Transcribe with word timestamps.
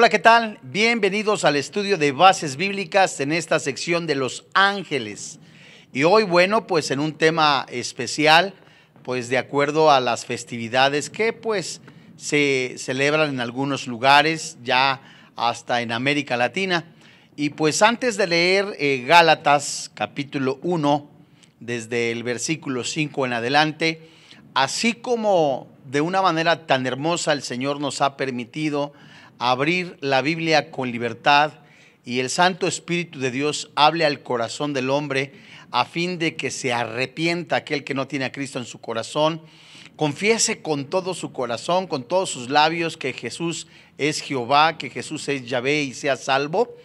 Hola, 0.00 0.08
¿qué 0.08 0.18
tal? 0.18 0.58
Bienvenidos 0.62 1.44
al 1.44 1.56
estudio 1.56 1.98
de 1.98 2.12
bases 2.12 2.56
bíblicas 2.56 3.20
en 3.20 3.32
esta 3.32 3.60
sección 3.60 4.06
de 4.06 4.14
los 4.14 4.46
ángeles. 4.54 5.38
Y 5.92 6.04
hoy, 6.04 6.22
bueno, 6.22 6.66
pues 6.66 6.90
en 6.90 7.00
un 7.00 7.12
tema 7.12 7.66
especial, 7.68 8.54
pues 9.02 9.28
de 9.28 9.36
acuerdo 9.36 9.90
a 9.90 10.00
las 10.00 10.24
festividades 10.24 11.10
que 11.10 11.34
pues 11.34 11.82
se 12.16 12.76
celebran 12.78 13.28
en 13.28 13.40
algunos 13.40 13.86
lugares, 13.86 14.56
ya 14.64 15.02
hasta 15.36 15.82
en 15.82 15.92
América 15.92 16.38
Latina. 16.38 16.86
Y 17.36 17.50
pues 17.50 17.82
antes 17.82 18.16
de 18.16 18.26
leer 18.26 18.74
eh, 18.78 19.04
Gálatas 19.06 19.90
capítulo 19.92 20.60
1, 20.62 21.10
desde 21.60 22.10
el 22.10 22.22
versículo 22.22 22.84
5 22.84 23.26
en 23.26 23.34
adelante, 23.34 24.08
así 24.54 24.94
como 24.94 25.68
de 25.84 26.00
una 26.00 26.22
manera 26.22 26.66
tan 26.66 26.86
hermosa 26.86 27.34
el 27.34 27.42
Señor 27.42 27.80
nos 27.80 28.00
ha 28.00 28.16
permitido, 28.16 28.94
abrir 29.40 29.96
la 30.00 30.20
Biblia 30.20 30.70
con 30.70 30.92
libertad 30.92 31.54
y 32.04 32.20
el 32.20 32.28
Santo 32.28 32.66
Espíritu 32.66 33.18
de 33.18 33.30
Dios 33.30 33.70
hable 33.74 34.04
al 34.04 34.22
corazón 34.22 34.74
del 34.74 34.90
hombre 34.90 35.32
a 35.70 35.86
fin 35.86 36.18
de 36.18 36.36
que 36.36 36.50
se 36.50 36.74
arrepienta 36.74 37.56
aquel 37.56 37.82
que 37.82 37.94
no 37.94 38.06
tiene 38.06 38.26
a 38.26 38.32
Cristo 38.32 38.58
en 38.58 38.66
su 38.66 38.82
corazón, 38.82 39.40
confiese 39.96 40.60
con 40.60 40.84
todo 40.84 41.14
su 41.14 41.32
corazón, 41.32 41.86
con 41.86 42.04
todos 42.04 42.28
sus 42.28 42.50
labios 42.50 42.98
que 42.98 43.14
Jesús 43.14 43.66
es 43.96 44.20
Jehová, 44.20 44.76
que 44.76 44.90
Jesús 44.90 45.26
es 45.28 45.46
Yahvé 45.46 45.84
y 45.84 45.94
sea 45.94 46.16
salvo. 46.16 46.76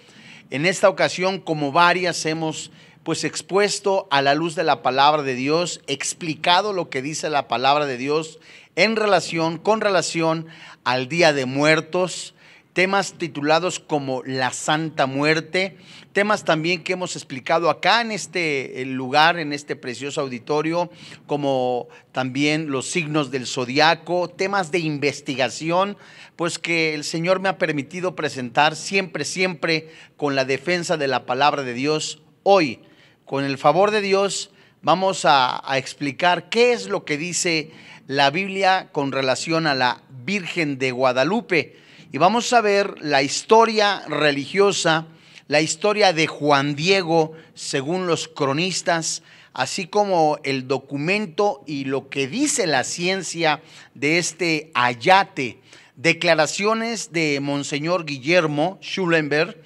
En 0.50 0.66
esta 0.66 0.88
ocasión, 0.88 1.40
como 1.40 1.74
varias, 1.74 2.26
hemos 2.26 2.72
pues 3.04 3.26
expuesto 3.26 4.08
a 4.12 4.22
la 4.22 4.34
luz 4.34 4.56
de 4.56 4.64
la 4.64 4.82
palabra 4.82 5.24
de 5.24 5.36
Dios, 5.36 5.82
explicado 5.88 6.72
lo 6.72 6.90
que 6.90 7.02
dice 7.02 7.30
la 7.30 7.50
palabra 7.50 7.86
de 7.86 7.98
Dios 7.98 8.40
en 8.78 8.96
relación, 8.96 9.58
con 9.58 9.82
relación 9.82 10.48
al 10.86 11.10
Día 11.10 11.34
de 11.34 11.46
Muertos, 11.46 12.35
temas 12.76 13.14
titulados 13.14 13.80
como 13.80 14.22
la 14.26 14.52
Santa 14.52 15.06
Muerte, 15.06 15.78
temas 16.12 16.44
también 16.44 16.84
que 16.84 16.92
hemos 16.92 17.16
explicado 17.16 17.70
acá 17.70 18.02
en 18.02 18.12
este 18.12 18.84
lugar, 18.84 19.40
en 19.40 19.54
este 19.54 19.78
precioso 19.78 20.20
auditorio, 20.20 20.92
como 21.26 21.88
también 22.12 22.70
los 22.70 22.88
signos 22.88 23.32
del 23.32 23.48
zodiaco, 23.48 24.28
temas 24.28 24.72
de 24.72 24.80
investigación, 24.80 25.96
pues 26.36 26.60
que 26.60 26.94
el 26.94 27.06
Señor 27.06 27.40
me 27.40 27.48
ha 27.48 27.58
permitido 27.58 28.14
presentar 28.14 28.76
siempre, 28.76 29.24
siempre 29.24 29.90
con 30.18 30.36
la 30.36 30.44
defensa 30.44 30.98
de 30.98 31.08
la 31.08 31.26
palabra 31.26 31.64
de 31.64 31.74
Dios. 31.74 32.22
Hoy, 32.44 32.82
con 33.24 33.46
el 33.46 33.58
favor 33.58 33.92
de 33.92 34.02
Dios, 34.02 34.52
vamos 34.82 35.24
a, 35.24 35.62
a 35.66 35.78
explicar 35.78 36.50
qué 36.50 36.74
es 36.74 36.88
lo 36.88 37.06
que 37.06 37.18
dice 37.18 37.72
la 38.08 38.32
Biblia 38.32 38.90
con 38.92 39.14
relación 39.14 39.66
a 39.66 39.76
la 39.76 40.04
Virgen 40.26 40.78
de 40.78 40.92
Guadalupe 40.92 41.85
y 42.12 42.18
vamos 42.18 42.54
a 42.54 42.62
ver 42.62 42.96
la 43.02 43.22
historia 43.22 44.04
religiosa, 44.08 45.08
la 45.48 45.62
historia 45.62 46.14
de 46.14 46.28
Juan 46.28 46.76
Diego 46.76 47.34
según 47.54 48.08
los 48.08 48.28
cronistas, 48.28 49.24
así 49.54 49.88
como 49.88 50.38
el 50.44 50.68
documento 50.68 51.64
y 51.66 51.86
lo 51.86 52.10
que 52.10 52.28
dice 52.28 52.68
la 52.68 52.84
ciencia 52.84 53.62
de 53.94 54.18
este 54.18 54.72
ayate, 54.74 55.60
declaraciones 55.96 57.12
de 57.12 57.40
Monseñor 57.42 58.06
Guillermo 58.06 58.80
Schulenberg, 58.82 59.58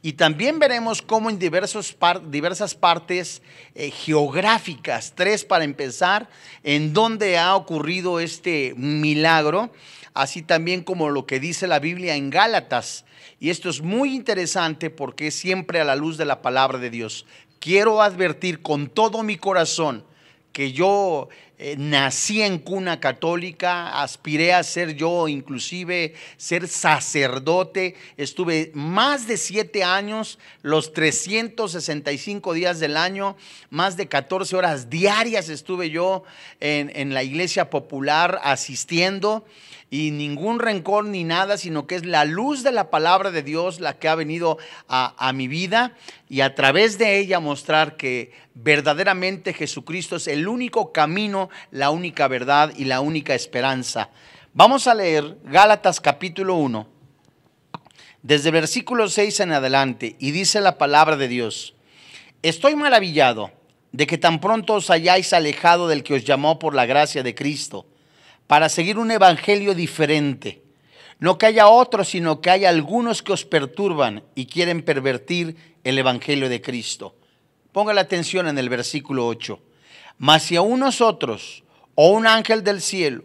y 0.00 0.12
también 0.12 0.60
veremos 0.60 1.02
cómo 1.02 1.28
en 1.28 1.40
diversas 1.40 2.74
partes 2.74 3.42
eh, 3.74 3.90
geográficas, 3.90 5.12
tres 5.16 5.44
para 5.44 5.64
empezar, 5.64 6.28
en 6.62 6.92
donde 6.92 7.36
ha 7.36 7.56
ocurrido 7.56 8.20
este 8.20 8.74
milagro, 8.76 9.72
así 10.14 10.42
también 10.42 10.82
como 10.82 11.10
lo 11.10 11.26
que 11.26 11.40
dice 11.40 11.66
la 11.66 11.78
Biblia 11.78 12.16
en 12.16 12.30
Gálatas. 12.30 13.04
Y 13.40 13.50
esto 13.50 13.68
es 13.68 13.82
muy 13.82 14.14
interesante 14.14 14.90
porque 14.90 15.28
es 15.28 15.34
siempre 15.34 15.80
a 15.80 15.84
la 15.84 15.96
luz 15.96 16.16
de 16.16 16.24
la 16.24 16.42
palabra 16.42 16.78
de 16.78 16.90
Dios. 16.90 17.26
Quiero 17.60 18.02
advertir 18.02 18.62
con 18.62 18.88
todo 18.88 19.22
mi 19.22 19.36
corazón 19.36 20.04
que 20.52 20.72
yo 20.72 21.28
eh, 21.60 21.74
nací 21.76 22.40
en 22.42 22.58
cuna 22.58 23.00
católica, 23.00 24.00
aspiré 24.00 24.52
a 24.52 24.62
ser 24.62 24.94
yo 24.94 25.26
inclusive 25.26 26.14
ser 26.36 26.68
sacerdote, 26.68 27.96
estuve 28.16 28.70
más 28.74 29.26
de 29.26 29.36
siete 29.36 29.82
años, 29.82 30.38
los 30.62 30.92
365 30.92 32.52
días 32.52 32.78
del 32.78 32.96
año, 32.96 33.36
más 33.70 33.96
de 33.96 34.06
14 34.06 34.54
horas 34.54 34.88
diarias 34.88 35.48
estuve 35.48 35.90
yo 35.90 36.22
en, 36.60 36.92
en 36.94 37.12
la 37.12 37.24
iglesia 37.24 37.70
popular 37.70 38.40
asistiendo. 38.44 39.44
Y 39.90 40.10
ningún 40.10 40.58
rencor 40.58 41.06
ni 41.06 41.24
nada, 41.24 41.56
sino 41.56 41.86
que 41.86 41.94
es 41.94 42.04
la 42.04 42.26
luz 42.26 42.62
de 42.62 42.72
la 42.72 42.90
palabra 42.90 43.30
de 43.30 43.42
Dios 43.42 43.80
la 43.80 43.98
que 43.98 44.08
ha 44.08 44.14
venido 44.14 44.58
a, 44.86 45.32
mi 45.32 45.48
vida. 45.48 45.96
Y 46.28 46.42
a 46.42 46.54
través 46.54 46.98
de 46.98 47.18
ella 47.18 47.40
mostrar 47.40 47.96
que 47.96 48.32
verdaderamente 48.54 49.54
Jesucristo 49.54 50.16
es 50.16 50.28
el 50.28 50.46
único 50.46 50.92
camino, 50.92 51.47
la 51.70 51.90
única 51.90 52.28
verdad 52.28 52.72
y 52.76 52.84
la 52.84 53.00
única 53.00 53.34
esperanza. 53.34 54.10
Vamos 54.54 54.86
a 54.86 54.94
leer 54.94 55.38
Gálatas 55.44 56.00
capítulo 56.00 56.54
1, 56.56 56.88
desde 58.22 58.50
versículo 58.50 59.08
6 59.08 59.40
en 59.40 59.52
adelante, 59.52 60.16
y 60.18 60.32
dice 60.32 60.60
la 60.60 60.78
palabra 60.78 61.16
de 61.16 61.28
Dios, 61.28 61.74
estoy 62.42 62.74
maravillado 62.74 63.52
de 63.92 64.06
que 64.06 64.18
tan 64.18 64.40
pronto 64.40 64.74
os 64.74 64.90
hayáis 64.90 65.32
alejado 65.32 65.88
del 65.88 66.02
que 66.02 66.14
os 66.14 66.24
llamó 66.24 66.58
por 66.58 66.74
la 66.74 66.86
gracia 66.86 67.22
de 67.22 67.34
Cristo 67.34 67.86
para 68.46 68.68
seguir 68.68 68.98
un 68.98 69.10
evangelio 69.10 69.74
diferente. 69.74 70.62
No 71.20 71.36
que 71.36 71.46
haya 71.46 71.68
otros, 71.68 72.08
sino 72.08 72.40
que 72.40 72.50
haya 72.50 72.68
algunos 72.68 73.22
que 73.22 73.32
os 73.32 73.44
perturban 73.44 74.24
y 74.34 74.46
quieren 74.46 74.82
pervertir 74.82 75.56
el 75.84 75.98
evangelio 75.98 76.48
de 76.48 76.60
Cristo. 76.60 77.16
Ponga 77.72 77.92
la 77.92 78.02
atención 78.02 78.48
en 78.48 78.58
el 78.58 78.68
versículo 78.68 79.26
8. 79.26 79.60
Mas 80.18 80.42
si 80.42 80.56
aún 80.56 80.80
nosotros 80.80 81.64
o 81.94 82.10
un 82.10 82.26
ángel 82.26 82.62
del 82.62 82.80
cielo 82.82 83.24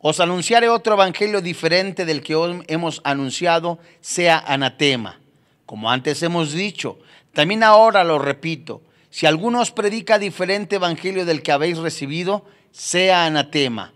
os 0.00 0.18
anunciare 0.18 0.68
otro 0.68 0.94
evangelio 0.94 1.40
diferente 1.40 2.04
del 2.04 2.22
que 2.22 2.34
hemos 2.68 3.00
anunciado, 3.04 3.78
sea 4.00 4.38
anatema. 4.38 5.20
Como 5.66 5.90
antes 5.90 6.22
hemos 6.22 6.52
dicho, 6.52 6.98
también 7.32 7.62
ahora 7.62 8.02
lo 8.02 8.18
repito, 8.18 8.82
si 9.10 9.26
alguno 9.26 9.60
os 9.60 9.70
predica 9.70 10.18
diferente 10.18 10.76
evangelio 10.76 11.26
del 11.26 11.42
que 11.42 11.52
habéis 11.52 11.78
recibido, 11.78 12.46
sea 12.72 13.26
anatema 13.26 13.92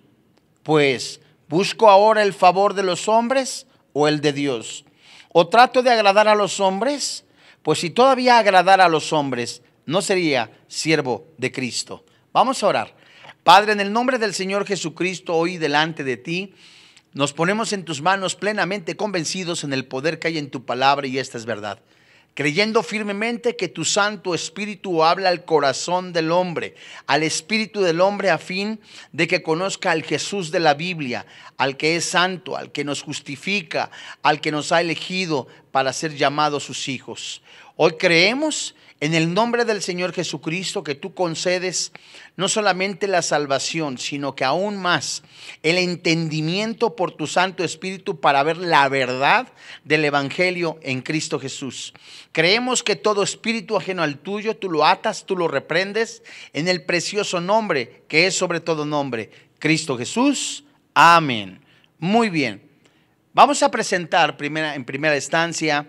pues, 0.64 1.20
¿busco 1.48 1.88
ahora 1.88 2.24
el 2.24 2.32
favor 2.32 2.74
de 2.74 2.82
los 2.82 3.06
hombres 3.06 3.66
o 3.92 4.08
el 4.08 4.20
de 4.20 4.32
Dios? 4.32 4.84
¿O 5.30 5.46
trato 5.46 5.82
de 5.82 5.90
agradar 5.90 6.26
a 6.26 6.34
los 6.34 6.58
hombres? 6.58 7.24
Pues 7.62 7.78
si 7.78 7.90
todavía 7.90 8.38
agradara 8.38 8.86
a 8.86 8.88
los 8.88 9.12
hombres, 9.12 9.62
no 9.84 10.00
sería 10.02 10.50
siervo 10.66 11.26
de 11.36 11.52
Cristo. 11.52 12.04
Vamos 12.34 12.64
a 12.64 12.66
orar. 12.66 12.92
Padre, 13.44 13.74
en 13.74 13.80
el 13.80 13.92
nombre 13.92 14.18
del 14.18 14.34
Señor 14.34 14.66
Jesucristo, 14.66 15.36
hoy 15.36 15.56
delante 15.56 16.02
de 16.02 16.16
ti, 16.16 16.52
nos 17.12 17.32
ponemos 17.32 17.72
en 17.72 17.84
tus 17.84 18.02
manos 18.02 18.34
plenamente 18.34 18.96
convencidos 18.96 19.62
en 19.62 19.72
el 19.72 19.84
poder 19.84 20.18
que 20.18 20.26
hay 20.26 20.38
en 20.38 20.50
tu 20.50 20.64
palabra 20.64 21.06
y 21.06 21.20
esta 21.20 21.38
es 21.38 21.46
verdad 21.46 21.78
creyendo 22.34 22.82
firmemente 22.82 23.54
que 23.54 23.68
tu 23.68 23.84
Santo 23.84 24.34
Espíritu 24.34 25.04
habla 25.04 25.28
al 25.28 25.44
corazón 25.44 26.12
del 26.12 26.32
hombre, 26.32 26.74
al 27.06 27.22
espíritu 27.22 27.80
del 27.80 28.00
hombre 28.00 28.30
a 28.30 28.38
fin 28.38 28.80
de 29.12 29.28
que 29.28 29.42
conozca 29.42 29.92
al 29.92 30.02
Jesús 30.02 30.50
de 30.50 30.58
la 30.58 30.74
Biblia, 30.74 31.26
al 31.56 31.76
que 31.76 31.94
es 31.94 32.04
santo, 32.04 32.56
al 32.56 32.72
que 32.72 32.84
nos 32.84 33.02
justifica, 33.02 33.90
al 34.22 34.40
que 34.40 34.50
nos 34.50 34.72
ha 34.72 34.80
elegido 34.80 35.46
para 35.70 35.92
ser 35.92 36.16
llamados 36.16 36.64
sus 36.64 36.88
hijos. 36.88 37.40
Hoy 37.76 37.92
creemos 37.92 38.74
en 39.04 39.12
el 39.12 39.34
nombre 39.34 39.66
del 39.66 39.82
Señor 39.82 40.14
Jesucristo 40.14 40.82
que 40.82 40.94
tú 40.94 41.12
concedes 41.12 41.92
no 42.36 42.48
solamente 42.48 43.06
la 43.06 43.20
salvación, 43.20 43.98
sino 43.98 44.34
que 44.34 44.44
aún 44.44 44.78
más 44.78 45.22
el 45.62 45.76
entendimiento 45.76 46.96
por 46.96 47.12
tu 47.12 47.26
Santo 47.26 47.62
Espíritu 47.64 48.18
para 48.18 48.42
ver 48.42 48.56
la 48.56 48.88
verdad 48.88 49.48
del 49.84 50.06
Evangelio 50.06 50.78
en 50.80 51.02
Cristo 51.02 51.38
Jesús. 51.38 51.92
Creemos 52.32 52.82
que 52.82 52.96
todo 52.96 53.22
espíritu 53.22 53.76
ajeno 53.76 54.02
al 54.02 54.16
tuyo, 54.16 54.56
tú 54.56 54.70
lo 54.70 54.86
atas, 54.86 55.26
tú 55.26 55.36
lo 55.36 55.48
reprendes 55.48 56.22
en 56.54 56.66
el 56.66 56.82
precioso 56.82 57.42
nombre 57.42 58.04
que 58.08 58.26
es 58.26 58.34
sobre 58.34 58.60
todo 58.60 58.86
nombre, 58.86 59.30
Cristo 59.58 59.98
Jesús. 59.98 60.64
Amén. 60.94 61.60
Muy 61.98 62.30
bien. 62.30 62.62
Vamos 63.34 63.62
a 63.62 63.70
presentar 63.70 64.38
primera, 64.38 64.74
en 64.74 64.86
primera 64.86 65.14
instancia 65.14 65.86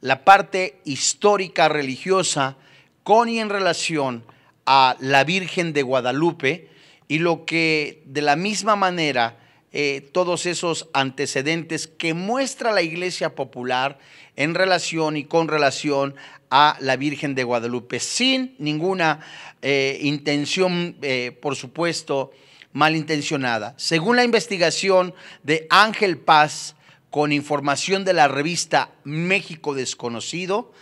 la 0.00 0.24
parte 0.24 0.80
histórica 0.84 1.68
religiosa 1.68 2.56
con 3.02 3.28
y 3.28 3.38
en 3.38 3.48
relación 3.48 4.24
a 4.66 4.96
la 5.00 5.24
Virgen 5.24 5.72
de 5.72 5.82
Guadalupe 5.82 6.68
y 7.08 7.18
lo 7.18 7.44
que 7.44 8.02
de 8.04 8.22
la 8.22 8.36
misma 8.36 8.76
manera 8.76 9.38
eh, 9.72 10.08
todos 10.12 10.46
esos 10.46 10.88
antecedentes 10.94 11.86
que 11.86 12.14
muestra 12.14 12.72
la 12.72 12.82
Iglesia 12.82 13.34
Popular 13.34 13.98
en 14.36 14.54
relación 14.54 15.16
y 15.16 15.24
con 15.24 15.48
relación 15.48 16.14
a 16.50 16.76
la 16.80 16.96
Virgen 16.96 17.34
de 17.34 17.44
Guadalupe, 17.44 18.00
sin 18.00 18.54
ninguna 18.58 19.20
eh, 19.60 19.98
intención, 20.00 20.96
eh, 21.02 21.36
por 21.42 21.54
supuesto, 21.54 22.30
malintencionada. 22.72 23.74
Según 23.76 24.16
la 24.16 24.24
investigación 24.24 25.14
de 25.42 25.66
Ángel 25.68 26.16
Paz, 26.16 26.74
con 27.10 27.32
información 27.32 28.04
de 28.04 28.12
la 28.12 28.28
revista 28.28 28.90
México 29.04 29.74
Desconocido, 29.74 30.72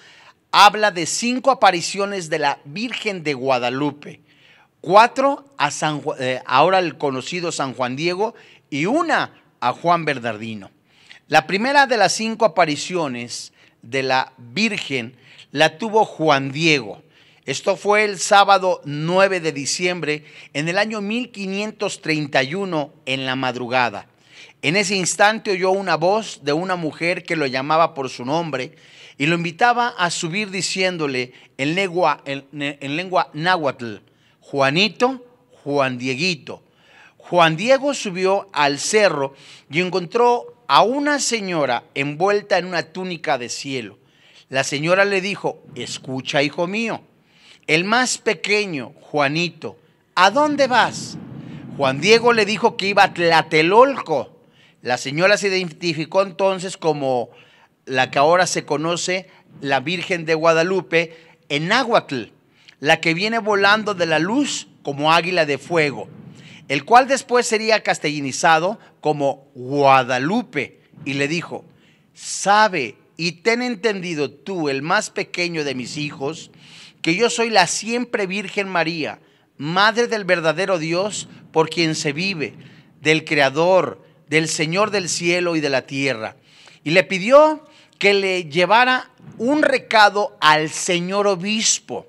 habla 0.50 0.90
de 0.90 1.06
cinco 1.06 1.50
apariciones 1.50 2.28
de 2.30 2.38
la 2.38 2.58
Virgen 2.64 3.22
de 3.22 3.34
Guadalupe, 3.34 4.20
cuatro 4.80 5.44
a 5.56 5.70
San, 5.70 6.02
eh, 6.18 6.40
ahora 6.46 6.78
el 6.78 6.98
conocido 6.98 7.52
San 7.52 7.74
Juan 7.74 7.96
Diego 7.96 8.34
y 8.70 8.86
una 8.86 9.34
a 9.60 9.72
Juan 9.72 10.04
Bernardino. 10.04 10.70
La 11.28 11.46
primera 11.46 11.86
de 11.86 11.96
las 11.96 12.12
cinco 12.12 12.44
apariciones 12.44 13.52
de 13.82 14.02
la 14.02 14.32
Virgen 14.38 15.16
la 15.52 15.78
tuvo 15.78 16.04
Juan 16.04 16.52
Diego. 16.52 17.02
Esto 17.44 17.76
fue 17.76 18.04
el 18.04 18.18
sábado 18.18 18.80
9 18.84 19.40
de 19.40 19.52
diciembre 19.52 20.24
en 20.52 20.68
el 20.68 20.78
año 20.78 21.00
1531 21.00 22.92
en 23.06 23.26
la 23.26 23.36
madrugada. 23.36 24.08
En 24.66 24.74
ese 24.74 24.96
instante 24.96 25.52
oyó 25.52 25.70
una 25.70 25.94
voz 25.94 26.40
de 26.42 26.52
una 26.52 26.74
mujer 26.74 27.22
que 27.22 27.36
lo 27.36 27.46
llamaba 27.46 27.94
por 27.94 28.10
su 28.10 28.24
nombre 28.24 28.74
y 29.16 29.26
lo 29.26 29.36
invitaba 29.36 29.94
a 29.96 30.10
subir 30.10 30.50
diciéndole 30.50 31.32
en 31.56 31.76
lengua, 31.76 32.20
en, 32.24 32.96
lengua 32.96 33.30
náhuatl, 33.32 33.98
Juanito, 34.40 35.24
Juan 35.62 35.98
Dieguito. 35.98 36.64
Juan 37.16 37.56
Diego 37.56 37.94
subió 37.94 38.48
al 38.52 38.80
cerro 38.80 39.34
y 39.70 39.80
encontró 39.80 40.56
a 40.66 40.82
una 40.82 41.20
señora 41.20 41.84
envuelta 41.94 42.58
en 42.58 42.66
una 42.66 42.82
túnica 42.82 43.38
de 43.38 43.50
cielo. 43.50 43.98
La 44.48 44.64
señora 44.64 45.04
le 45.04 45.20
dijo, 45.20 45.62
escucha, 45.76 46.42
hijo 46.42 46.66
mío, 46.66 47.02
el 47.68 47.84
más 47.84 48.18
pequeño, 48.18 48.94
Juanito, 49.00 49.78
¿a 50.16 50.32
dónde 50.32 50.66
vas? 50.66 51.18
Juan 51.76 52.00
Diego 52.00 52.32
le 52.32 52.44
dijo 52.44 52.76
que 52.76 52.88
iba 52.88 53.04
a 53.04 53.14
Tlatelolco. 53.14 54.35
La 54.86 54.98
señora 54.98 55.36
se 55.36 55.48
identificó 55.48 56.22
entonces 56.22 56.76
como 56.76 57.30
la 57.86 58.12
que 58.12 58.20
ahora 58.20 58.46
se 58.46 58.64
conoce 58.64 59.28
la 59.60 59.80
Virgen 59.80 60.24
de 60.26 60.34
Guadalupe 60.34 61.16
en 61.48 61.66
Náhuatl, 61.66 62.26
la 62.78 63.00
que 63.00 63.12
viene 63.12 63.40
volando 63.40 63.94
de 63.94 64.06
la 64.06 64.20
luz 64.20 64.68
como 64.84 65.12
águila 65.12 65.44
de 65.44 65.58
fuego, 65.58 66.08
el 66.68 66.84
cual 66.84 67.08
después 67.08 67.48
sería 67.48 67.82
castellanizado 67.82 68.78
como 69.00 69.48
Guadalupe. 69.56 70.78
Y 71.04 71.14
le 71.14 71.26
dijo, 71.26 71.64
sabe 72.14 72.94
y 73.16 73.32
ten 73.42 73.62
entendido 73.62 74.30
tú, 74.30 74.68
el 74.68 74.82
más 74.82 75.10
pequeño 75.10 75.64
de 75.64 75.74
mis 75.74 75.96
hijos, 75.96 76.52
que 77.02 77.16
yo 77.16 77.28
soy 77.28 77.50
la 77.50 77.66
siempre 77.66 78.28
Virgen 78.28 78.68
María, 78.68 79.18
Madre 79.58 80.06
del 80.06 80.24
verdadero 80.24 80.78
Dios, 80.78 81.28
por 81.50 81.70
quien 81.70 81.96
se 81.96 82.12
vive, 82.12 82.54
del 83.00 83.24
Creador, 83.24 84.05
del 84.28 84.48
Señor 84.48 84.90
del 84.90 85.08
cielo 85.08 85.56
y 85.56 85.60
de 85.60 85.70
la 85.70 85.82
tierra. 85.82 86.36
Y 86.84 86.90
le 86.90 87.04
pidió 87.04 87.64
que 87.98 88.14
le 88.14 88.44
llevara 88.44 89.10
un 89.38 89.62
recado 89.62 90.36
al 90.40 90.70
señor 90.70 91.26
obispo, 91.26 92.06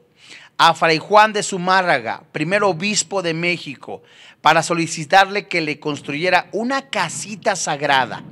a 0.57 0.73
Fray 0.73 0.97
Juan 0.97 1.33
de 1.33 1.43
Zumárraga, 1.43 2.23
primer 2.31 2.63
obispo 2.63 3.21
de 3.21 3.33
México, 3.33 4.01
para 4.41 4.63
solicitarle 4.63 5.47
que 5.47 5.61
le 5.61 5.79
construyera 5.79 6.49
una 6.51 6.89
casita 6.89 7.55
sagrada, 7.55 8.23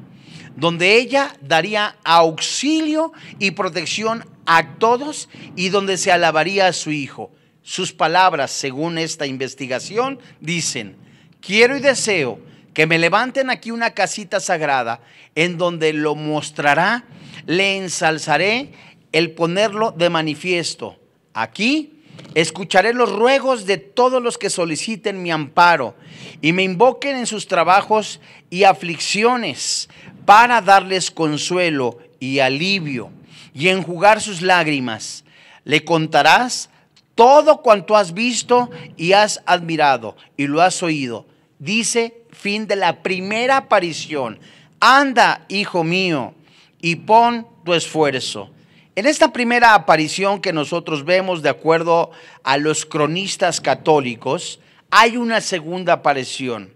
donde 0.55 0.95
ella 0.95 1.35
daría 1.41 1.97
auxilio 2.03 3.11
y 3.39 3.51
protección 3.51 4.25
a 4.45 4.75
todos 4.77 5.29
y 5.55 5.69
donde 5.69 5.97
se 5.97 6.11
alabaría 6.11 6.67
a 6.67 6.73
su 6.73 6.91
Hijo. 6.91 7.31
Sus 7.61 7.93
palabras, 7.93 8.51
según 8.51 8.97
esta 8.97 9.25
investigación, 9.25 10.19
dicen, 10.39 10.95
quiero 11.41 11.75
y 11.75 11.79
deseo 11.79 12.39
que 12.75 12.86
me 12.86 13.00
levanten 13.00 13.50
aquí 13.50 13.72
una 13.72 13.92
casita 13.92 14.39
sagrada 14.39 15.00
en 15.33 15.57
donde 15.57 15.94
lo 15.94 16.13
mostrará, 16.13 17.06
le 17.48 17.77
ensalzaré 17.77 18.74
el 19.13 19.31
ponerlo 19.31 19.92
de 19.92 20.10
manifiesto. 20.10 21.00
Aquí 21.33 22.04
escucharé 22.33 22.94
los 22.94 23.13
ruegos 23.13 23.66
de 23.66 23.77
todos 23.77 24.22
los 24.22 24.38
que 24.38 24.50
soliciten 24.50 25.24
mi 25.24 25.31
amparo 25.31 25.95
y 26.42 26.51
me 26.51 26.63
invoquen 26.63 27.16
en 27.16 27.27
sus 27.27 27.48
trabajos 27.48 28.19
y 28.50 28.66
aflicciones 28.66 29.88
para 30.25 30.62
darles 30.62 31.12
consuelo 31.12 32.00
y 32.19 32.39
alivio 32.39 33.10
y 33.54 33.69
enjugar 33.69 34.19
sus 34.19 34.42
lágrimas. 34.42 35.24
Le 35.63 35.86
contarás 35.86 36.69
todo 37.16 37.62
cuanto 37.62 37.95
has 37.95 38.13
visto 38.13 38.69
y 38.98 39.13
has 39.13 39.42
admirado 39.45 40.18
y 40.36 40.48
lo 40.48 40.62
has 40.62 40.83
oído. 40.83 41.25
Dice 41.57 42.25
fin 42.45 42.68
de 42.68 42.75
la 42.75 43.01
primera 43.01 43.57
aparición. 43.57 44.39
Anda, 44.80 45.47
hijo 45.47 45.83
mío, 45.83 46.36
y 46.80 46.95
pon 46.95 47.47
tu 47.63 47.74
esfuerzo. 47.74 48.51
En 48.95 49.07
esta 49.07 49.33
primera 49.33 49.74
aparición 49.74 50.39
que 50.39 50.53
nosotros 50.53 51.03
vemos 51.03 51.42
de 51.42 51.50
acuerdo 51.50 52.12
a 52.44 52.57
los 52.57 52.86
cronistas 52.86 53.59
católicos, 53.59 54.59
hay 54.92 55.18
una 55.18 55.42
segunda 55.42 55.94
aparición. 55.94 56.71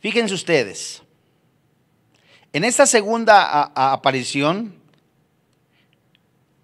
Fíjense 0.00 0.34
ustedes, 0.34 1.00
en 2.52 2.64
esta 2.64 2.86
segunda 2.86 3.70
aparición, 3.72 4.74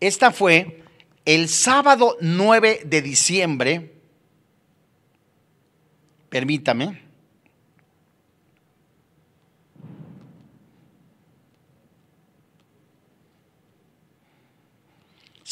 esta 0.01 0.33
fue 0.33 0.83
el 1.25 1.49
sábado 1.49 2.17
9 2.21 2.81
de 2.85 3.01
diciembre, 3.01 3.95
permítame, 6.31 7.02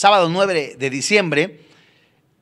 sábado 0.01 0.31
9 0.31 0.77
de 0.79 0.89
diciembre 0.89 1.61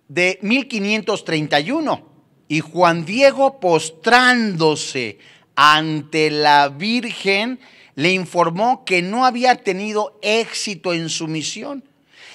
de 0.06 0.38
1531, 0.42 2.08
y 2.46 2.60
Juan 2.60 3.04
Diego 3.04 3.58
postrándose 3.58 5.18
ante 5.56 6.30
la 6.30 6.68
Virgen, 6.68 7.58
le 7.96 8.12
informó 8.12 8.84
que 8.84 9.02
no 9.02 9.26
había 9.26 9.56
tenido 9.56 10.20
éxito 10.22 10.94
en 10.94 11.08
su 11.08 11.26
misión 11.26 11.82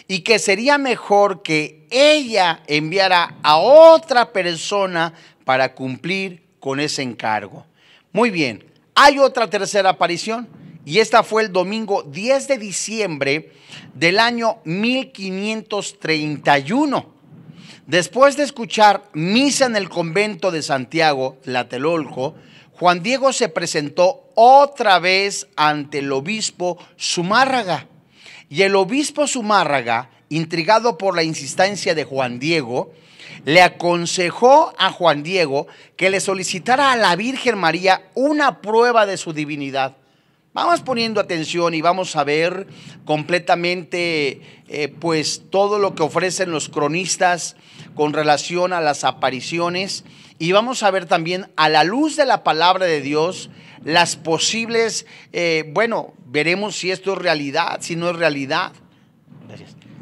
y 0.10 0.24
que 0.24 0.40
sería 0.40 0.78
mejor 0.78 1.42
que 1.42 1.88
ella 1.90 2.62
enviara 2.68 3.38
a 3.44 3.56
otra 3.56 4.34
persona 4.34 5.14
para 5.46 5.74
cumplir 5.74 6.44
con 6.60 6.82
ese 6.82 7.02
encargo. 7.02 7.66
Muy 8.12 8.30
bien, 8.30 8.66
hay 8.94 9.20
otra 9.20 9.50
tercera 9.50 9.92
aparición 9.92 10.50
y 10.86 11.00
esta 11.00 11.24
fue 11.24 11.42
el 11.44 11.52
domingo 11.52 12.04
10 12.04 12.48
de 12.48 12.58
diciembre 12.58 13.52
del 13.94 14.18
año 14.20 14.60
1531. 14.66 17.14
Después 17.88 18.38
de 18.38 18.44
escuchar 18.44 19.10
misa 19.14 19.66
en 19.66 19.76
el 19.76 19.90
convento 19.90 20.52
de 20.52 20.62
Santiago, 20.62 21.40
Tlatelolco, 21.44 22.36
Juan 22.74 23.02
Diego 23.04 23.34
se 23.34 23.50
presentó 23.50 24.30
otra 24.36 25.00
vez 25.00 25.48
ante 25.56 26.00
el 26.00 26.12
obispo 26.12 26.78
Zumárraga 27.00 27.88
y 28.50 28.64
el 28.64 28.76
obispo 28.76 29.28
Zumárraga, 29.28 30.10
intrigado 30.30 30.98
por 30.98 31.16
la 31.16 31.22
insistencia 31.24 31.94
de 31.96 32.04
Juan 32.04 32.40
Diego, 32.40 32.92
le 33.46 33.62
aconsejó 33.62 34.74
a 34.78 34.92
Juan 34.92 35.24
Diego 35.24 35.68
que 35.96 36.10
le 36.10 36.20
solicitara 36.20 36.92
a 36.92 36.98
la 36.98 37.16
Virgen 37.16 37.58
María 37.58 38.10
una 38.16 38.60
prueba 38.62 39.06
de 39.06 39.16
su 39.18 39.32
divinidad. 39.34 39.96
Vamos 40.54 40.82
poniendo 40.82 41.20
atención 41.20 41.74
y 41.74 41.82
vamos 41.82 42.16
a 42.16 42.24
ver 42.24 42.68
completamente 43.06 44.40
eh, 44.68 44.88
pues 44.88 45.42
todo 45.50 45.80
lo 45.80 45.96
que 45.96 46.04
ofrecen 46.04 46.52
los 46.52 46.70
cronistas 46.70 47.56
con 47.96 48.14
relación 48.14 48.72
a 48.72 48.80
las 48.80 49.04
apariciones 49.04 50.04
y 50.38 50.52
vamos 50.52 50.84
a 50.84 50.92
ver 50.92 51.08
también 51.08 51.52
a 51.56 51.70
la 51.70 51.84
luz 51.84 52.16
de 52.16 52.28
la 52.28 52.44
palabra 52.44 52.86
de 52.86 53.02
Dios 53.02 53.50
las 53.84 54.16
posibles, 54.16 55.08
eh, 55.32 55.72
bueno, 55.74 56.14
veremos 56.28 56.76
si 56.76 56.92
esto 56.92 57.14
es 57.14 57.18
realidad, 57.18 57.80
si 57.82 57.96
no 57.96 58.12
es 58.12 58.16
realidad. 58.16 58.74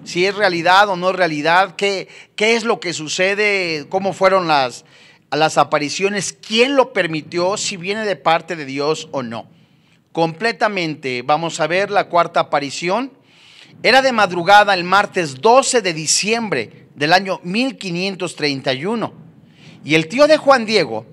Si 0.04 0.26
es 0.26 0.36
realidad 0.36 0.90
o 0.90 0.98
no 0.98 1.12
es 1.12 1.16
realidad, 1.16 1.78
qué, 1.78 2.10
qué 2.36 2.56
es 2.56 2.66
lo 2.66 2.82
que 2.82 2.92
sucede, 2.92 3.86
cómo 3.88 4.12
fueron 4.12 4.50
las, 4.50 4.84
las 5.30 5.58
apariciones, 5.58 6.34
quién 6.34 6.76
lo 6.76 6.92
permitió, 6.92 7.56
si 7.56 7.78
viene 7.78 8.04
de 8.04 8.18
parte 8.18 8.58
de 8.58 8.66
Dios 8.66 9.08
o 9.12 9.24
no. 9.24 9.61
Completamente, 10.12 11.22
vamos 11.22 11.60
a 11.62 11.68
ver 11.68 11.90
la 11.90 12.10
cuarta 12.10 12.42
aparición. 12.42 13.14
Era 13.82 14.02
de 14.02 14.12
madrugada 14.12 14.74
el 14.74 14.84
martes 14.84 15.40
12 15.40 15.82
de 15.82 15.94
diciembre 15.94 16.88
del 16.96 17.14
año 17.14 17.40
1531. 17.44 19.14
Y 19.86 19.96
el 19.96 20.08
tío 20.08 20.28
de 20.28 20.36
Juan 20.36 20.66
Diego, 20.66 21.06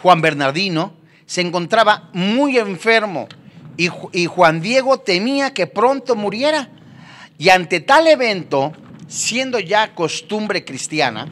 Juan 0.00 0.22
Bernardino, 0.22 0.94
se 1.26 1.42
encontraba 1.42 2.08
muy 2.14 2.58
enfermo 2.58 3.28
y, 3.76 3.88
Juan 4.26 4.60
Diego 4.60 4.98
temía 4.98 5.52
que 5.52 5.66
pronto 5.66 6.16
muriera. 6.16 6.70
Y 7.38 7.50
ante 7.50 7.80
tal 7.80 8.06
evento, 8.06 8.72
siendo 9.08 9.58
ya 9.60 9.94
costumbre 9.94 10.64
cristiana, 10.64 11.28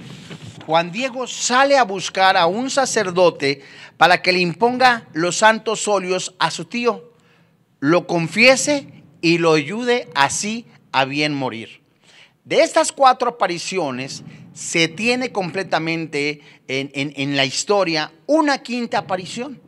Juan 0.66 0.92
Diego 0.92 1.26
sale 1.26 1.76
a 1.78 1.84
buscar 1.84 2.36
a 2.36 2.46
un 2.46 2.70
sacerdote 2.70 3.62
para 4.00 4.22
que 4.22 4.32
le 4.32 4.38
imponga 4.38 5.06
los 5.12 5.36
santos 5.36 5.86
óleos 5.86 6.34
a 6.38 6.50
su 6.50 6.64
tío. 6.64 7.12
lo 7.80 8.06
confiese 8.06 8.86
y 9.20 9.36
lo 9.36 9.52
ayude 9.52 10.08
así 10.14 10.64
a 10.90 11.04
bien 11.04 11.34
morir. 11.34 11.82
De 12.42 12.62
estas 12.62 12.92
cuatro 12.92 13.28
apariciones 13.28 14.22
se 14.54 14.88
tiene 14.88 15.32
completamente 15.32 16.40
en, 16.66 16.90
en 16.94 17.36
la 17.36 17.44
historia 17.44 18.10
una 18.24 18.62
quinta 18.62 18.96
aparición. 18.96 19.60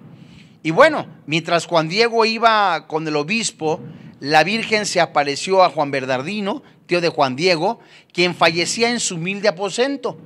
Y 0.63 0.71
bueno, 0.71 1.07
mientras 1.27 1.67
Juan 1.67 1.91
Diego 1.91 2.25
iba 2.25 2.87
con 2.87 3.07
el 3.07 3.17
obispo, 3.17 3.81
la 4.19 4.45
Virgen 4.45 4.87
se 4.87 5.03
apareció 5.03 5.63
a 5.63 5.69
Juan 5.69 5.91
Bernardino, 5.91 6.63
tío 6.87 7.03
de 7.03 7.11
Juan 7.11 7.37
Diego, 7.37 7.81
quien 8.15 8.35
fallecía 8.35 8.89
en 8.89 9.01
su 9.01 9.17
humilde 9.17 9.49
aposento. 9.49 10.17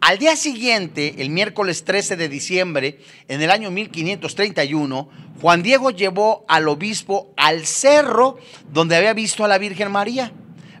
Al 0.00 0.18
día 0.18 0.36
siguiente, 0.36 1.16
el 1.18 1.30
miércoles 1.30 1.84
13 1.84 2.16
de 2.16 2.28
diciembre, 2.28 3.00
en 3.26 3.42
el 3.42 3.50
año 3.50 3.72
1531, 3.72 5.08
Juan 5.40 5.62
Diego 5.62 5.90
llevó 5.90 6.44
al 6.46 6.68
obispo 6.68 7.32
al 7.36 7.66
cerro 7.66 8.38
donde 8.72 8.94
había 8.94 9.12
visto 9.12 9.44
a 9.44 9.48
la 9.48 9.58
Virgen 9.58 9.90
María, 9.90 10.32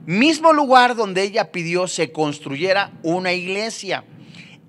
mismo 0.06 0.52
lugar 0.52 0.94
donde 0.94 1.24
ella 1.24 1.50
pidió 1.50 1.88
se 1.88 2.12
construyera 2.12 2.92
una 3.02 3.32
iglesia. 3.32 4.04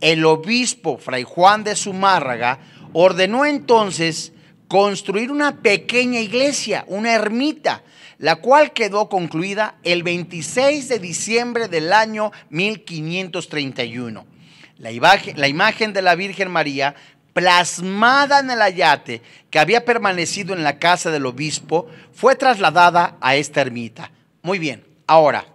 El 0.01 0.25
obispo 0.25 0.97
Fray 0.97 1.23
Juan 1.23 1.63
de 1.63 1.75
Zumárraga 1.75 2.59
ordenó 2.93 3.45
entonces 3.45 4.33
construir 4.67 5.31
una 5.31 5.61
pequeña 5.61 6.21
iglesia, 6.21 6.85
una 6.87 7.13
ermita, 7.13 7.83
la 8.17 8.37
cual 8.37 8.73
quedó 8.73 9.09
concluida 9.09 9.77
el 9.83 10.01
26 10.01 10.89
de 10.89 10.99
diciembre 10.99 11.67
del 11.67 11.93
año 11.93 12.31
1531. 12.49 14.28
La 14.79 14.91
imagen, 14.91 15.93
de 15.93 16.01
la 16.01 16.15
Virgen 16.15 16.49
María, 16.49 16.95
plasmada 17.33 18.39
en 18.39 18.49
el 18.49 18.61
ayate 18.61 19.21
que 19.49 19.59
había 19.59 19.83
permanecido 19.83 20.53
en 20.55 20.63
la 20.63 20.79
casa 20.79 21.11
del 21.11 21.25
obispo, 21.25 21.87
fue 22.13 22.35
trasladada 22.35 23.17
a 23.19 23.35
esta 23.35 23.59
ermita. 23.59 24.11
Muy 24.41 24.57
bien, 24.57 24.85
ahora 25.05 25.45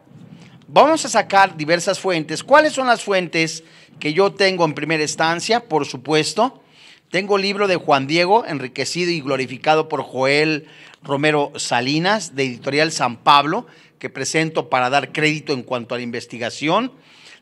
vamos 0.68 1.06
a 1.06 1.08
sacar 1.08 1.56
diversas 1.56 1.98
fuentes. 1.98 2.44
¿Cuáles 2.44 2.74
son 2.74 2.86
las 2.86 3.02
fuentes 3.02 3.64
que 3.98 4.12
yo 4.12 4.30
tengo 4.32 4.66
en 4.66 4.74
primera 4.74 5.02
instancia? 5.02 5.60
Por 5.60 5.86
supuesto, 5.86 6.62
tengo 7.10 7.36
el 7.36 7.42
libro 7.42 7.66
de 7.66 7.76
Juan 7.76 8.06
Diego, 8.06 8.44
enriquecido 8.44 9.10
y 9.10 9.22
glorificado 9.22 9.88
por 9.88 10.02
Joel 10.02 10.68
Romero 11.02 11.50
Salinas, 11.56 12.34
de 12.34 12.44
Editorial 12.44 12.92
San 12.92 13.16
Pablo, 13.16 13.66
que 13.98 14.10
presento 14.10 14.68
para 14.68 14.90
dar 14.90 15.12
crédito 15.12 15.54
en 15.54 15.62
cuanto 15.62 15.94
a 15.94 15.98
la 15.98 16.04
investigación. 16.04 16.92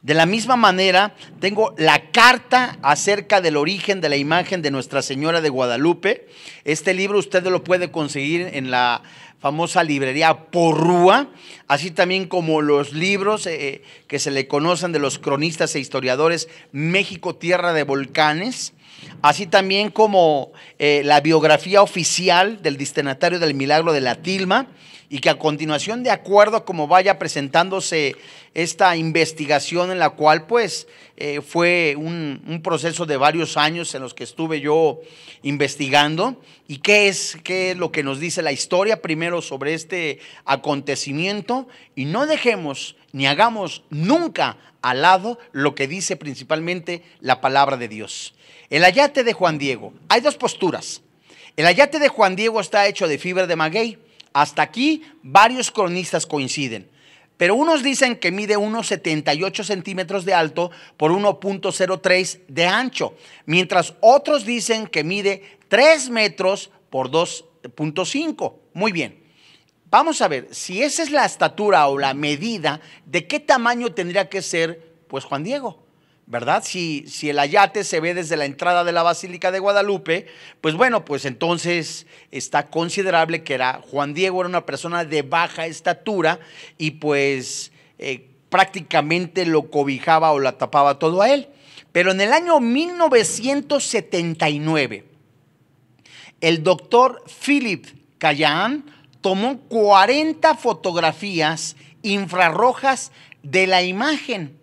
De 0.03 0.15
la 0.15 0.27
misma 0.27 0.57
manera, 0.57 1.15
tengo 1.39 1.75
la 1.79 2.11
carta 2.11 2.77
acerca 2.83 3.41
del 3.41 3.57
origen 3.57 4.01
de 4.01 4.09
la 4.09 4.17
imagen 4.17 4.61
de 4.61 4.73
Nuestra 4.73 5.01
Señora 5.01 5.41
de 5.41 5.49
Guadalupe. 5.49 6.27
Este 6.65 6.93
libro 6.93 7.21
usted 7.21 7.45
lo 7.47 7.63
puede 7.63 7.93
conseguir 7.93 8.51
en 8.53 8.73
la 8.73 9.03
famosa 9.39 9.85
librería 9.85 10.51
Porrúa, 10.51 11.29
así 11.69 11.93
también 11.93 12.27
como 12.27 12.63
los 12.63 12.93
libros 12.93 13.47
eh, 13.47 13.83
que 14.09 14.19
se 14.19 14.33
le 14.33 14.49
conocen 14.49 14.91
de 14.91 14.99
los 14.99 15.21
cronistas 15.21 15.75
e 15.77 15.81
historiadores 15.81 16.49
México, 16.73 17.37
Tierra 17.37 17.73
de 17.73 17.85
Volcanes 17.85 18.73
así 19.21 19.47
también 19.47 19.91
como 19.91 20.53
eh, 20.79 21.03
la 21.05 21.21
biografía 21.21 21.83
oficial 21.83 22.63
del 22.63 22.77
destinatario 22.77 23.39
del 23.39 23.55
milagro 23.55 23.93
de 23.93 24.01
la 24.01 24.17
tilma, 24.17 24.69
y 25.13 25.19
que 25.19 25.29
a 25.29 25.39
continuación, 25.39 26.03
de 26.03 26.11
acuerdo 26.11 26.57
a 26.57 26.65
cómo 26.65 26.89
vaya 26.89 27.19
presentándose 27.19 28.17
esta 28.55 28.97
investigación 28.97 29.91
en 29.91 29.99
la 29.99 30.09
cual 30.09 30.47
pues 30.47 30.89
eh, 31.19 31.43
fue 31.43 31.97
un, 31.99 32.63
proceso 32.65 33.05
de 33.05 33.19
varios 33.19 33.59
años 33.59 33.95
en 33.95 34.01
los 34.01 34.15
que 34.15 34.25
estuve 34.25 34.63
yo 34.63 35.03
investigando, 35.43 36.41
y 36.67 36.79
qué 36.79 37.09
es, 37.09 37.37
qué 37.45 37.73
es 37.73 37.77
lo 37.77 37.93
que 37.93 38.03
nos 38.03 38.21
dice 38.21 38.41
la 38.41 38.53
historia 38.53 39.03
primero 39.03 39.43
sobre 39.43 39.75
este 39.75 40.19
acontecimiento, 40.47 41.69
y 41.95 42.07
no 42.07 42.25
dejemos 42.25 42.97
ni 43.13 43.27
hagamos 43.27 43.85
nunca 43.91 44.57
al 44.81 45.03
lado 45.03 45.39
lo 45.53 45.75
que 45.75 45.89
dice 45.89 46.17
principalmente 46.17 47.03
la 47.21 47.43
palabra 47.43 47.77
de 47.77 47.89
Dios. 47.89 48.33
El 48.71 48.83
ayate 48.83 49.25
de 49.25 49.35
Juan 49.35 49.59
Diego. 49.59 49.93
Hay 50.09 50.23
dos 50.23 50.37
posturas. 50.37 51.03
El 51.59 51.67
ayate 51.67 51.99
de 51.99 52.09
Juan 52.09 52.35
Diego 52.35 52.63
está 52.63 52.87
hecho 52.87 53.07
de 53.07 53.19
fibra 53.19 53.47
de 53.47 53.57
maguey. 53.57 53.99
Hasta 54.33 54.63
aquí 54.63 55.03
varios 55.23 55.71
cronistas 55.71 56.27
coinciden. 56.27 56.89
Pero 57.37 57.55
unos 57.55 57.83
dicen 57.83 58.17
que 58.17 58.31
mide 58.31 58.57
unos 58.57 58.87
78 58.87 59.65
centímetros 59.65 60.25
de 60.25 60.35
alto 60.35 60.71
por 60.97 61.11
1.03 61.11 62.41
de 62.47 62.67
ancho, 62.67 63.17
mientras 63.47 63.95
otros 64.01 64.45
dicen 64.45 64.87
que 64.87 65.03
mide 65.03 65.59
3 65.69 66.11
metros 66.11 66.71
por 66.89 67.11
2.5. 67.11 68.55
Muy 68.75 68.93
bien. 68.93 69.23
Vamos 69.91 70.23
a 70.23 70.29
ver, 70.29 70.49
si 70.53 70.83
esa 70.83 71.03
es 71.03 71.11
la 71.11 71.25
estatura 71.27 71.87
o 71.89 71.99
la 71.99 72.15
medida, 72.15 72.81
¿de 73.05 73.27
qué 73.27 73.41
tamaño 73.41 73.93
tendría 73.93 74.29
que 74.29 74.41
ser, 74.41 74.95
pues, 75.09 75.25
Juan 75.25 75.45
Diego? 75.45 75.83
¿Verdad? 76.27 76.63
Si, 76.65 77.05
si 77.09 77.31
el 77.31 77.39
ayate 77.39 77.85
se 77.85 78.01
ve 78.01 78.13
desde 78.15 78.37
la 78.37 78.45
entrada 78.45 78.85
de 78.85 78.93
la 78.93 79.03
Basílica 79.03 79.51
de 79.51 79.59
Guadalupe, 79.59 80.27
pues 80.61 80.75
bueno, 80.75 81.03
pues 81.05 81.25
entonces 81.25 82.07
está 82.31 82.69
considerable 82.69 83.43
que 83.43 83.55
era 83.55 83.81
Juan 83.91 84.15
Diego 84.15 84.41
era 84.41 84.49
una 84.49 84.65
persona 84.65 85.05
de 85.05 85.23
baja 85.23 85.67
estatura 85.67 86.39
y 86.79 86.93
pues 86.93 87.73
eh, 87.99 88.29
prácticamente 88.49 89.45
lo 89.47 89.69
cobijaba 89.71 90.31
o 90.33 90.39
la 90.39 90.59
tapaba 90.59 90.99
todo 90.99 91.23
a 91.23 91.31
él. 91.31 91.49
Pero 91.91 92.13
en 92.13 92.21
el 92.21 92.33
año 92.33 92.61
1979, 92.61 95.05
el 96.41 96.63
doctor 96.63 97.25
Philip 97.45 97.85
Callahan 98.19 98.85
tomó 99.21 99.59
40 99.69 100.55
fotografías 100.57 101.75
infrarrojas 102.03 103.11
de 103.43 103.67
la 103.67 103.83
imagen 103.83 104.62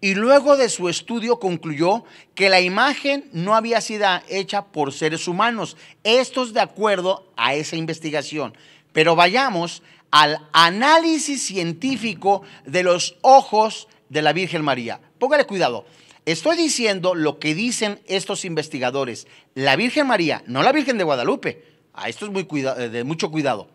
y 0.00 0.14
luego 0.14 0.56
de 0.56 0.68
su 0.68 0.88
estudio 0.88 1.38
concluyó 1.38 2.04
que 2.34 2.48
la 2.48 2.60
imagen 2.60 3.28
no 3.32 3.54
había 3.54 3.80
sido 3.80 4.06
hecha 4.28 4.64
por 4.66 4.92
seres 4.92 5.28
humanos. 5.28 5.76
Esto 6.04 6.42
es 6.44 6.52
de 6.52 6.60
acuerdo 6.60 7.26
a 7.36 7.54
esa 7.54 7.76
investigación. 7.76 8.56
Pero 8.92 9.16
vayamos 9.16 9.82
al 10.10 10.46
análisis 10.52 11.46
científico 11.46 12.42
de 12.64 12.82
los 12.82 13.16
ojos 13.22 13.88
de 14.08 14.22
la 14.22 14.32
Virgen 14.32 14.62
María. 14.62 15.00
Póngale 15.18 15.44
cuidado. 15.44 15.86
Estoy 16.24 16.56
diciendo 16.56 17.14
lo 17.14 17.38
que 17.38 17.54
dicen 17.54 18.00
estos 18.06 18.44
investigadores. 18.44 19.26
La 19.54 19.76
Virgen 19.76 20.06
María, 20.06 20.42
no 20.46 20.62
la 20.62 20.72
Virgen 20.72 20.98
de 20.98 21.04
Guadalupe. 21.04 21.64
A 21.92 22.08
esto 22.08 22.26
es 22.26 22.32
muy 22.32 22.42
de 22.44 23.04
mucho 23.04 23.30
cuidado. 23.30 23.68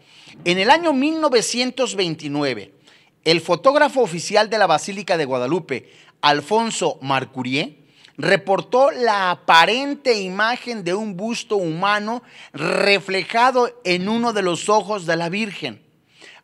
En 0.45 0.57
el 0.59 0.69
año 0.69 0.93
1929, 0.93 2.73
el 3.23 3.39
fotógrafo 3.41 4.01
oficial 4.01 4.49
de 4.49 4.57
la 4.57 4.65
Basílica 4.67 5.17
de 5.17 5.25
Guadalupe, 5.25 5.91
Alfonso 6.21 6.97
Marcurier, 7.01 7.75
reportó 8.17 8.91
la 8.91 9.31
aparente 9.31 10.21
imagen 10.21 10.83
de 10.83 10.93
un 10.93 11.17
busto 11.17 11.55
humano 11.57 12.23
reflejado 12.53 13.81
en 13.83 14.07
uno 14.09 14.33
de 14.33 14.41
los 14.41 14.67
ojos 14.69 15.05
de 15.05 15.15
la 15.15 15.29
Virgen. 15.29 15.81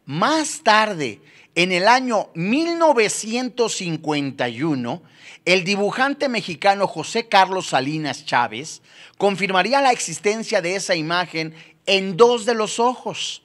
Más 0.06 0.62
tarde, 0.64 1.20
en 1.56 1.72
el 1.72 1.88
año 1.88 2.30
1951, 2.36 5.02
el 5.46 5.64
dibujante 5.64 6.30
mexicano 6.30 6.86
José 6.88 7.28
Carlos 7.28 7.66
Salinas 7.68 8.26
Chávez 8.26 8.84
confirmaría 9.18 9.82
la 9.82 9.92
existencia 9.92 10.62
de 10.62 10.76
esa 10.76 10.96
imagen 10.96 11.56
en 11.86 12.18
dos 12.18 12.46
de 12.46 12.54
los 12.54 12.80
ojos. 12.80 13.42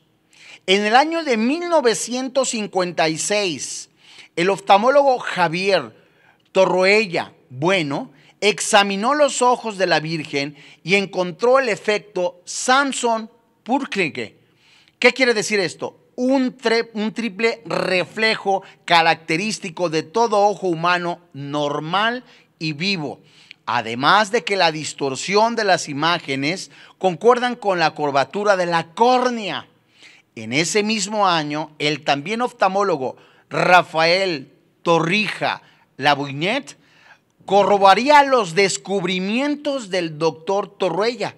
En 0.67 0.85
el 0.85 0.95
año 0.95 1.25
de 1.25 1.37
1956, 1.37 3.89
el 4.37 4.49
oftalmólogo 4.49 5.19
Javier 5.19 5.93
Torroella 6.53 7.33
Bueno 7.51 8.13
examinó 8.41 9.15
los 9.15 9.43
ojos 9.43 9.77
de 9.77 9.89
la 9.89 9.99
Virgen 9.99 10.55
y 10.85 10.95
encontró 10.95 11.59
el 11.59 11.69
efecto 11.69 12.41
Samson 12.45 13.29
Purklinge. 13.65 14.37
¿Qué 15.01 15.13
quiere 15.13 15.35
decir 15.35 15.59
esto? 15.59 15.99
Un, 16.15 16.57
un, 16.93 17.13
triple 17.13 17.61
reflejo 17.65 18.63
característico 18.85 19.91
de 19.91 20.05
todo 20.05 20.47
ojo 20.47 20.69
humano 20.69 21.19
normal 21.33 22.23
y 22.61 22.73
vivo. 22.73 23.19
Además 23.67 24.31
de 24.31 24.45
que 24.45 24.55
la 24.55 24.71
distorsión 24.71 25.57
de 25.57 25.65
las 25.65 25.89
imágenes 25.89 26.71
concuerdan 26.99 27.57
con 27.57 27.81
la 27.81 27.91
curvatura 27.91 28.57
de 28.57 28.67
la 28.67 28.95
córnea. 28.95 29.67
En 30.35 30.53
ese 30.53 30.83
mismo 30.83 31.29
año, 31.29 31.73
el 31.79 32.05
también 32.05 32.41
oftalmólogo 32.41 33.17
Rafael 33.51 34.51
Torrija 34.83 35.63
Labuñet 35.99 36.79
corroboraría 37.45 38.23
los 38.23 38.55
descubrimientos 38.55 39.91
del 39.91 40.19
doctor 40.19 40.79
Torruella, 40.79 41.35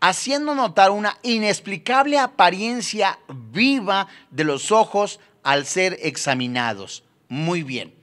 haciendo 0.00 0.56
notar 0.56 0.90
una 0.90 1.18
inexplicable 1.22 2.18
apariencia 2.18 3.20
viva 3.28 4.08
de 4.30 4.44
los 4.44 4.72
ojos 4.72 5.20
al 5.44 5.64
ser 5.66 5.98
examinados. 6.02 7.04
Muy 7.28 7.62
bien. 7.62 7.94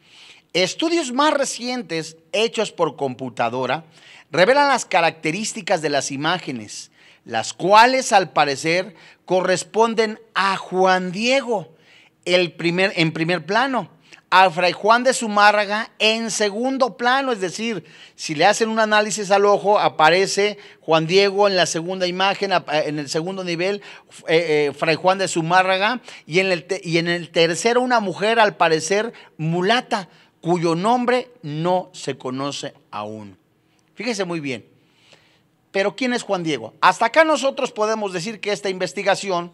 Estudios 0.54 1.12
más 1.12 1.34
recientes 1.34 2.18
hechos 2.32 2.72
por 2.72 2.96
computadora 2.96 3.84
revelan 4.32 4.70
las 4.70 4.86
características 4.86 5.82
de 5.82 5.90
las 5.90 6.12
imágenes 6.12 6.92
las 7.30 7.54
cuales 7.54 8.12
al 8.12 8.32
parecer 8.32 8.96
corresponden 9.26 10.20
a 10.34 10.58
Juan 10.58 11.12
Diego, 11.12 11.76
el 12.26 12.54
primer, 12.54 12.92
en 12.96 13.12
primer 13.12 13.46
plano 13.46 13.92
a 14.32 14.50
Fray 14.50 14.74
Juan 14.74 15.04
de 15.04 15.14
Zumárraga 15.14 15.92
en 16.00 16.32
segundo 16.32 16.98
plano, 16.98 17.32
es 17.32 17.40
decir, 17.40 17.84
si 18.16 18.36
le 18.36 18.46
hacen 18.46 18.70
un 18.70 18.80
análisis 18.80 19.30
al 19.32 19.46
ojo, 19.46 19.80
aparece 19.80 20.58
Juan 20.82 21.08
Diego 21.08 21.48
en 21.48 21.56
la 21.56 21.66
segunda 21.66 22.06
imagen, 22.08 22.52
en 22.52 23.00
el 23.00 23.10
segundo 23.10 23.44
nivel, 23.44 23.82
eh, 24.28 24.68
eh, 24.68 24.74
Fray 24.78 24.96
Juan 24.96 25.18
de 25.18 25.28
Zumárraga, 25.28 26.02
y 26.28 26.40
en, 26.40 26.52
el 26.52 26.66
y 26.84 26.98
en 26.98 27.08
el 27.08 27.30
tercero 27.30 27.82
una 27.82 28.00
mujer, 28.00 28.40
al 28.40 28.56
parecer, 28.56 29.14
mulata, 29.38 30.10
cuyo 30.42 30.76
nombre 30.76 31.32
no 31.42 31.90
se 31.94 32.18
conoce 32.18 32.74
aún. 32.92 33.38
Fíjese 33.96 34.26
muy 34.26 34.40
bien. 34.40 34.69
Pero 35.72 35.96
¿quién 35.96 36.14
es 36.14 36.24
Juan 36.24 36.44
Diego? 36.44 36.74
Hasta 36.82 37.06
acá 37.06 37.24
nosotros 37.24 37.72
podemos 37.72 38.14
decir 38.14 38.40
que 38.40 38.52
esta 38.52 38.70
investigación, 38.70 39.52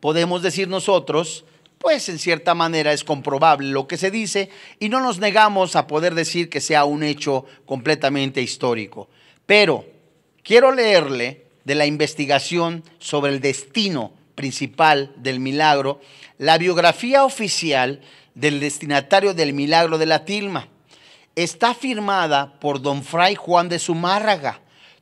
podemos 0.00 0.42
decir 0.42 0.68
nosotros, 0.68 1.44
pues 1.78 2.08
en 2.08 2.18
cierta 2.18 2.54
manera 2.54 2.92
es 2.92 3.04
comprobable 3.04 3.68
lo 3.68 3.86
que 3.86 3.98
se 3.98 4.10
dice 4.10 4.48
y 4.78 4.88
no 4.88 5.00
nos 5.00 5.18
negamos 5.18 5.76
a 5.76 5.86
poder 5.86 6.14
decir 6.14 6.48
que 6.48 6.60
sea 6.60 6.84
un 6.84 7.02
hecho 7.02 7.44
completamente 7.66 8.40
histórico. 8.40 9.08
Pero 9.44 9.84
quiero 10.42 10.72
leerle 10.72 11.46
de 11.64 11.74
la 11.74 11.86
investigación 11.86 12.82
sobre 12.98 13.32
el 13.32 13.40
destino 13.40 14.12
principal 14.34 15.12
del 15.16 15.40
milagro, 15.40 16.00
la 16.38 16.58
biografía 16.58 17.24
oficial 17.24 18.00
del 18.34 18.60
destinatario 18.60 19.34
del 19.34 19.52
milagro 19.52 19.98
de 19.98 20.06
la 20.06 20.24
tilma. 20.24 20.68
Está 21.34 21.74
firmada 21.74 22.58
por 22.60 22.80
don 22.80 23.02
Fray 23.02 23.34
Juan 23.34 23.68
de 23.68 23.78
Zumárraga, 23.78 24.60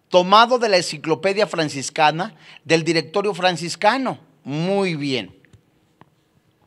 tomado 0.09 0.59
de 0.59 0.69
la 0.69 0.77
enciclopedia 0.77 1.47
franciscana 1.47 2.35
del 2.65 2.85
directorio 2.85 3.35
franciscano. 3.35 4.19
Muy 4.45 4.95
bien. 4.95 5.35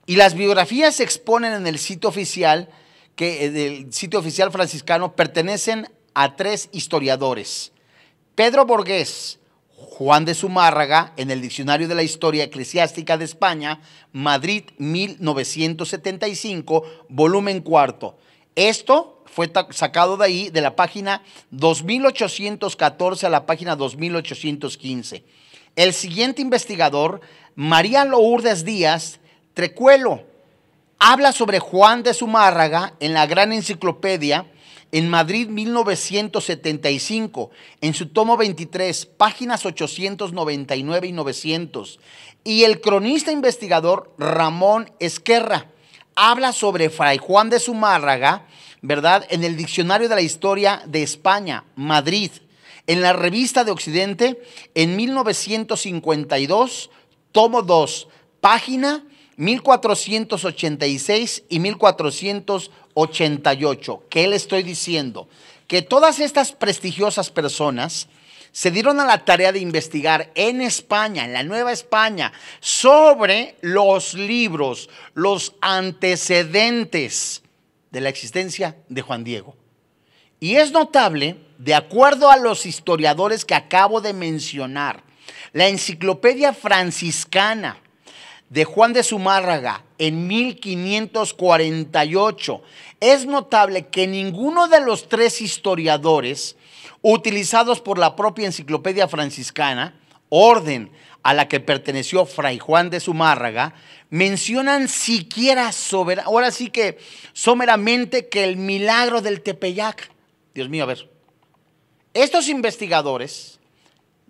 Y 0.06 0.16
las 0.16 0.34
biografías 0.34 0.96
se 0.96 1.04
exponen 1.04 1.54
en 1.54 1.68
el 1.68 1.78
sitio 1.78 2.10
oficial, 2.10 2.70
que 3.16 3.46
eh, 3.46 3.52
del 3.52 3.94
sitio 3.94 4.20
oficial 4.20 4.52
franciscano, 4.52 5.16
pertenecen 5.16 5.90
a 6.14 6.36
tres 6.36 6.70
historiadores. 6.72 7.72
Pedro 8.36 8.66
Borges, 8.66 9.40
Juan 9.76 10.26
de 10.26 10.34
Zumárraga, 10.34 11.14
en 11.18 11.30
el 11.30 11.42
Diccionario 11.42 11.88
de 11.88 11.96
la 11.96 12.04
Historia 12.04 12.46
Eclesiástica 12.46 13.18
de 13.18 13.26
España, 13.26 13.82
Madrid 14.14 14.64
1975, 14.78 16.84
volumen 17.10 17.62
cuarto. 17.62 18.18
Esto 18.56 19.17
fue 19.38 19.52
sacado 19.70 20.18
de 20.18 20.26
ahí, 20.26 20.50
de 20.50 20.62
la 20.62 20.76
página 20.76 21.22
2814 21.52 23.28
a 23.28 23.30
la 23.30 23.46
página 23.46 23.76
2815. 23.76 25.24
El 25.76 25.94
siguiente 25.94 26.42
investigador, 26.42 27.22
María 27.54 28.04
Lourdes 28.04 28.66
Díaz, 28.66 29.20
Trecuelo 29.54 30.24
habla 30.98 31.34
sobre 31.34 31.60
Juan 31.60 32.02
de 32.02 32.16
Zumárraga 32.16 32.96
en 33.00 33.14
la 33.14 33.28
Gran 33.28 33.54
Enciclopedia 33.54 34.48
en 34.92 35.08
Madrid 35.08 35.48
1975, 35.50 37.52
en 37.82 37.94
su 37.94 38.08
tomo 38.08 38.38
23, 38.38 39.06
páginas 39.06 39.68
899 39.68 41.10
y 41.10 41.12
900. 41.12 42.00
Y 42.44 42.64
el 42.64 42.82
cronista 42.82 43.32
investigador 43.32 44.16
Ramón 44.18 44.92
Esquerra 45.00 45.68
habla 46.16 46.54
sobre 46.54 46.90
Fray 46.90 47.20
Juan 47.20 47.52
de 47.52 47.60
Zumárraga, 47.60 48.48
¿verdad? 48.82 49.26
En 49.30 49.44
el 49.44 49.58
Diccionario 49.58 50.10
de 50.10 50.16
la 50.16 50.22
Historia 50.22 50.82
de 50.86 51.04
España, 51.04 51.66
Madrid, 51.76 52.32
en 52.86 53.02
la 53.02 53.14
Revista 53.14 53.64
de 53.64 53.72
Occidente, 53.72 54.42
en 54.74 54.96
1952, 54.96 56.90
tomo 57.32 57.62
2, 57.62 58.08
página 58.40 59.04
1486 59.38 61.44
y 61.50 61.60
1488. 61.60 64.04
¿Qué 64.10 64.28
le 64.28 64.36
estoy 64.36 64.64
diciendo? 64.64 65.30
Que 65.68 65.82
todas 65.82 66.20
estas 66.20 66.52
prestigiosas 66.54 67.30
personas 67.30 68.08
se 68.52 68.72
dieron 68.72 69.00
a 69.00 69.06
la 69.06 69.24
tarea 69.26 69.52
de 69.52 69.60
investigar 69.60 70.32
en 70.34 70.62
España, 70.62 71.26
en 71.26 71.34
la 71.34 71.44
Nueva 71.44 71.72
España, 71.72 72.34
sobre 72.60 73.56
los 73.62 74.16
libros, 74.16 74.90
los 75.14 75.54
antecedentes 75.62 77.44
de 77.98 78.02
la 78.02 78.10
existencia 78.10 78.78
de 78.90 79.02
Juan 79.02 79.24
Diego. 79.24 79.56
Y 80.40 80.58
es 80.58 80.72
notable, 80.72 81.36
de 81.58 81.74
acuerdo 81.74 82.30
a 82.30 82.38
los 82.38 82.68
historiadores 82.68 83.44
que 83.44 83.56
acabo 83.56 84.02
de 84.02 84.14
mencionar, 84.14 85.02
la 85.52 85.68
enciclopedia 85.68 86.54
franciscana, 86.54 87.82
de 88.50 88.66
Juan 88.66 88.94
de 88.94 89.02
Zumárraga 89.02 89.84
en 89.98 90.28
1548, 90.28 92.62
es 93.00 93.26
notable 93.26 93.88
que 93.88 94.06
ninguno 94.06 94.68
de 94.68 94.80
los 94.80 95.10
tres 95.10 95.42
historiadores 95.42 96.56
utilizados 97.02 97.82
por 97.82 97.98
la 97.98 98.16
propia 98.16 98.46
enciclopedia 98.46 99.08
franciscana, 99.08 100.00
orden 100.30 100.92
a 101.28 101.34
la 101.34 101.50
que 101.50 101.60
perteneció 101.60 102.26
Fray 102.26 102.58
Juan 102.58 102.90
de 102.90 103.02
Zumárraga, 103.02 103.74
mencionan 104.10 104.88
siquiera 104.88 105.72
ahora 106.24 106.52
sí 106.52 106.70
que 106.70 107.00
someramente 107.34 108.30
que 108.30 108.46
el 108.46 108.56
milagro 108.56 109.22
del 109.22 109.42
Tepeyac. 109.42 110.10
Dios 110.56 110.70
mío, 110.70 110.86
a 110.86 110.88
ver. 110.88 111.10
Estos 112.14 112.48
investigadores, 112.48 113.60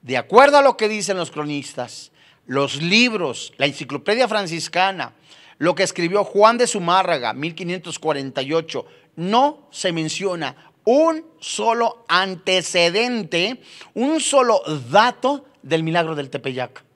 de 0.01 0.17
acuerdo 0.17 0.57
a 0.57 0.63
lo 0.63 0.75
que 0.75 0.89
dicen 0.89 1.17
los 1.17 1.29
cronistas, 1.29 2.11
los 2.47 2.81
libros, 2.81 3.53
la 3.57 3.67
enciclopedia 3.67 4.27
franciscana, 4.27 5.13
lo 5.59 5.75
que 5.75 5.83
escribió 5.83 6.23
Juan 6.23 6.57
de 6.57 6.65
Zumárraga, 6.65 7.31
1548, 7.33 8.85
no 9.17 9.67
se 9.69 9.91
menciona 9.91 10.71
un 10.83 11.23
solo 11.39 12.05
antecedente, 12.07 13.61
un 13.93 14.19
solo 14.19 14.63
dato 14.89 15.45
del 15.61 15.83
milagro 15.83 16.15
del 16.15 16.31
Tepeyac. 16.31 16.86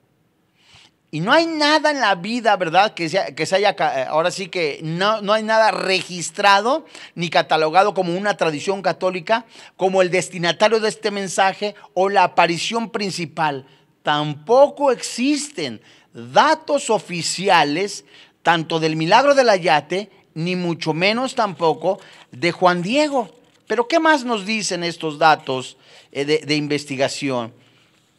Y 1.12 1.19
no 1.19 1.34
hay 1.34 1.45
nada 1.45 1.91
en 1.91 2.00
la 2.00 2.15
vida, 2.15 2.56
¿verdad? 2.56 2.93
Que 2.93 3.10
se, 3.10 3.36
que 3.36 3.45
se 3.45 3.58
haya, 3.58 3.76
ahora 4.08 4.32
sí 4.32 4.47
que 4.47 4.80
no, 4.82 5.21
no 5.21 5.34
hay 5.34 5.43
nada 5.43 5.71
registrado 5.71 6.86
ni 7.15 7.30
catalogado 7.30 7.93
como 7.93 8.15
una 8.15 8.38
tradición 8.38 8.82
católica, 8.82 9.45
como 9.76 10.02
el 10.02 10.10
destinatario 10.10 10.80
de 10.80 10.88
este 10.88 11.12
mensaje 11.12 11.76
o 11.93 12.08
la 12.08 12.24
aparición 12.24 12.89
principal 12.89 13.65
tampoco 14.04 14.91
existen 14.91 15.82
datos 16.13 16.89
oficiales 16.89 18.06
tanto 18.43 18.80
del 18.80 18.95
milagro 18.95 19.36
del 19.36 19.50
Ayate, 19.50 20.10
ni 20.34 20.56
mucho 20.56 20.93
menos 20.93 21.36
tampoco 21.36 22.00
de 22.32 22.52
Juan 22.52 22.82
Diego. 22.82 23.30
Pero 23.67 23.88
¿qué 23.88 24.00
más 24.00 24.26
nos 24.26 24.45
dicen 24.45 24.84
estos 24.84 25.19
datos 25.19 25.78
eh, 26.12 26.26
de, 26.26 26.56
investigación? 26.56 27.54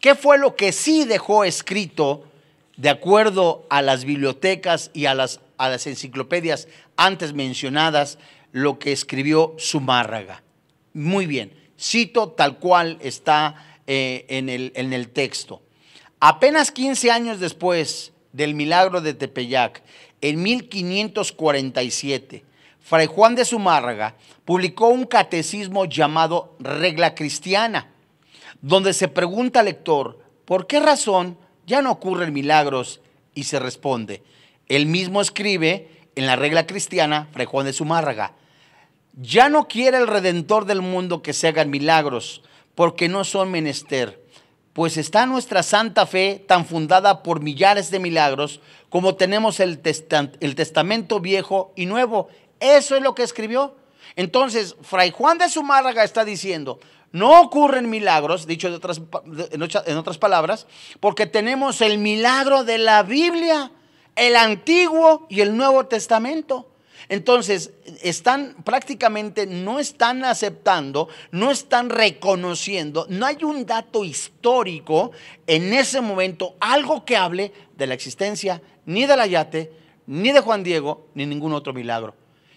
¿Qué 0.00 0.14
fue 0.14 0.38
lo 0.38 0.54
que 0.54 0.72
sí 0.72 1.04
dejó 1.04 1.44
escrito 1.44 2.24
de 2.76 2.88
acuerdo 2.88 3.66
a 3.70 3.82
las 3.82 4.04
bibliotecas 4.04 4.90
y 4.94 5.06
a 5.06 5.14
las, 5.14 5.40
a 5.58 5.68
las 5.68 5.86
enciclopedias 5.86 6.68
antes 6.96 7.32
mencionadas, 7.32 8.18
lo 8.52 8.78
que 8.78 8.92
escribió 8.92 9.56
Zumárraga? 9.58 10.42
Muy 10.94 11.26
bien, 11.26 11.52
cito 11.78 12.30
tal 12.30 12.58
cual 12.58 12.98
está 13.00 13.80
eh, 13.86 14.26
en, 14.28 14.48
el, 14.48 14.72
en 14.74 14.92
el 14.92 15.08
texto. 15.08 15.62
Apenas 16.20 16.70
15 16.70 17.10
años 17.10 17.40
después 17.40 18.12
del 18.32 18.54
milagro 18.54 19.00
de 19.00 19.14
Tepeyac, 19.14 19.82
en 20.20 20.42
1547, 20.42 22.44
Fray 22.80 23.06
Juan 23.06 23.34
de 23.34 23.44
Zumárraga 23.44 24.16
publicó 24.44 24.88
un 24.88 25.04
catecismo 25.04 25.84
llamado 25.84 26.56
Regla 26.60 27.14
Cristiana, 27.14 27.90
donde 28.60 28.92
se 28.92 29.08
pregunta 29.08 29.60
al 29.60 29.66
lector, 29.66 30.18
¿por 30.44 30.66
qué 30.66 30.80
razón 30.80 31.38
ya 31.66 31.82
no 31.82 31.90
ocurren 31.90 32.32
milagros? 32.32 33.00
Y 33.34 33.44
se 33.44 33.58
responde, 33.58 34.22
él 34.68 34.86
mismo 34.86 35.20
escribe 35.20 35.88
en 36.14 36.26
la 36.26 36.36
Regla 36.36 36.66
Cristiana, 36.66 37.28
Fray 37.32 37.46
Juan 37.46 37.66
de 37.66 37.72
Zumárraga, 37.72 38.34
ya 39.14 39.48
no 39.48 39.68
quiere 39.68 39.98
el 39.98 40.06
Redentor 40.06 40.66
del 40.66 40.82
mundo 40.82 41.22
que 41.22 41.32
se 41.32 41.48
hagan 41.48 41.70
milagros, 41.70 42.42
porque 42.74 43.08
no 43.08 43.24
son 43.24 43.50
menester 43.50 44.22
pues 44.72 44.96
está 44.96 45.26
nuestra 45.26 45.62
santa 45.62 46.06
fe 46.06 46.42
tan 46.46 46.64
fundada 46.64 47.22
por 47.22 47.40
millares 47.40 47.90
de 47.90 47.98
milagros 47.98 48.60
como 48.88 49.16
tenemos 49.16 49.60
el, 49.60 49.80
el, 50.40 50.54
Testamento 50.54 51.20
viejo 51.20 51.72
y 51.76 51.86
nuevo. 51.86 52.28
Eso 52.60 52.96
es 52.96 53.02
lo 53.02 53.14
que 53.14 53.22
escribió. 53.22 53.76
Entonces, 54.16 54.76
Fray 54.82 55.10
Juan 55.10 55.38
de 55.38 55.48
Zumárraga 55.48 56.04
está 56.04 56.24
diciendo, 56.24 56.78
no 57.12 57.40
ocurren 57.40 57.90
milagros, 57.90 58.46
dicho 58.46 58.68
en 58.68 59.96
otras 59.96 60.18
palabras, 60.18 60.66
porque 60.98 61.26
tenemos 61.26 61.80
el 61.80 61.98
milagro 61.98 62.64
de 62.64 62.78
la 62.78 63.02
Biblia, 63.02 63.70
el 64.16 64.36
Antiguo 64.36 65.26
y 65.28 65.40
el 65.40 65.56
Nuevo 65.56 65.86
Testamento. 65.86 66.68
Entonces, 67.08 67.72
están 68.02 68.56
prácticamente 68.64 69.46
no 69.46 69.78
están 69.78 70.24
aceptando, 70.24 71.08
no 71.30 71.50
están 71.50 71.90
reconociendo, 71.90 73.06
no 73.08 73.26
hay 73.26 73.44
un 73.44 73.66
dato 73.66 74.04
histórico 74.04 75.10
en 75.46 75.72
ese 75.74 76.00
momento, 76.00 76.54
algo 76.60 77.04
que 77.04 77.16
hable 77.16 77.52
de 77.76 77.86
la 77.86 77.94
existencia 77.94 78.62
ni 78.86 79.04
del 79.04 79.20
Ayate, 79.20 79.72
ni 80.06 80.32
de 80.32 80.40
Juan 80.40 80.62
Diego, 80.62 81.08
ni 81.14 81.26
ningún 81.26 81.52
otro 81.52 81.72
milagro. 81.72 82.14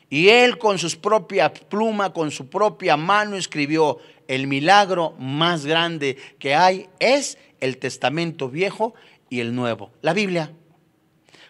Y 0.09 0.29
él 0.29 0.57
con 0.57 0.77
sus 0.77 0.95
propias 0.95 1.51
plumas, 1.67 2.11
con 2.11 2.31
su 2.31 2.47
propia 2.47 2.95
mano 2.95 3.35
escribió, 3.35 3.97
el 4.27 4.47
milagro 4.47 5.15
más 5.19 5.65
grande 5.65 6.17
que 6.39 6.55
hay 6.55 6.87
es 6.99 7.37
el 7.59 7.77
Testamento 7.77 8.49
Viejo 8.49 8.93
y 9.29 9.39
el 9.39 9.55
Nuevo, 9.55 9.91
la 10.01 10.13
Biblia. 10.13 10.51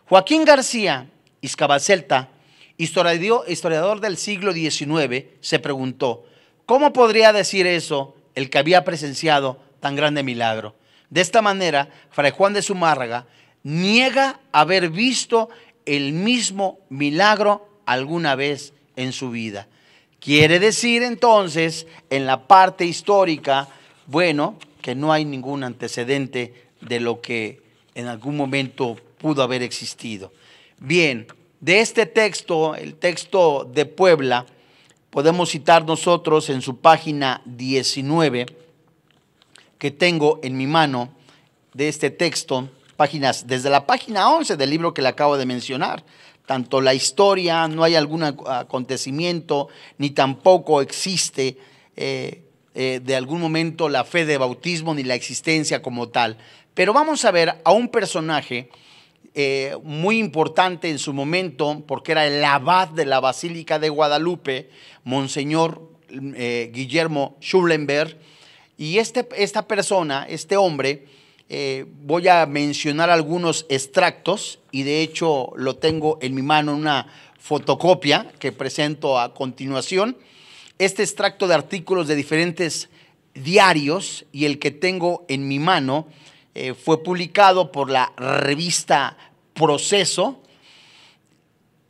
Joaquín 0.07 0.45
García 0.45 1.09
Izcabacelta, 1.41 2.29
historiador 2.77 4.01
del 4.01 4.17
siglo 4.17 4.53
XIX, 4.53 5.25
se 5.41 5.59
preguntó, 5.59 6.25
¿cómo 6.65 6.91
podría 6.93 7.33
decir 7.33 7.67
eso 7.67 8.15
el 8.33 8.49
que 8.49 8.57
había 8.57 8.83
presenciado 8.83 9.59
tan 9.79 9.95
grande 9.95 10.23
milagro? 10.23 10.75
De 11.09 11.21
esta 11.21 11.41
manera, 11.41 11.89
Fray 12.09 12.31
Juan 12.31 12.53
de 12.53 12.61
Zumárraga 12.61 13.27
niega 13.63 14.39
haber 14.51 14.89
visto 14.89 15.49
el 15.85 16.13
mismo 16.13 16.79
milagro 16.89 17.69
alguna 17.85 18.35
vez 18.35 18.73
en 18.95 19.11
su 19.13 19.29
vida. 19.29 19.67
Quiere 20.25 20.59
decir 20.59 21.03
entonces, 21.03 21.85
en 22.09 22.25
la 22.25 22.47
parte 22.47 22.83
histórica, 22.83 23.67
bueno, 24.07 24.57
que 24.81 24.95
no 24.95 25.13
hay 25.13 25.23
ningún 25.23 25.63
antecedente 25.63 26.65
de 26.81 26.99
lo 26.99 27.21
que 27.21 27.61
en 27.93 28.07
algún 28.07 28.35
momento 28.35 28.95
pudo 29.19 29.43
haber 29.43 29.61
existido. 29.61 30.33
Bien, 30.79 31.27
de 31.59 31.79
este 31.79 32.07
texto, 32.07 32.73
el 32.73 32.95
texto 32.95 33.69
de 33.71 33.85
Puebla, 33.85 34.47
podemos 35.11 35.51
citar 35.51 35.85
nosotros 35.85 36.49
en 36.49 36.63
su 36.63 36.77
página 36.77 37.43
19, 37.45 38.47
que 39.77 39.91
tengo 39.91 40.39
en 40.41 40.57
mi 40.57 40.65
mano, 40.65 41.09
de 41.75 41.87
este 41.87 42.09
texto, 42.09 42.67
páginas, 42.97 43.45
desde 43.45 43.69
la 43.69 43.85
página 43.85 44.31
11 44.31 44.57
del 44.57 44.71
libro 44.71 44.91
que 44.91 45.03
le 45.03 45.09
acabo 45.09 45.37
de 45.37 45.45
mencionar, 45.45 46.03
tanto 46.45 46.81
la 46.81 46.93
historia, 46.93 47.67
no 47.67 47.83
hay 47.83 47.95
algún 47.95 48.23
acontecimiento, 48.23 49.67
ni 49.97 50.11
tampoco 50.11 50.81
existe 50.81 51.57
eh, 51.95 52.43
eh, 52.73 53.01
de 53.03 53.15
algún 53.15 53.41
momento 53.41 53.89
la 53.89 54.03
fe 54.03 54.25
de 54.25 54.37
bautismo 54.37 54.93
ni 54.93 55.03
la 55.03 55.15
existencia 55.15 55.81
como 55.81 56.09
tal. 56.09 56.37
Pero 56.73 56.93
vamos 56.93 57.25
a 57.25 57.31
ver 57.31 57.61
a 57.63 57.71
un 57.71 57.89
personaje 57.89 58.69
eh, 59.33 59.75
muy 59.83 60.19
importante 60.19 60.89
en 60.89 60.99
su 60.99 61.13
momento, 61.13 61.83
porque 61.87 62.11
era 62.11 62.27
el 62.27 62.43
abad 62.43 62.89
de 62.89 63.05
la 63.05 63.19
Basílica 63.19 63.79
de 63.79 63.89
Guadalupe, 63.89 64.69
Monseñor 65.03 65.89
Guillermo 66.09 67.35
Schulenberg, 67.41 68.17
y 68.77 68.99
este, 68.99 69.27
esta 69.37 69.67
persona, 69.67 70.25
este 70.29 70.55
hombre, 70.55 71.05
eh, 71.47 71.85
voy 72.01 72.27
a 72.27 72.45
mencionar 72.47 73.11
algunos 73.11 73.67
extractos 73.69 74.59
y 74.71 74.83
de 74.83 75.01
hecho 75.01 75.51
lo 75.55 75.75
tengo 75.75 76.17
en 76.21 76.33
mi 76.33 76.41
mano 76.41 76.71
en 76.71 76.79
una 76.79 77.07
fotocopia 77.37 78.31
que 78.39 78.51
presento 78.51 79.19
a 79.19 79.33
continuación. 79.33 80.17
Este 80.79 81.03
extracto 81.03 81.47
de 81.47 81.53
artículos 81.53 82.07
de 82.07 82.15
diferentes 82.15 82.89
diarios 83.35 84.25
y 84.31 84.45
el 84.45 84.57
que 84.57 84.71
tengo 84.71 85.25
en 85.27 85.47
mi 85.47 85.59
mano 85.59 86.07
eh, 86.55 86.73
fue 86.73 87.03
publicado 87.03 87.71
por 87.71 87.91
la 87.91 88.11
revista 88.17 89.17
Proceso 89.53 90.41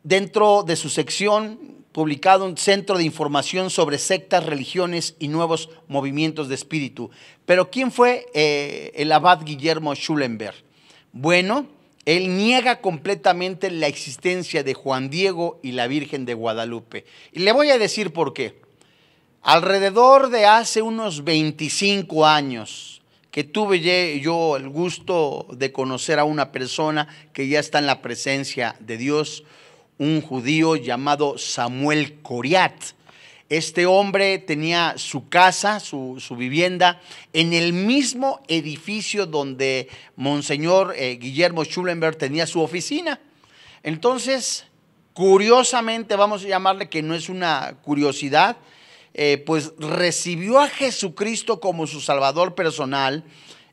dentro 0.04 0.64
de 0.64 0.76
su 0.76 0.90
sección 0.90 1.75
publicado 1.96 2.44
un 2.44 2.58
centro 2.58 2.98
de 2.98 3.06
información 3.06 3.70
sobre 3.70 3.98
sectas, 4.00 4.46
religiones 4.46 5.16
y 5.18 5.30
nuevos 5.30 5.70
movimientos 5.88 6.50
de 6.50 6.56
espíritu. 6.56 7.10
Pero 7.46 7.72
¿quién 7.72 7.90
fue 7.90 8.26
eh, 8.34 8.92
el 8.96 9.14
abad 9.14 9.46
Guillermo 9.46 9.96
Schulenberg? 9.96 10.56
Bueno, 11.14 11.68
él 12.04 12.36
niega 12.36 12.82
completamente 12.82 13.72
la 13.72 13.88
existencia 13.88 14.62
de 14.62 14.74
Juan 14.74 15.10
Diego 15.10 15.62
y 15.64 15.72
la 15.72 15.88
Virgen 15.88 16.26
de 16.26 16.34
Guadalupe. 16.34 17.06
Y 17.32 17.40
le 17.40 17.54
voy 17.54 17.70
a 17.70 17.78
decir 17.78 18.12
por 18.12 18.34
qué. 18.34 18.60
Alrededor 19.42 20.32
de 20.32 20.48
hace 20.48 20.82
unos 20.82 21.24
25 21.24 22.26
años 22.26 23.02
que 23.32 23.46
tuve 23.46 24.20
yo 24.20 24.58
el 24.58 24.68
gusto 24.68 25.48
de 25.50 25.72
conocer 25.72 26.20
a 26.20 26.26
una 26.26 26.52
persona 26.52 27.08
que 27.32 27.48
ya 27.48 27.62
está 27.62 27.80
en 27.80 27.86
la 27.86 28.02
presencia 28.02 28.76
de 28.82 28.98
Dios, 28.98 29.46
un 29.98 30.22
judío 30.22 30.76
llamado 30.76 31.38
Samuel 31.38 32.22
Coriat. 32.22 32.74
Este 33.48 33.86
hombre 33.86 34.40
tenía 34.40 34.96
su 34.98 35.30
casa, 35.30 35.80
su, 35.80 36.20
vivienda, 36.38 37.00
en 37.32 37.54
el 37.54 37.74
mismo 37.74 38.42
edificio 38.48 39.28
donde 39.28 39.88
Monseñor 40.16 40.96
eh, 40.98 41.18
Guillermo 41.18 41.64
Schulenberg 41.64 42.18
tenía 42.18 42.48
su 42.48 42.62
oficina. 42.62 43.20
Entonces, 43.84 44.66
curiosamente, 45.14 46.16
vamos 46.16 46.44
a 46.44 46.48
llamarle 46.48 46.90
que 46.90 47.04
no 47.04 47.14
es 47.14 47.30
una 47.30 47.78
curiosidad, 47.84 48.58
eh, 49.14 49.42
pues 49.46 49.74
recibió 49.78 50.60
a 50.60 50.68
Jesucristo 50.68 51.60
como 51.60 51.86
su 51.86 52.02
Salvador 52.02 52.56
personal, 52.56 53.24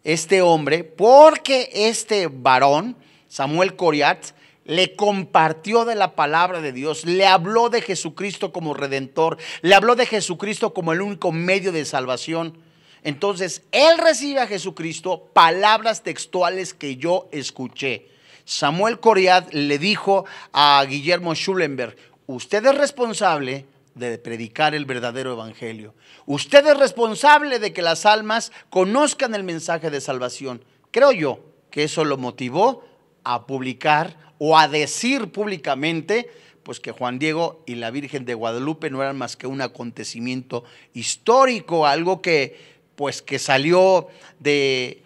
este 0.05 0.43
hombre, 0.43 0.85
porque 0.85 1.71
este 1.73 2.27
varón, 2.27 2.95
Samuel 3.29 3.75
Coriat, 3.75 4.33
le 4.73 4.97
compartió 4.97 5.85
de 5.85 5.95
la 5.95 6.15
palabra 6.15 6.63
de 6.63 6.73
Dios, 6.73 7.05
le 7.05 7.27
habló 7.27 7.69
de 7.69 7.83
Jesucristo 7.83 8.53
como 8.53 8.73
redentor, 8.73 9.37
le 9.61 9.75
habló 9.75 9.97
de 9.97 10.07
Jesucristo 10.07 10.73
como 10.73 10.95
el 10.95 11.03
único 11.03 11.31
medio 11.31 11.73
de 11.73 11.85
salvación. 11.85 12.57
Entonces, 13.03 13.63
él 13.71 13.99
recibe 13.99 14.41
a 14.41 14.47
Jesucristo 14.47 15.29
palabras 15.35 16.03
textuales 16.03 16.73
que 16.73 16.97
yo 16.97 17.29
escuché. 17.33 18.09
Samuel 18.47 18.99
Coriat 18.99 19.53
le 19.53 19.79
dijo 19.79 20.25
a 20.55 20.83
Guillermo 20.89 21.35
Schulenberg, 21.35 21.95
usted 22.27 22.65
es 22.65 22.75
responsable 22.75 23.67
de 23.95 24.17
predicar 24.17 24.75
el 24.75 24.87
verdadero 24.87 25.35
evangelio. 25.35 25.95
Usted 26.25 26.67
es 26.67 26.79
responsable 26.79 27.59
de 27.59 27.75
que 27.75 27.83
las 27.83 28.07
almas 28.07 28.53
conozcan 28.71 29.35
el 29.35 29.45
mensaje 29.45 29.91
de 29.91 30.01
salvación. 30.01 30.65
Creo 30.91 31.13
yo 31.13 31.41
que 31.71 31.85
eso 31.85 32.07
lo 32.07 32.17
motivó 32.17 32.85
a 33.23 33.47
publicar 33.47 34.32
o 34.45 34.59
a 34.59 34.67
decir 34.67 35.31
públicamente 35.31 36.29
pues 36.65 36.81
que 36.81 36.91
Juan 36.91 37.21
Diego 37.21 37.63
y 37.65 37.77
la 37.77 37.93
Virgen 37.93 38.25
de 38.25 38.35
Guadalupe 38.35 38.91
no 38.91 39.01
eran 39.01 39.17
más 39.17 39.37
que 39.37 39.47
un 39.47 39.61
acontecimiento 39.61 40.65
histórico, 40.95 41.87
algo 41.87 42.21
que 42.21 42.57
pues 42.97 43.23
que 43.23 43.39
salió 43.39 44.09
de, 44.41 45.05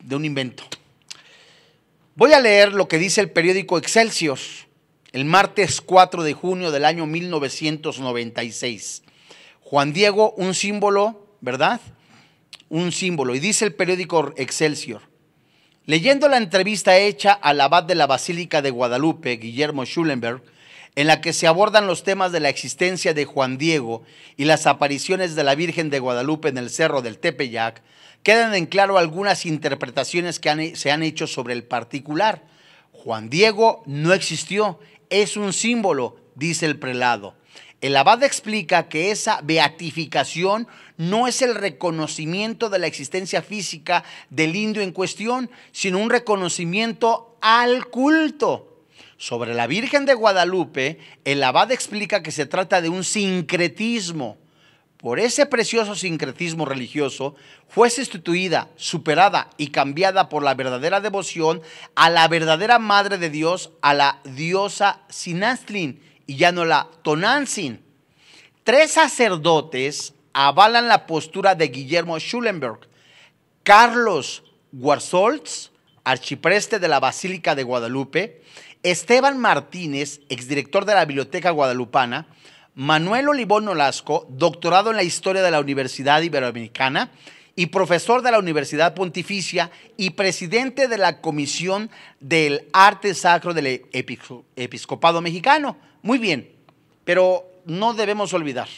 de 0.00 0.16
un 0.16 0.26
invento. 0.26 0.64
Voy 2.14 2.34
a 2.34 2.40
leer 2.40 2.74
lo 2.74 2.88
que 2.88 2.98
dice 2.98 3.22
el 3.22 3.30
periódico 3.30 3.78
Excelsior 3.78 4.38
el 5.12 5.24
martes 5.24 5.80
4 5.80 6.22
de 6.22 6.34
junio 6.34 6.70
del 6.70 6.84
año 6.84 7.06
1996. 7.06 9.02
Juan 9.62 9.94
Diego, 9.94 10.32
un 10.32 10.52
símbolo, 10.52 11.26
¿verdad? 11.40 11.80
Un 12.68 12.92
símbolo. 12.92 13.34
Y 13.34 13.40
dice 13.40 13.64
el 13.64 13.74
periódico 13.74 14.34
Excelsior, 14.36 15.07
Leyendo 15.88 16.28
la 16.28 16.36
entrevista 16.36 16.98
hecha 16.98 17.32
al 17.32 17.62
abad 17.62 17.82
de 17.82 17.94
la 17.94 18.06
Basílica 18.06 18.60
de 18.60 18.68
Guadalupe, 18.68 19.38
Guillermo 19.38 19.86
Schulenberg, 19.86 20.42
en 20.96 21.06
la 21.06 21.22
que 21.22 21.32
se 21.32 21.46
abordan 21.46 21.86
los 21.86 22.04
temas 22.04 22.30
de 22.30 22.40
la 22.40 22.50
existencia 22.50 23.14
de 23.14 23.24
Juan 23.24 23.56
Diego 23.56 24.02
y 24.36 24.44
las 24.44 24.66
apariciones 24.66 25.34
de 25.34 25.44
la 25.44 25.54
Virgen 25.54 25.88
de 25.88 25.98
Guadalupe 25.98 26.50
en 26.50 26.58
el 26.58 26.68
cerro 26.68 27.00
del 27.00 27.16
Tepeyac, 27.16 27.80
quedan 28.22 28.54
en 28.54 28.66
claro 28.66 28.98
algunas 28.98 29.46
interpretaciones 29.46 30.38
que 30.38 30.76
se 30.76 30.90
han 30.90 31.02
hecho 31.02 31.26
sobre 31.26 31.54
el 31.54 31.64
particular. 31.64 32.44
Juan 32.92 33.30
Diego 33.30 33.82
no 33.86 34.12
existió, 34.12 34.80
es 35.08 35.38
un 35.38 35.54
símbolo, 35.54 36.20
dice 36.34 36.66
el 36.66 36.78
prelado. 36.78 37.34
El 37.80 37.96
abad 37.96 38.24
explica 38.24 38.88
que 38.88 39.12
esa 39.12 39.40
beatificación 39.42 40.66
no 40.96 41.28
es 41.28 41.42
el 41.42 41.54
reconocimiento 41.54 42.70
de 42.70 42.80
la 42.80 42.88
existencia 42.88 43.40
física 43.40 44.02
del 44.30 44.56
indio 44.56 44.82
en 44.82 44.90
cuestión, 44.90 45.48
sino 45.70 45.98
un 45.98 46.10
reconocimiento 46.10 47.36
al 47.40 47.86
culto. 47.86 48.82
Sobre 49.16 49.54
la 49.54 49.68
Virgen 49.68 50.06
de 50.06 50.14
Guadalupe, 50.14 50.98
el 51.24 51.42
abad 51.44 51.70
explica 51.70 52.20
que 52.20 52.32
se 52.32 52.46
trata 52.46 52.80
de 52.80 52.88
un 52.88 53.04
sincretismo. 53.04 54.38
Por 54.96 55.20
ese 55.20 55.46
precioso 55.46 55.94
sincretismo 55.94 56.64
religioso 56.64 57.36
fue 57.68 57.90
sustituida, 57.90 58.70
superada 58.74 59.50
y 59.56 59.68
cambiada 59.68 60.28
por 60.28 60.42
la 60.42 60.54
verdadera 60.54 61.00
devoción 61.00 61.62
a 61.94 62.10
la 62.10 62.26
verdadera 62.26 62.80
Madre 62.80 63.18
de 63.18 63.30
Dios, 63.30 63.70
a 63.82 63.94
la 63.94 64.18
diosa 64.24 65.02
Sinastlin 65.08 66.07
y 66.28 66.36
ya 66.36 66.52
no 66.52 66.64
la 66.64 66.88
Tonantzin. 67.02 67.82
Tres 68.62 68.92
sacerdotes 68.92 70.14
avalan 70.34 70.86
la 70.86 71.06
postura 71.06 71.56
de 71.56 71.68
Guillermo 71.68 72.20
Schulenberg. 72.20 72.80
Carlos 73.64 74.44
Guarsolz, 74.70 75.72
archipreste 76.04 76.78
de 76.78 76.86
la 76.86 77.00
Basílica 77.00 77.54
de 77.54 77.64
Guadalupe, 77.64 78.42
Esteban 78.82 79.38
Martínez, 79.38 80.20
exdirector 80.28 80.84
de 80.84 80.94
la 80.94 81.06
Biblioteca 81.06 81.50
Guadalupana, 81.50 82.28
Manuel 82.74 83.30
Olivón 83.30 83.64
Nolasco, 83.64 84.26
doctorado 84.30 84.90
en 84.90 84.96
la 84.96 85.02
historia 85.02 85.42
de 85.42 85.50
la 85.50 85.60
Universidad 85.60 86.20
Iberoamericana 86.20 87.10
y 87.56 87.66
profesor 87.66 88.22
de 88.22 88.30
la 88.30 88.38
Universidad 88.38 88.94
Pontificia 88.94 89.70
y 89.96 90.10
presidente 90.10 90.88
de 90.88 90.98
la 90.98 91.20
Comisión 91.20 91.90
del 92.20 92.68
Arte 92.72 93.14
Sacro 93.14 93.54
del 93.54 93.82
Episcopado 93.92 95.20
Mexicano. 95.22 95.87
Muy 96.02 96.18
bien, 96.18 96.50
pero 97.04 97.44
no 97.64 97.94
debemos 97.94 98.32
olvidar. 98.32 98.68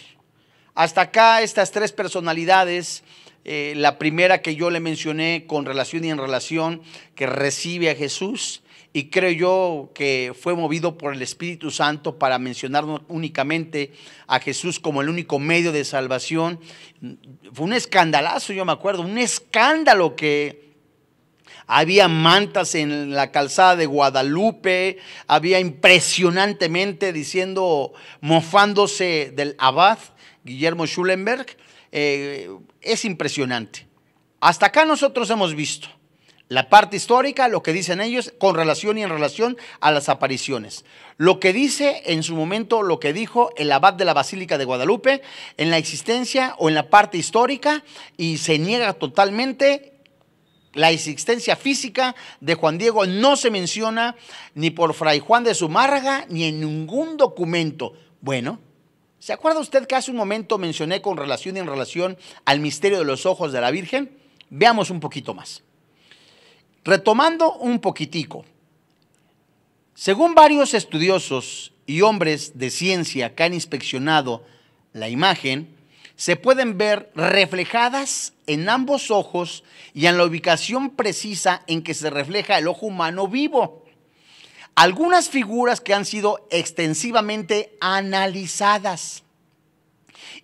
Hasta 0.75 1.03
acá 1.03 1.43
estas 1.43 1.71
tres 1.71 1.93
personalidades, 1.93 3.03
eh, 3.45 3.75
la 3.77 3.99
primera 3.99 4.41
que 4.41 4.55
yo 4.55 4.71
le 4.71 4.81
mencioné 4.81 5.45
con 5.47 5.67
relación 5.67 6.05
y 6.05 6.11
en 6.11 6.19
relación, 6.19 6.83
que 7.15 7.27
recibe 7.27 7.91
a 7.91 7.95
Jesús, 7.95 8.63
y 8.93 9.05
creo 9.05 9.31
yo 9.31 9.91
que 9.95 10.33
fue 10.39 10.55
movido 10.55 10.99
por 10.99 11.15
el 11.15 11.23
Espíritu 11.23 11.71
Santo 11.71 12.19
para 12.19 12.39
mencionar 12.39 12.85
únicamente 13.09 13.93
a 14.27 14.41
Jesús 14.41 14.81
como 14.81 15.01
el 15.01 15.09
único 15.09 15.39
medio 15.39 15.71
de 15.71 15.85
salvación. 15.85 16.59
Fue 17.53 17.67
un 17.67 17.73
escandalazo, 17.73 18.53
yo 18.53 18.65
me 18.65 18.73
acuerdo, 18.73 19.03
un 19.03 19.19
escándalo 19.19 20.17
que 20.17 20.70
había 21.73 22.09
mantas 22.09 22.75
en 22.75 23.15
la 23.15 23.31
calzada 23.31 23.77
de 23.77 23.87
Guadalupe, 23.87 24.99
había 25.29 25.61
impresionantemente 25.61 27.13
diciendo, 27.13 27.93
mofándose 28.21 29.33
del 29.37 29.55
abad 29.57 29.99
Guillermo 30.43 30.85
Schulenberg. 30.87 31.47
Eh, 31.93 32.51
es 32.81 33.05
impresionante. 33.05 33.87
Hasta 34.41 34.67
acá 34.67 34.85
nosotros 34.85 35.31
hemos 35.31 35.55
visto 35.55 35.89
la 36.49 36.69
parte 36.69 36.97
histórica, 36.97 37.47
lo 37.47 37.63
que 37.63 37.73
dicen 37.73 38.01
ellos, 38.01 38.35
con 38.39 38.57
relación 38.57 38.99
y 38.99 39.05
en 39.05 39.11
relación 39.11 39.57
a 39.79 39.93
las 39.93 40.09
apariciones. 40.09 40.85
Lo 41.19 41.39
que 41.39 41.53
dice 41.53 42.03
en 42.07 42.25
su 42.25 42.35
momento, 42.35 42.83
lo 42.83 42.99
que 42.99 43.13
dijo 43.13 43.51
el 43.57 43.71
abad 43.71 43.95
de 43.95 44.05
la 44.05 44.15
Basílica 44.15 44.59
de 44.59 44.65
Guadalupe 44.65 45.23
en 45.57 45.71
la 45.71 45.79
existencia 45.79 46.57
o 46.59 46.69
en 46.69 46.75
la 46.75 46.91
parte 46.91 47.17
histórica 47.17 47.85
y 48.17 48.39
se 48.39 48.59
niega 48.59 48.93
totalmente 48.95 50.00
la 50.73 50.91
existencia 50.91 51.57
física 51.57 52.15
de 52.41 52.55
Juan 52.55 52.79
Diego 52.79 53.07
no 53.07 53.37
se 53.37 53.51
menciona 53.51 54.17
ni 54.55 54.71
por 54.71 54.95
Fray 54.95 55.19
Juan 55.19 55.45
de 55.45 55.55
Zumárraga 55.55 56.27
ni 56.29 56.45
en 56.45 56.61
ningún 56.61 57.17
documento. 57.17 57.95
Bueno, 58.21 58.61
¿se 59.19 59.33
acuerda 59.33 59.61
usted 59.61 59.87
que 59.87 59.97
hace 59.97 60.11
un 60.11 60.17
momento 60.17 60.59
mencioné 60.59 61.03
con 61.03 61.17
relación 61.17 61.57
y 61.57 61.61
en 61.61 61.67
relación 61.67 62.19
al 62.45 62.61
misterio 62.61 62.99
de 62.99 63.05
los 63.05 63.27
ojos 63.27 63.53
de 63.53 63.61
la 63.61 63.71
Virgen? 63.71 64.17
Veamos 64.49 64.91
un 64.91 65.01
poquito 65.01 65.35
más. 65.35 65.63
Retomando 66.85 67.55
un 67.55 67.81
poquitico, 67.81 68.45
según 69.95 70.35
varios 70.35 70.73
estudiosos 70.73 71.73
y 71.87 72.03
hombres 72.03 72.57
de 72.59 72.71
ciencia 72.71 73.35
que 73.35 73.43
han 73.43 73.55
inspeccionado 73.55 74.45
la 74.93 75.09
imagen, 75.09 75.77
se 76.21 76.37
pueden 76.37 76.77
ver 76.77 77.11
reflejadas 77.15 78.35
en 78.47 78.69
ambos 78.69 79.11
ojos 79.11 79.65
y 79.95 80.05
en 80.05 80.19
la 80.19 80.27
ubicación 80.27 80.91
precisa 80.91 81.63
en 81.67 81.83
que 81.83 81.95
se 81.95 82.11
refleja 82.11 82.59
el 82.59 82.69
ojo 82.69 82.85
humano 82.85 83.27
vivo. 83.27 83.87
Algunas 84.75 85.31
figuras 85.31 85.81
que 85.81 85.95
han 85.95 86.05
sido 86.05 86.47
extensivamente 86.51 87.75
analizadas 87.81 89.23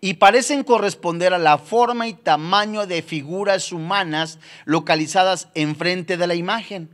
y 0.01 0.15
parecen 0.15 0.65
corresponder 0.65 1.35
a 1.35 1.39
la 1.39 1.59
forma 1.59 2.09
y 2.09 2.15
tamaño 2.15 2.87
de 2.87 3.03
figuras 3.03 3.71
humanas 3.71 4.39
localizadas 4.65 5.49
enfrente 5.55 6.17
de 6.17 6.27
la 6.27 6.37
imagen. 6.37 6.89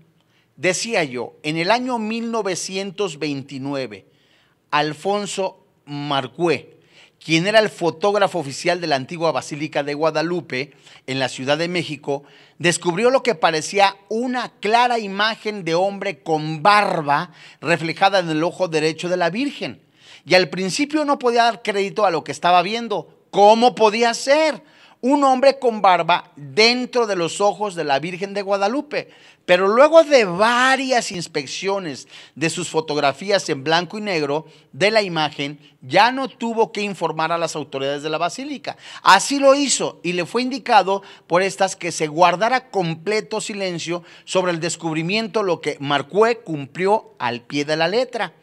Decía 0.57 1.05
yo, 1.05 1.37
en 1.45 1.57
el 1.57 1.71
año 1.71 2.01
1929, 2.01 4.07
Alfonso 4.73 5.65
Marcué, 5.85 6.82
quien 7.25 7.47
era 7.47 7.61
el 7.61 7.69
fotógrafo 7.69 8.39
oficial 8.39 8.81
de 8.81 8.87
la 8.87 8.97
antigua 8.97 9.33
Basílica 9.33 9.83
de 9.83 9.95
Guadalupe 9.95 10.73
en 11.07 11.19
la 11.19 11.29
Ciudad 11.29 11.57
de 11.57 11.69
México, 11.69 12.25
descubrió 12.59 13.11
lo 13.11 13.23
que 13.23 13.35
parecía 13.35 13.97
una 14.09 14.51
clara 14.61 14.99
imagen 14.99 15.65
de 15.65 15.75
hombre 15.75 16.23
con 16.23 16.63
barba 16.63 17.31
reflejada 17.61 18.19
en 18.19 18.31
el 18.31 18.43
ojo 18.43 18.69
derecho 18.69 19.09
de 19.09 19.17
la 19.17 19.31
Virgen. 19.31 19.81
Y 20.25 20.35
al 20.35 20.49
principio 20.49 21.05
no 21.05 21.19
podía 21.19 21.45
dar 21.45 21.63
crédito 21.63 22.05
a 22.05 22.11
lo 22.11 22.25
que 22.25 22.33
estaba 22.33 22.63
viendo. 22.63 23.27
¿Cómo 23.31 23.75
podía 23.75 24.15
ser? 24.15 24.63
Un 25.03 25.25
hombre 25.25 25.59
con 25.59 25.83
barba 25.83 26.31
dentro 26.37 27.09
de 27.09 27.17
los 27.17 27.41
ojos 27.41 27.75
de 27.75 27.83
la 27.83 27.99
Virgen 27.99 28.35
de 28.35 28.43
Guadalupe. 28.43 29.11
Pero 29.45 29.67
luego 29.67 30.05
de 30.05 30.25
varias 30.25 31.11
inspecciones 31.11 32.07
de 32.37 32.49
sus 32.49 32.69
fotografías 32.69 33.49
en 33.49 33.65
blanco 33.65 33.99
y 33.99 34.01
negro 34.01 34.47
de 34.73 34.93
la 34.93 35.03
imagen, 35.03 35.59
ya 35.81 36.13
no 36.13 36.29
tuvo 36.29 36.71
que 36.71 36.83
informar 36.83 37.33
a 37.33 37.39
las 37.39 37.57
autoridades 37.57 38.05
de 38.05 38.11
la 38.11 38.19
basílica. 38.19 38.77
Así 39.03 39.41
lo 39.41 39.57
hizo 39.57 39.99
y 40.05 40.13
le 40.13 40.25
fue 40.25 40.43
indicado 40.43 41.03
por 41.27 41.43
estas 41.43 41.75
que 41.75 41.91
se 41.91 42.07
guardara 42.07 42.71
completo 42.71 43.41
silencio 43.41 44.05
sobre 44.25 44.53
el 44.53 44.61
descubrimiento, 44.61 45.43
lo 45.43 45.61
que 45.61 45.77
Marcué 45.81 46.39
cumplió 46.39 47.17
al 47.19 47.41
pie 47.41 47.65
de 47.65 47.77
la 47.77 47.89
letra. 47.89 48.35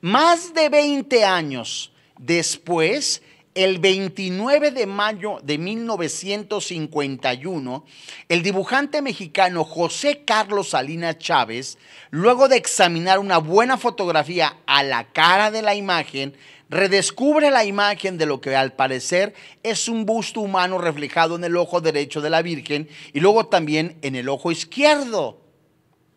Más 0.00 0.54
de 0.54 0.70
20 0.70 1.22
años 1.26 1.92
después, 2.18 3.20
el 3.54 3.78
29 3.78 4.70
de 4.70 4.86
mayo 4.86 5.40
de 5.42 5.58
1951, 5.58 7.84
el 8.28 8.42
dibujante 8.42 9.02
mexicano 9.02 9.64
José 9.64 10.22
Carlos 10.24 10.70
Salinas 10.70 11.18
Chávez, 11.18 11.76
luego 12.10 12.48
de 12.48 12.56
examinar 12.56 13.18
una 13.18 13.36
buena 13.38 13.76
fotografía 13.76 14.56
a 14.66 14.82
la 14.82 15.12
cara 15.12 15.50
de 15.50 15.60
la 15.62 15.74
imagen, 15.74 16.34
redescubre 16.70 17.50
la 17.50 17.64
imagen 17.64 18.18
de 18.18 18.26
lo 18.26 18.40
que 18.40 18.54
al 18.54 18.74
parecer 18.74 19.34
es 19.62 19.88
un 19.88 20.06
busto 20.06 20.40
humano 20.40 20.78
reflejado 20.78 21.36
en 21.36 21.44
el 21.44 21.56
ojo 21.56 21.80
derecho 21.80 22.20
de 22.20 22.30
la 22.30 22.42
Virgen 22.42 22.88
y 23.12 23.20
luego 23.20 23.46
también 23.46 23.98
en 24.02 24.14
el 24.14 24.28
ojo 24.28 24.52
izquierdo. 24.52 25.40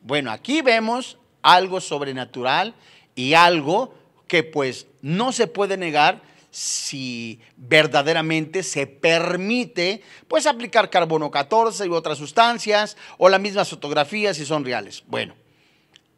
Bueno, 0.02 0.32
aquí 0.32 0.62
vemos 0.62 1.18
algo 1.42 1.80
sobrenatural 1.80 2.76
y 3.16 3.34
algo 3.34 3.96
que 4.28 4.44
pues 4.44 4.88
no 5.02 5.32
se 5.32 5.48
puede 5.48 5.78
negar 5.78 6.22
si 6.52 7.40
verdaderamente 7.56 8.62
se 8.62 8.86
permite 8.86 10.04
pues 10.28 10.46
aplicar 10.46 10.90
carbono 10.90 11.32
14 11.32 11.86
y 11.86 11.90
otras 11.90 12.18
sustancias 12.18 12.98
o 13.18 13.30
las 13.30 13.40
mismas 13.40 13.70
fotografías 13.70 14.36
si 14.38 14.46
son 14.46 14.66
reales. 14.66 15.06
Bueno, 15.08 15.34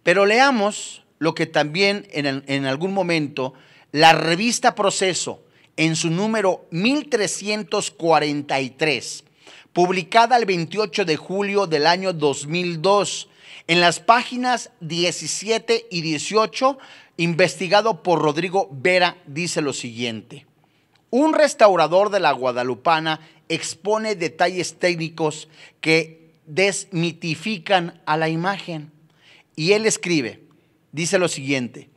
pero 0.01 0.25
leamos 0.25 1.03
lo 1.19 1.35
que 1.35 1.45
también 1.45 2.07
en, 2.11 2.43
en 2.47 2.65
algún 2.65 2.93
momento 2.93 3.53
la 3.91 4.13
revista 4.13 4.73
Proceso 4.73 5.43
en 5.77 5.95
su 5.95 6.09
número 6.09 6.65
1343, 6.71 9.23
publicada 9.71 10.35
el 10.37 10.45
28 10.45 11.05
de 11.05 11.15
julio 11.15 11.67
del 11.67 11.85
año 11.87 12.11
2002, 12.13 13.29
en 13.67 13.81
las 13.81 13.99
páginas 13.99 14.71
17 14.81 15.87
y 15.89 16.01
18, 16.01 16.77
investigado 17.17 18.03
por 18.03 18.21
Rodrigo 18.21 18.69
Vera, 18.71 19.17
dice 19.25 19.61
lo 19.61 19.73
siguiente. 19.73 20.45
Un 21.09 21.33
restaurador 21.33 22.09
de 22.09 22.19
la 22.19 22.31
Guadalupana 22.31 23.19
expone 23.47 24.15
detalles 24.15 24.79
técnicos 24.79 25.47
que 25.79 26.31
desmitifican 26.45 28.01
a 28.05 28.17
la 28.17 28.29
imagen. 28.29 28.91
Y 29.55 29.73
él 29.73 29.85
escribe, 29.85 30.41
dice 30.91 31.19
lo 31.19 31.27
siguiente, 31.27 31.89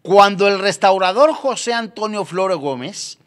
cuando 0.00 0.48
el 0.48 0.58
restaurador 0.58 1.34
José 1.34 1.74
Antonio 1.74 2.24
Flore 2.24 2.54
Gómez 2.54 3.18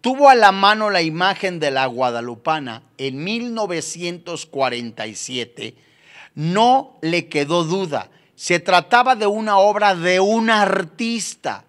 tuvo 0.00 0.28
a 0.28 0.34
la 0.34 0.50
mano 0.50 0.90
la 0.90 1.02
imagen 1.02 1.60
de 1.60 1.70
la 1.70 1.86
Guadalupana 1.86 2.82
en 2.98 3.22
1947, 3.22 5.76
no 6.36 6.98
le 7.00 7.26
quedó 7.28 7.64
duda. 7.64 8.10
Se 8.36 8.60
trataba 8.60 9.16
de 9.16 9.26
una 9.26 9.58
obra 9.58 9.96
de 9.96 10.20
un 10.20 10.50
artista, 10.50 11.64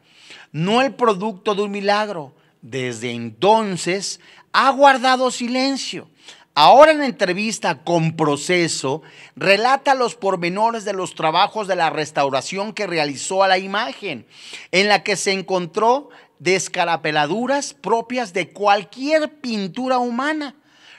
no 0.52 0.84
el 0.84 0.94
producto 0.94 1.56
de 1.56 1.64
un 1.64 1.72
milagro. 1.72 2.34
Desde 2.62 3.12
entonces 3.12 4.20
ha 4.52 4.70
guardado 4.70 5.32
silencio. 5.32 6.10
Ahora 6.54 6.92
en 6.92 7.04
entrevista 7.04 7.84
con 7.84 8.18
Proceso, 8.18 9.04
relata 9.36 9.94
los 9.94 10.16
pormenores 10.16 10.86
de 10.86 10.94
los 10.94 11.16
trabajos 11.16 11.68
de 11.68 11.76
la 11.76 11.90
restauración 11.90 12.74
que 12.74 12.88
realizó 12.88 13.44
a 13.44 13.48
la 13.48 13.60
imagen, 13.60 14.26
en 14.72 14.88
la 14.88 15.04
que 15.04 15.16
se 15.16 15.32
encontró 15.32 16.10
descarapeladuras 16.40 17.74
propias 17.74 18.34
de 18.34 18.50
cualquier 18.50 19.40
pintura 19.40 20.00
humana 20.00 20.56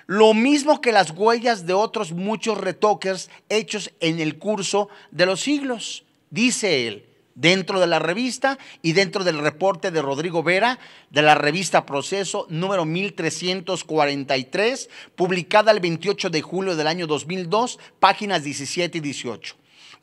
lo 0.09 0.33
mismo 0.33 0.81
que 0.81 0.91
las 0.91 1.11
huellas 1.11 1.67
de 1.67 1.75
otros 1.75 2.13
muchos 2.13 2.57
retoques 2.57 3.29
hechos 3.51 3.93
en 4.01 4.21
el 4.21 4.39
curso 4.39 4.89
de 5.11 5.27
los 5.27 5.43
siglos, 5.43 6.07
dice 6.31 6.89
él, 6.89 7.05
dentro 7.35 7.79
de 7.79 7.87
la 7.87 7.99
revista 7.99 8.59
y 8.81 8.95
dentro 8.95 9.23
del 9.23 9.39
reporte 9.39 9.91
de 9.91 10.01
Rodrigo 10.01 10.43
Vera 10.43 10.79
de 11.11 11.21
la 11.21 11.35
revista 11.35 11.85
Proceso 11.85 12.47
número 12.49 12.87
1343, 12.87 14.89
publicada 15.15 15.73
el 15.73 15.81
28 15.81 16.31
de 16.31 16.41
julio 16.41 16.75
del 16.75 16.87
año 16.87 17.07
2002, 17.07 17.79
páginas 18.01 18.43
17 18.43 18.97
y 18.97 19.03
18. 19.03 19.57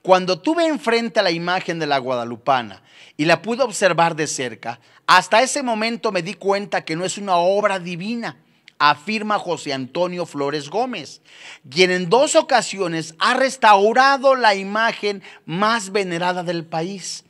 Cuando 0.04 0.40
tuve 0.40 0.68
enfrente 0.68 1.20
a 1.20 1.24
la 1.24 1.32
imagen 1.32 1.80
de 1.80 1.88
la 1.88 1.98
guadalupana 1.98 2.84
y 3.18 3.26
la 3.26 3.42
pude 3.42 3.64
observar 3.64 4.16
de 4.16 4.28
cerca, 4.28 4.80
hasta 5.08 5.42
ese 5.42 5.64
momento 5.64 6.12
me 6.12 6.22
di 6.22 6.36
cuenta 6.36 6.86
que 6.86 6.96
no 6.96 7.06
es 7.06 7.18
una 7.18 7.38
obra 7.38 7.80
divina, 7.80 8.38
afirma 8.80 9.40
José 9.40 9.74
Antonio 9.74 10.26
Flores 10.26 10.70
Gómez, 10.70 11.22
quien 11.70 11.92
en 11.92 12.10
dos 12.10 12.36
ocasiones 12.36 13.16
ha 13.20 13.34
restaurado 13.34 14.36
la 14.36 14.56
imagen 14.56 15.22
más 15.46 15.92
venerada 15.92 16.44
del 16.44 16.66
país. 16.66 17.26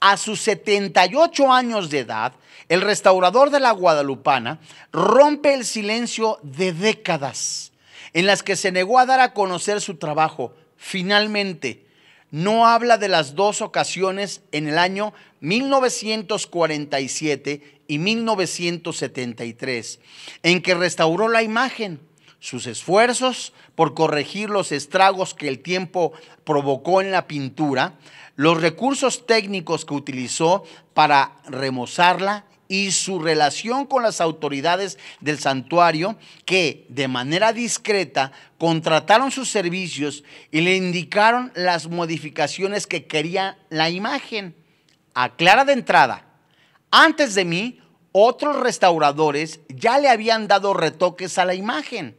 A 0.00 0.16
sus 0.16 0.40
78 0.42 1.52
años 1.52 1.90
de 1.90 2.00
edad, 2.00 2.32
el 2.68 2.80
restaurador 2.80 3.50
de 3.50 3.60
la 3.60 3.70
Guadalupana 3.72 4.58
rompe 4.92 5.54
el 5.54 5.64
silencio 5.64 6.38
de 6.42 6.72
décadas 6.72 7.72
en 8.12 8.26
las 8.26 8.42
que 8.42 8.56
se 8.56 8.72
negó 8.72 8.98
a 8.98 9.06
dar 9.06 9.20
a 9.20 9.34
conocer 9.34 9.80
su 9.80 9.96
trabajo. 9.96 10.54
Finalmente, 10.76 11.86
no 12.30 12.66
habla 12.66 12.98
de 12.98 13.08
las 13.08 13.34
dos 13.34 13.60
ocasiones 13.60 14.42
en 14.52 14.68
el 14.68 14.78
año 14.78 15.12
1947 15.40 17.73
y 17.86 17.98
1973, 17.98 20.00
en 20.42 20.62
que 20.62 20.74
restauró 20.74 21.28
la 21.28 21.42
imagen. 21.42 22.00
Sus 22.40 22.66
esfuerzos 22.66 23.54
por 23.74 23.94
corregir 23.94 24.50
los 24.50 24.70
estragos 24.70 25.32
que 25.32 25.48
el 25.48 25.60
tiempo 25.60 26.12
provocó 26.44 27.00
en 27.00 27.10
la 27.10 27.26
pintura, 27.26 27.94
los 28.36 28.60
recursos 28.60 29.26
técnicos 29.26 29.86
que 29.86 29.94
utilizó 29.94 30.64
para 30.92 31.36
remozarla 31.46 32.44
y 32.68 32.92
su 32.92 33.18
relación 33.18 33.86
con 33.86 34.02
las 34.02 34.20
autoridades 34.20 34.98
del 35.20 35.38
santuario 35.38 36.16
que 36.44 36.86
de 36.88 37.08
manera 37.08 37.52
discreta 37.52 38.32
contrataron 38.58 39.30
sus 39.30 39.50
servicios 39.50 40.24
y 40.50 40.62
le 40.62 40.76
indicaron 40.76 41.52
las 41.54 41.88
modificaciones 41.88 42.86
que 42.86 43.06
quería 43.06 43.58
la 43.68 43.90
imagen. 43.90 44.54
Aclara 45.14 45.64
de 45.64 45.74
entrada, 45.74 46.26
antes 47.02 47.34
de 47.34 47.44
mí, 47.44 47.80
otros 48.12 48.60
restauradores 48.60 49.58
ya 49.68 49.98
le 49.98 50.08
habían 50.08 50.46
dado 50.46 50.74
retoques 50.74 51.38
a 51.38 51.44
la 51.44 51.56
imagen. 51.56 52.16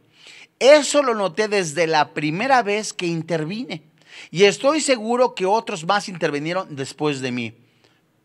Eso 0.58 1.02
lo 1.02 1.14
noté 1.14 1.48
desde 1.48 1.86
la 1.86 2.12
primera 2.12 2.62
vez 2.62 2.92
que 2.92 3.06
intervine. 3.06 3.84
Y 4.30 4.44
estoy 4.44 4.82
seguro 4.82 5.34
que 5.34 5.46
otros 5.46 5.86
más 5.86 6.10
intervinieron 6.10 6.76
después 6.76 7.22
de 7.22 7.32
mí. 7.32 7.54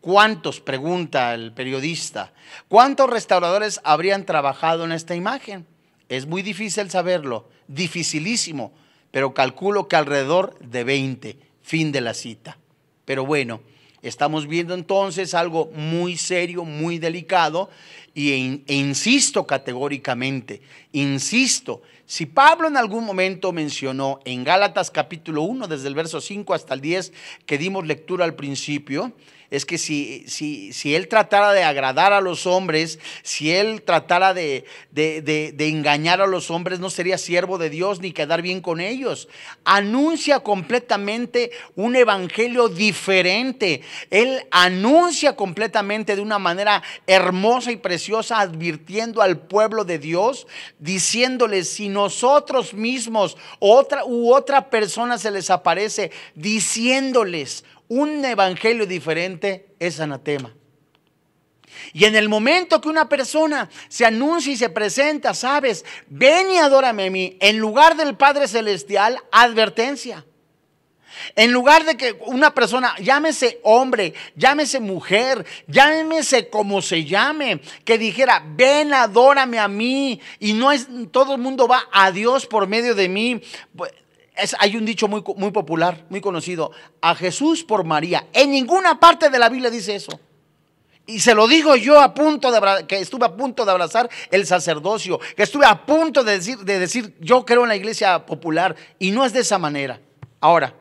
¿Cuántos, 0.01 0.59
pregunta 0.59 1.33
el 1.33 1.53
periodista, 1.53 2.33
cuántos 2.67 3.09
restauradores 3.09 3.79
habrían 3.85 4.25
trabajado 4.25 4.83
en 4.83 4.91
esta 4.91 5.15
imagen? 5.15 5.65
Es 6.09 6.25
muy 6.25 6.41
difícil 6.41 6.89
saberlo, 6.89 7.47
dificilísimo, 7.69 8.73
pero 9.11 9.33
calculo 9.33 9.87
que 9.87 9.95
alrededor 9.95 10.59
de 10.59 10.83
20, 10.83 11.39
fin 11.61 11.93
de 11.93 12.01
la 12.01 12.13
cita. 12.13 12.57
Pero 13.05 13.25
bueno, 13.25 13.61
estamos 14.01 14.47
viendo 14.47 14.73
entonces 14.73 15.33
algo 15.33 15.71
muy 15.73 16.17
serio, 16.17 16.65
muy 16.65 16.99
delicado, 16.99 17.69
y, 18.13 18.63
e 18.67 18.75
insisto 18.75 19.47
categóricamente, 19.47 20.61
insisto, 20.91 21.81
si 22.05 22.25
Pablo 22.25 22.67
en 22.67 22.75
algún 22.75 23.05
momento 23.05 23.53
mencionó 23.53 24.19
en 24.25 24.43
Gálatas 24.43 24.91
capítulo 24.91 25.43
1, 25.43 25.67
desde 25.67 25.87
el 25.87 25.95
verso 25.95 26.19
5 26.19 26.53
hasta 26.53 26.73
el 26.73 26.81
10, 26.81 27.13
que 27.45 27.57
dimos 27.57 27.87
lectura 27.87 28.25
al 28.25 28.35
principio, 28.35 29.13
es 29.51 29.65
que 29.65 29.77
si, 29.77 30.23
si, 30.27 30.71
si 30.71 30.95
él 30.95 31.09
tratara 31.09 31.51
de 31.51 31.63
agradar 31.63 32.13
a 32.13 32.21
los 32.21 32.47
hombres, 32.47 32.99
si 33.21 33.51
él 33.51 33.81
tratara 33.81 34.33
de, 34.33 34.63
de, 34.91 35.53
engañar 35.67 36.21
a 36.21 36.25
los 36.25 36.49
hombres, 36.49 36.79
no 36.79 36.89
sería 36.89 37.17
siervo 37.17 37.57
de 37.57 37.69
Dios 37.69 37.99
ni 37.99 38.13
quedar 38.13 38.41
bien 38.41 38.61
con 38.61 38.79
ellos. 38.79 39.27
Anuncia 39.65 40.39
completamente 40.39 41.51
un 41.75 41.97
evangelio 41.97 42.69
diferente. 42.69 43.81
Él 44.09 44.47
anuncia 44.51 45.35
completamente 45.35 46.15
de 46.15 46.21
una 46.21 46.39
manera 46.39 46.81
hermosa 47.05 47.73
y 47.73 47.75
preciosa, 47.75 48.39
advirtiendo 48.39 49.21
al 49.21 49.37
pueblo 49.37 49.83
de 49.83 49.99
Dios, 49.99 50.47
diciéndoles, 50.79 51.69
si 51.69 51.89
nosotros 51.89 52.73
mismos 52.73 53.35
otra, 53.59 54.05
u 54.05 54.33
otra 54.33 54.69
persona 54.69 55.17
se 55.17 55.29
les 55.29 55.49
aparece, 55.49 56.09
diciéndoles, 56.35 57.65
un 57.91 58.23
evangelio 58.23 58.85
diferente 58.85 59.65
es 59.77 59.99
anatema. 59.99 60.55
Y 61.91 62.05
en 62.05 62.15
el 62.15 62.29
momento 62.29 62.79
que 62.79 62.87
una 62.87 63.09
persona 63.09 63.69
se 63.89 64.05
anuncia 64.05 64.53
y 64.53 64.55
se 64.55 64.69
presenta, 64.69 65.33
sabes, 65.33 65.83
ven 66.07 66.51
y 66.51 66.57
adórame 66.57 67.07
a 67.07 67.11
mí, 67.11 67.37
en 67.41 67.57
lugar 67.57 67.97
del 67.97 68.15
Padre 68.15 68.47
Celestial, 68.47 69.19
advertencia. 69.29 70.25
En 71.35 71.51
lugar 71.51 71.83
de 71.83 71.97
que 71.97 72.17
una 72.27 72.53
persona, 72.53 72.95
llámese 72.99 73.59
hombre, 73.63 74.13
llámese 74.37 74.79
mujer, 74.79 75.45
llámese 75.67 76.49
como 76.49 76.81
se 76.81 77.03
llame, 77.03 77.59
que 77.83 77.97
dijera, 77.97 78.41
ven, 78.55 78.93
adórame 78.93 79.59
a 79.59 79.67
mí, 79.67 80.21
y 80.39 80.53
no 80.53 80.71
es, 80.71 80.87
todo 81.11 81.35
el 81.35 81.41
mundo 81.41 81.67
va 81.67 81.89
a 81.91 82.13
Dios 82.13 82.45
por 82.45 82.67
medio 82.67 82.95
de 82.95 83.09
mí. 83.09 83.41
Hay 84.59 84.75
un 84.75 84.85
dicho 84.85 85.07
muy, 85.07 85.23
muy 85.35 85.51
popular, 85.51 86.05
muy 86.09 86.21
conocido, 86.21 86.71
a 87.01 87.15
Jesús 87.15 87.63
por 87.63 87.83
María. 87.83 88.27
En 88.33 88.51
ninguna 88.51 88.99
parte 88.99 89.29
de 89.29 89.39
la 89.39 89.49
Biblia 89.49 89.69
dice 89.69 89.95
eso. 89.95 90.19
Y 91.05 91.19
se 91.19 91.33
lo 91.33 91.47
digo 91.47 91.75
yo 91.75 91.99
a 91.99 92.13
punto 92.13 92.51
de 92.51 92.87
que 92.87 92.99
estuve 92.99 93.25
a 93.25 93.35
punto 93.35 93.65
de 93.65 93.71
abrazar 93.71 94.09
el 94.29 94.45
sacerdocio, 94.45 95.19
que 95.35 95.43
estuve 95.43 95.65
a 95.65 95.85
punto 95.85 96.23
de 96.23 96.33
decir, 96.33 96.57
de 96.59 96.79
decir 96.79 97.15
yo 97.19 97.45
creo 97.45 97.63
en 97.63 97.69
la 97.69 97.75
iglesia 97.75 98.25
popular 98.25 98.75
y 98.99 99.11
no 99.11 99.25
es 99.25 99.33
de 99.33 99.41
esa 99.41 99.57
manera. 99.57 99.99
Ahora, 100.39 100.73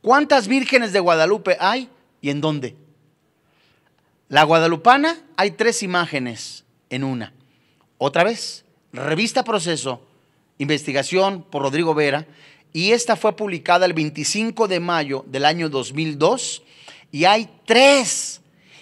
¿cuántas 0.00 0.48
vírgenes 0.48 0.92
de 0.92 1.00
Guadalupe 1.00 1.56
hay 1.60 1.90
y 2.20 2.30
en 2.30 2.40
dónde? 2.40 2.76
La 4.28 4.44
guadalupana 4.44 5.18
hay 5.36 5.50
tres 5.50 5.82
imágenes 5.82 6.64
en 6.88 7.04
una. 7.04 7.34
Otra 7.98 8.24
vez, 8.24 8.64
revista 8.92 9.44
Proceso, 9.44 10.00
investigación 10.56 11.42
por 11.42 11.60
Rodrigo 11.60 11.94
Vera, 11.94 12.26
y 12.72 12.92
esta 12.92 13.16
fue 13.16 13.36
publicada 13.36 13.86
el 13.86 13.92
25 13.92 14.66
de 14.66 14.80
mayo 14.80 15.24
del 15.28 15.44
año 15.44 15.68
2002 15.68 16.62
y 17.10 17.26
hay 17.26 17.50
tres. 17.66 18.40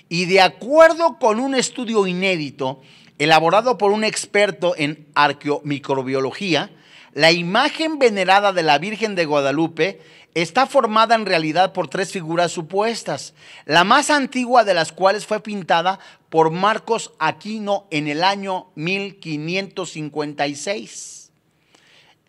Y 0.08 0.26
de 0.26 0.40
acuerdo 0.40 1.18
con 1.18 1.40
un 1.40 1.54
estudio 1.54 2.06
inédito 2.06 2.80
elaborado 3.18 3.76
por 3.78 3.90
un 3.92 4.04
experto 4.04 4.74
en 4.76 5.06
arqueomicrobiología, 5.14 6.70
la 7.12 7.32
imagen 7.32 7.98
venerada 7.98 8.52
de 8.52 8.62
la 8.62 8.78
Virgen 8.78 9.16
de 9.16 9.24
Guadalupe 9.24 10.00
está 10.34 10.66
formada 10.66 11.16
en 11.16 11.26
realidad 11.26 11.72
por 11.72 11.88
tres 11.88 12.12
figuras 12.12 12.52
supuestas, 12.52 13.34
la 13.66 13.82
más 13.82 14.10
antigua 14.10 14.62
de 14.62 14.74
las 14.74 14.92
cuales 14.92 15.26
fue 15.26 15.40
pintada 15.40 15.98
por 16.28 16.52
Marcos 16.52 17.12
Aquino 17.18 17.88
en 17.90 18.06
el 18.06 18.22
año 18.22 18.68
1556. 18.76 21.32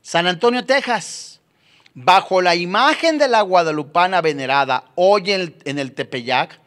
San 0.01 0.25
Antonio, 0.25 0.65
Texas 0.65 1.30
bajo 1.93 2.41
la 2.41 2.55
imagen 2.55 3.17
de 3.17 3.27
la 3.27 3.41
guadalupana 3.41 4.21
venerada 4.21 4.85
hoy 4.95 5.31
en 5.31 5.79
el, 5.79 5.91
Tepeyac, 5.93 6.61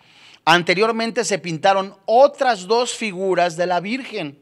anteriormente 0.44 1.24
se 1.24 1.38
pintaron 1.38 1.96
otras 2.04 2.66
dos 2.66 2.94
figuras 2.94 3.56
de 3.56 3.66
la 3.66 3.80
Virgen. 3.80 4.38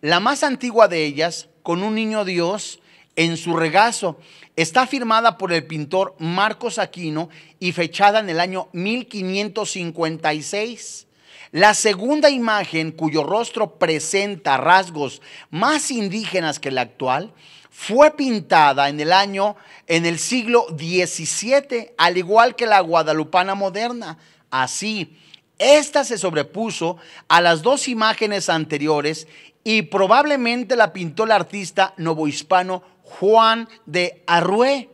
La 0.00 0.20
más 0.20 0.42
antigua 0.42 0.88
de 0.88 1.04
ellas, 1.04 1.50
con 1.62 1.82
un 1.82 1.94
niño 1.94 2.24
Dios 2.24 2.80
en 3.16 3.36
su 3.36 3.54
regazo, 3.56 4.18
está 4.56 4.86
firmada 4.86 5.36
por 5.38 5.52
el 5.52 5.66
pintor 5.66 6.14
Marcos 6.18 6.78
Aquino 6.78 7.28
y 7.60 7.72
fechada 7.72 8.20
en 8.20 8.30
el 8.30 8.40
año 8.40 8.68
1556. 8.72 11.06
La 11.52 11.74
segunda 11.74 12.30
imagen, 12.30 12.90
cuyo 12.90 13.22
rostro 13.22 13.78
presenta 13.78 14.56
rasgos 14.56 15.22
más 15.50 15.90
indígenas 15.92 16.58
que 16.58 16.72
la 16.72 16.80
actual, 16.80 17.32
fue 17.76 18.12
pintada 18.12 18.88
en 18.88 19.00
el 19.00 19.12
año, 19.12 19.56
en 19.88 20.06
el 20.06 20.20
siglo 20.20 20.64
XVII, 20.70 21.90
al 21.98 22.16
igual 22.16 22.54
que 22.54 22.66
la 22.66 22.78
guadalupana 22.78 23.56
moderna. 23.56 24.16
Así, 24.48 25.18
esta 25.58 26.04
se 26.04 26.16
sobrepuso 26.16 26.98
a 27.26 27.40
las 27.40 27.62
dos 27.62 27.88
imágenes 27.88 28.48
anteriores 28.48 29.26
y 29.64 29.82
probablemente 29.82 30.76
la 30.76 30.92
pintó 30.92 31.24
el 31.24 31.32
artista 31.32 31.94
novohispano 31.96 32.84
Juan 33.02 33.68
de 33.86 34.22
Arrué. 34.28 34.88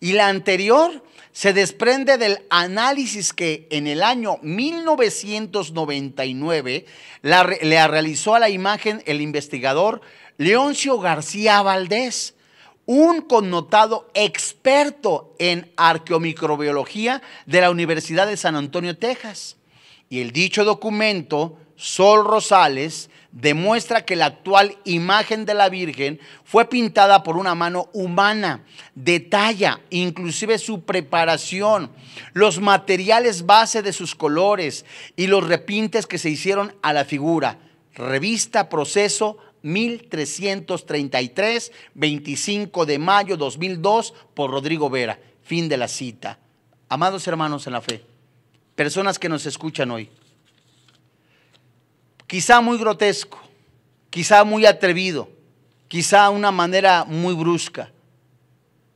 Y 0.00 0.10
la 0.12 0.26
anterior 0.26 1.04
se 1.30 1.52
desprende 1.52 2.18
del 2.18 2.40
análisis 2.50 3.32
que 3.32 3.68
en 3.70 3.86
el 3.86 4.02
año 4.02 4.38
1999 4.42 6.84
le 7.22 7.88
realizó 7.88 8.34
a 8.34 8.40
la 8.40 8.50
imagen 8.50 9.04
el 9.06 9.20
investigador 9.20 10.00
Leoncio 10.38 11.00
García 11.00 11.60
Valdés, 11.62 12.36
un 12.86 13.22
connotado 13.22 14.08
experto 14.14 15.34
en 15.40 15.72
arqueomicrobiología 15.76 17.22
de 17.44 17.60
la 17.60 17.72
Universidad 17.72 18.28
de 18.28 18.36
San 18.36 18.54
Antonio, 18.54 18.96
Texas. 18.96 19.56
Y 20.08 20.20
el 20.20 20.30
dicho 20.30 20.64
documento, 20.64 21.58
Sol 21.74 22.24
Rosales, 22.24 23.10
demuestra 23.32 24.04
que 24.04 24.14
la 24.14 24.26
actual 24.26 24.78
imagen 24.84 25.44
de 25.44 25.54
la 25.54 25.68
Virgen 25.68 26.20
fue 26.44 26.66
pintada 26.66 27.24
por 27.24 27.36
una 27.36 27.56
mano 27.56 27.90
humana. 27.92 28.64
Detalla 28.94 29.80
inclusive 29.90 30.58
su 30.58 30.84
preparación, 30.84 31.90
los 32.32 32.60
materiales 32.60 33.44
base 33.44 33.82
de 33.82 33.92
sus 33.92 34.14
colores 34.14 34.84
y 35.16 35.26
los 35.26 35.48
repintes 35.48 36.06
que 36.06 36.16
se 36.16 36.30
hicieron 36.30 36.76
a 36.80 36.92
la 36.92 37.04
figura. 37.04 37.58
Revista 37.92 38.68
Proceso 38.68 39.38
1333, 39.62 41.72
25 41.94 42.86
de 42.86 42.98
mayo 42.98 43.36
2002, 43.36 44.14
por 44.34 44.50
Rodrigo 44.50 44.90
Vera. 44.90 45.20
Fin 45.42 45.68
de 45.68 45.76
la 45.76 45.88
cita. 45.88 46.38
Amados 46.88 47.26
hermanos 47.26 47.66
en 47.66 47.74
la 47.74 47.82
fe, 47.82 48.04
personas 48.74 49.18
que 49.18 49.28
nos 49.28 49.44
escuchan 49.44 49.90
hoy, 49.90 50.08
quizá 52.26 52.62
muy 52.62 52.78
grotesco, 52.78 53.38
quizá 54.08 54.44
muy 54.44 54.64
atrevido, 54.64 55.28
quizá 55.88 56.30
una 56.30 56.50
manera 56.50 57.04
muy 57.04 57.34
brusca, 57.34 57.92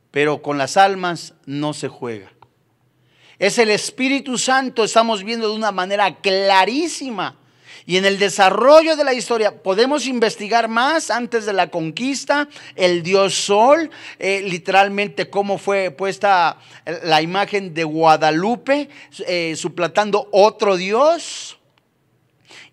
pero 0.09 0.41
con 0.41 0.57
las 0.57 0.75
almas 0.75 1.35
no 1.45 1.73
se 1.73 1.87
juega. 1.87 2.31
Es 3.37 3.59
el 3.59 3.69
Espíritu 3.69 4.37
Santo, 4.37 4.83
estamos 4.83 5.23
viendo 5.23 5.49
de 5.49 5.55
una 5.55 5.71
manera 5.71 6.21
clarísima 6.21 7.37
y 7.85 7.97
en 7.97 8.05
el 8.05 8.19
desarrollo 8.19 8.95
de 8.95 9.03
la 9.03 9.13
historia 9.13 9.61
podemos 9.61 10.07
investigar 10.07 10.67
más 10.67 11.09
antes 11.09 11.45
de 11.45 11.53
la 11.53 11.69
conquista, 11.69 12.47
el 12.75 13.03
dios 13.03 13.33
Sol, 13.33 13.89
eh, 14.19 14.41
literalmente 14.45 15.29
cómo 15.29 15.57
fue 15.57 15.91
puesta 15.91 16.57
la 17.03 17.21
imagen 17.21 17.73
de 17.73 17.83
Guadalupe, 17.83 18.89
eh, 19.27 19.55
suplantando 19.55 20.27
otro 20.31 20.77
dios. 20.77 21.57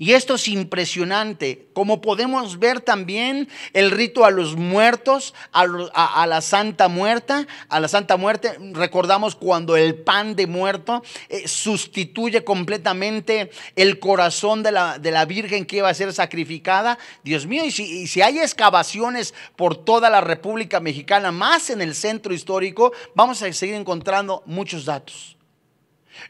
Y 0.01 0.15
esto 0.15 0.37
es 0.37 0.49
impresionante, 0.49 1.69
como 1.75 2.01
podemos 2.01 2.59
ver 2.59 2.81
también 2.81 3.51
el 3.75 3.91
rito 3.91 4.25
a 4.25 4.31
los 4.31 4.57
muertos, 4.57 5.35
a, 5.53 6.27
la 6.27 6.41
Santa 6.41 6.89
Muerta, 6.89 7.47
a 7.69 7.81
la 7.81 7.87
Santa 7.87 8.17
Muerte. 8.17 8.57
Recordamos 8.73 9.37
cuando 9.37 9.77
el 9.77 9.97
pan 9.97 10.37
de 10.37 10.47
muerto 10.47 11.03
eh, 11.29 11.47
sustituye 11.47 12.45
completamente 12.45 13.51
el 13.77 13.99
corazón 13.99 14.63
de 14.63 14.73
la, 14.73 14.99
de 14.99 15.11
la, 15.11 15.27
Virgen 15.27 15.67
que 15.67 15.77
iba 15.77 15.91
a 15.91 15.93
ser 15.93 16.15
sacrificada. 16.15 16.99
Dios 17.23 17.45
mío, 17.47 17.67
y 17.67 17.71
si, 17.71 17.85
y 17.85 18.07
si 18.07 18.23
hay 18.23 18.39
excavaciones 18.39 19.35
por 19.55 19.77
toda 19.77 20.09
la 20.09 20.23
República 20.23 20.81
Mexicana, 20.81 21.31
más 21.31 21.69
en 21.69 21.83
el 21.83 21.95
centro 21.95 22.33
histórico, 22.33 22.95
vamos 23.15 23.43
a 23.43 23.53
seguir 23.53 23.75
encontrando 23.75 24.43
muchos 24.47 24.87
datos. 24.87 25.37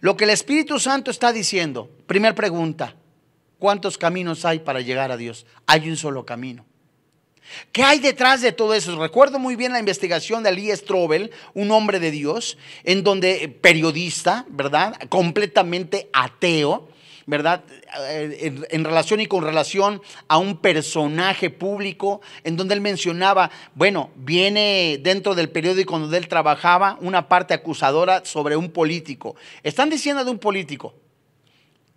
Lo 0.01 0.17
que 0.17 0.25
el 0.25 0.31
Espíritu 0.31 0.81
Santo 0.81 1.13
está 1.13 1.33
diciendo, 1.33 1.89
primera 2.09 2.35
pregunta, 2.35 2.97
¿Cuántos 3.61 3.99
caminos 3.99 4.47
hay 4.47 4.61
para 4.61 4.81
llegar 4.81 5.13
a 5.13 5.19
Dios? 5.19 5.45
Hay 5.67 5.89
un 5.91 5.99
solo 5.99 6.25
camino. 6.25 6.65
¿Qué 7.73 7.83
hay 7.83 7.99
detrás 7.99 8.41
de 8.41 8.53
todo 8.53 8.73
eso? 8.73 8.99
Recuerdo 8.99 9.39
muy 9.39 9.55
bien 9.55 9.73
la 9.73 9.79
investigación 9.79 10.43
de 10.43 10.49
Ali 10.49 10.75
Strobel, 10.75 11.31
un 11.53 11.71
hombre 11.71 12.01
de 12.01 12.11
Dios, 12.11 12.57
en 12.85 13.05
donde 13.05 13.45
eh, 13.45 13.49
periodista, 13.49 14.47
¿verdad? 14.49 14.97
Completamente 15.11 16.09
ateo, 16.15 16.89
¿verdad? 17.27 17.63
Eh, 18.09 18.65
en, 18.71 18.85
relación 18.85 19.21
y 19.21 19.27
con 19.27 19.45
relación 19.45 20.01
a 20.27 20.39
un 20.39 20.57
personaje 20.57 21.51
público, 21.51 22.23
en 22.45 22.57
donde 22.57 22.73
él 22.75 22.81
mencionaba, 22.81 23.51
bueno, 23.75 24.11
viene 24.17 24.99
dentro 25.03 25.35
del 25.35 25.51
periódico 25.51 25.99
donde 25.99 26.17
él 26.17 26.29
trabajaba 26.29 26.97
una 27.03 27.29
parte 27.29 27.53
acusadora 27.53 28.25
sobre 28.25 28.57
un 28.57 28.71
político. 28.71 29.37
Están 29.63 29.91
diciendo 29.91 30.25
de 30.25 30.31
un 30.31 30.39
político 30.39 30.95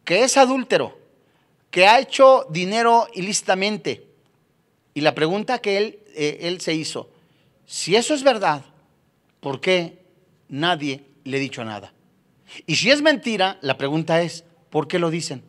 que 0.03 0.24
es 0.24 0.36
adúltero, 0.36 1.02
que 1.74 1.88
ha 1.88 1.99
hecho 1.99 2.45
dinero 2.51 3.07
ilícitamente. 3.15 4.05
Y 4.93 5.01
la 5.01 5.15
pregunta 5.15 5.57
que 5.57 5.78
él, 5.78 5.99
eh, 6.13 6.38
él 6.41 6.61
se 6.61 6.76
hizo, 6.76 7.09
si 7.65 7.95
eso 7.95 8.13
es 8.13 8.21
verdad, 8.21 8.63
¿por 9.39 9.59
qué 9.59 9.97
nadie 10.49 11.03
le 11.24 11.38
ha 11.38 11.39
dicho 11.39 11.65
nada? 11.65 11.91
Y 12.67 12.76
si 12.76 12.91
es 12.91 13.01
mentira, 13.01 13.57
la 13.61 13.76
pregunta 13.76 14.21
es, 14.21 14.43
¿por 14.69 14.88
qué 14.88 14.99
lo 14.99 15.09
dicen? 15.09 15.41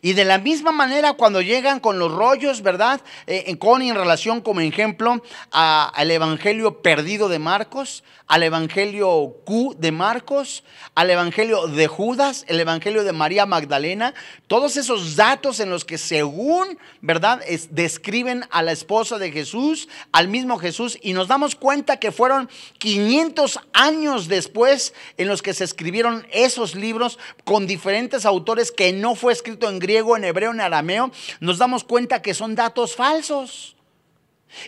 Y 0.00 0.14
de 0.14 0.24
la 0.24 0.38
misma 0.38 0.72
manera 0.72 1.12
cuando 1.14 1.40
llegan 1.40 1.80
con 1.80 1.98
los 1.98 2.12
rollos, 2.12 2.62
¿verdad? 2.62 3.00
Eh, 3.26 3.56
con 3.58 3.82
en 3.88 3.94
relación 3.94 4.40
como 4.40 4.60
ejemplo 4.60 5.22
al 5.50 6.10
Evangelio 6.10 6.82
perdido 6.82 7.28
de 7.28 7.38
Marcos, 7.38 8.04
al 8.26 8.42
Evangelio 8.42 9.36
Q 9.44 9.74
de 9.78 9.92
Marcos, 9.92 10.64
al 10.94 11.10
Evangelio 11.10 11.66
de 11.66 11.86
Judas, 11.86 12.44
el 12.48 12.60
Evangelio 12.60 13.04
de 13.04 13.12
María 13.12 13.46
Magdalena, 13.46 14.14
todos 14.46 14.76
esos 14.76 15.16
datos 15.16 15.60
en 15.60 15.70
los 15.70 15.84
que 15.84 15.98
según, 15.98 16.78
¿verdad? 17.00 17.42
describen 17.70 18.44
a 18.50 18.62
la 18.62 18.72
esposa 18.72 19.18
de 19.18 19.32
Jesús, 19.32 19.88
al 20.12 20.28
mismo 20.28 20.58
Jesús, 20.58 20.98
y 21.02 21.12
nos 21.12 21.28
damos 21.28 21.54
cuenta 21.56 21.98
que 21.98 22.12
fueron 22.12 22.48
500 22.78 23.58
años 23.72 24.28
después 24.28 24.94
en 25.16 25.28
los 25.28 25.42
que 25.42 25.54
se 25.54 25.64
escribieron 25.64 26.26
esos 26.30 26.74
libros 26.74 27.18
con 27.44 27.66
diferentes 27.66 28.24
autores 28.24 28.72
que 28.72 28.92
no 28.92 29.14
fue 29.14 29.32
escrito 29.32 29.68
en 29.68 29.71
griego, 29.78 30.16
en 30.16 30.24
hebreo, 30.24 30.52
en 30.52 30.60
arameo, 30.60 31.10
nos 31.40 31.58
damos 31.58 31.84
cuenta 31.84 32.22
que 32.22 32.34
son 32.34 32.54
datos 32.54 32.94
falsos. 32.94 33.76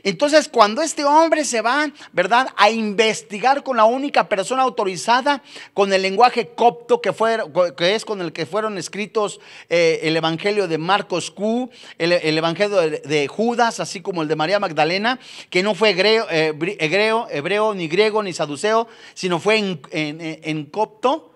Entonces, 0.02 0.48
cuando 0.48 0.82
este 0.82 1.04
hombre 1.04 1.44
se 1.44 1.60
va, 1.60 1.90
¿verdad?, 2.12 2.48
a 2.56 2.70
investigar 2.70 3.62
con 3.62 3.76
la 3.76 3.84
única 3.84 4.28
persona 4.28 4.62
autorizada, 4.62 5.42
con 5.72 5.92
el 5.92 6.02
lenguaje 6.02 6.48
copto 6.54 7.00
que, 7.00 7.12
fue, 7.12 7.38
que 7.76 7.94
es 7.94 8.04
con 8.04 8.20
el 8.20 8.32
que 8.32 8.46
fueron 8.46 8.78
escritos 8.78 9.40
eh, 9.68 10.00
el 10.02 10.16
Evangelio 10.16 10.68
de 10.68 10.78
Marcos 10.78 11.30
Q, 11.30 11.70
el, 11.98 12.12
Evangelio 12.12 12.80
de, 12.80 13.28
Judas, 13.28 13.80
así 13.80 14.00
como 14.00 14.22
el 14.22 14.28
de 14.28 14.36
María 14.36 14.58
Magdalena, 14.58 15.18
que 15.50 15.62
no 15.62 15.74
fue 15.74 15.90
eh, 15.90 16.54
hebreo, 16.78 17.28
hebreo, 17.30 17.74
ni 17.74 17.88
griego, 17.88 18.22
ni 18.22 18.32
saduceo, 18.32 18.88
sino 19.14 19.38
fue 19.38 19.58
en, 19.58 19.80
en 19.90 20.64
copto, 20.66 21.33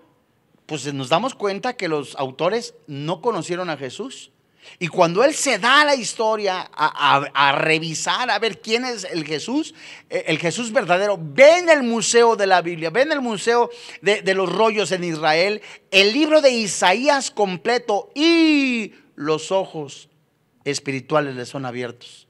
pues 0.69 0.93
nos 0.93 1.09
damos 1.09 1.33
cuenta 1.33 1.75
que 1.75 1.87
los 1.87 2.15
autores 2.15 2.75
no 2.85 3.21
conocieron 3.21 3.71
a 3.71 3.77
Jesús. 3.77 4.29
Y 4.77 4.87
cuando 4.87 5.23
él 5.23 5.33
se 5.33 5.57
da 5.57 5.83
la 5.83 5.95
historia 5.95 6.69
a, 6.71 7.55
revisar, 7.57 8.29
a 8.29 8.37
ver 8.37 8.61
quién 8.61 8.85
es 8.85 9.03
el 9.03 9.25
Jesús, 9.25 9.73
eh, 10.11 10.25
el 10.27 10.37
Jesús 10.37 10.71
verdadero, 10.71 11.17
ven 11.19 11.69
el 11.69 11.81
museo 11.81 12.35
de 12.35 12.45
la 12.45 12.61
Biblia, 12.61 12.91
ven 12.91 13.11
el 13.11 13.19
museo 13.19 13.71
de, 14.03 14.21
de 14.21 14.35
los 14.35 14.47
rollos 14.47 14.91
en 14.91 15.03
Israel, 15.03 15.59
el 15.89 16.13
libro 16.13 16.39
de 16.39 16.51
Isaías 16.51 17.31
completo 17.31 18.11
y 18.13 18.93
los 19.15 19.51
ojos 19.51 20.07
espirituales 20.65 21.35
le 21.35 21.47
son 21.47 21.65
abiertos, 21.65 22.27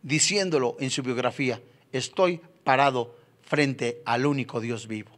diciéndolo 0.00 0.78
en 0.80 0.88
su 0.88 1.02
biografía, 1.02 1.60
estoy 1.92 2.40
parado 2.64 3.18
frente 3.42 4.00
al 4.06 4.24
único 4.24 4.62
Dios 4.62 4.86
vivo. 4.86 5.15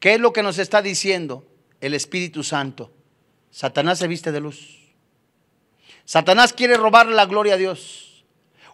¿Qué 0.00 0.14
es 0.14 0.20
lo 0.20 0.32
que 0.32 0.42
nos 0.42 0.58
está 0.58 0.82
diciendo 0.82 1.44
el 1.80 1.94
Espíritu 1.94 2.42
Santo? 2.44 2.90
Satanás 3.50 3.98
se 3.98 4.08
viste 4.08 4.30
de 4.30 4.40
luz. 4.40 4.78
Satanás 6.04 6.52
quiere 6.52 6.76
robarle 6.76 7.14
la 7.14 7.26
gloria 7.26 7.54
a 7.54 7.56
Dios. 7.56 8.24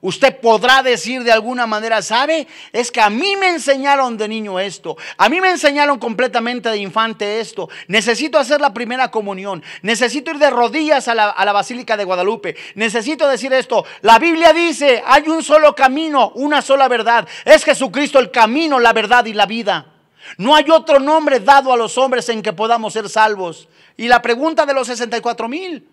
Usted 0.00 0.38
podrá 0.38 0.82
decir 0.82 1.24
de 1.24 1.32
alguna 1.32 1.66
manera, 1.66 2.02
¿sabe? 2.02 2.46
Es 2.72 2.92
que 2.92 3.00
a 3.00 3.08
mí 3.08 3.36
me 3.36 3.48
enseñaron 3.48 4.18
de 4.18 4.28
niño 4.28 4.60
esto. 4.60 4.98
A 5.16 5.30
mí 5.30 5.40
me 5.40 5.48
enseñaron 5.48 5.98
completamente 5.98 6.68
de 6.68 6.76
infante 6.76 7.40
esto. 7.40 7.70
Necesito 7.88 8.38
hacer 8.38 8.60
la 8.60 8.74
primera 8.74 9.10
comunión. 9.10 9.62
Necesito 9.80 10.32
ir 10.32 10.38
de 10.38 10.50
rodillas 10.50 11.08
a 11.08 11.14
la, 11.14 11.30
a 11.30 11.44
la 11.46 11.52
Basílica 11.52 11.96
de 11.96 12.04
Guadalupe. 12.04 12.54
Necesito 12.74 13.26
decir 13.26 13.54
esto. 13.54 13.86
La 14.02 14.18
Biblia 14.18 14.52
dice, 14.52 15.02
hay 15.06 15.26
un 15.26 15.42
solo 15.42 15.74
camino, 15.74 16.32
una 16.34 16.60
sola 16.60 16.86
verdad. 16.86 17.26
Es 17.46 17.64
Jesucristo 17.64 18.18
el 18.18 18.30
camino, 18.30 18.78
la 18.78 18.92
verdad 18.92 19.24
y 19.24 19.32
la 19.32 19.46
vida. 19.46 19.93
No 20.38 20.54
hay 20.54 20.70
otro 20.70 20.98
nombre 20.98 21.40
dado 21.40 21.72
a 21.72 21.76
los 21.76 21.98
hombres 21.98 22.28
en 22.28 22.42
que 22.42 22.52
podamos 22.52 22.92
ser 22.92 23.08
salvos. 23.08 23.68
Y 23.96 24.08
la 24.08 24.22
pregunta 24.22 24.66
de 24.66 24.74
los 24.74 24.86
64 24.86 25.48
mil, 25.48 25.88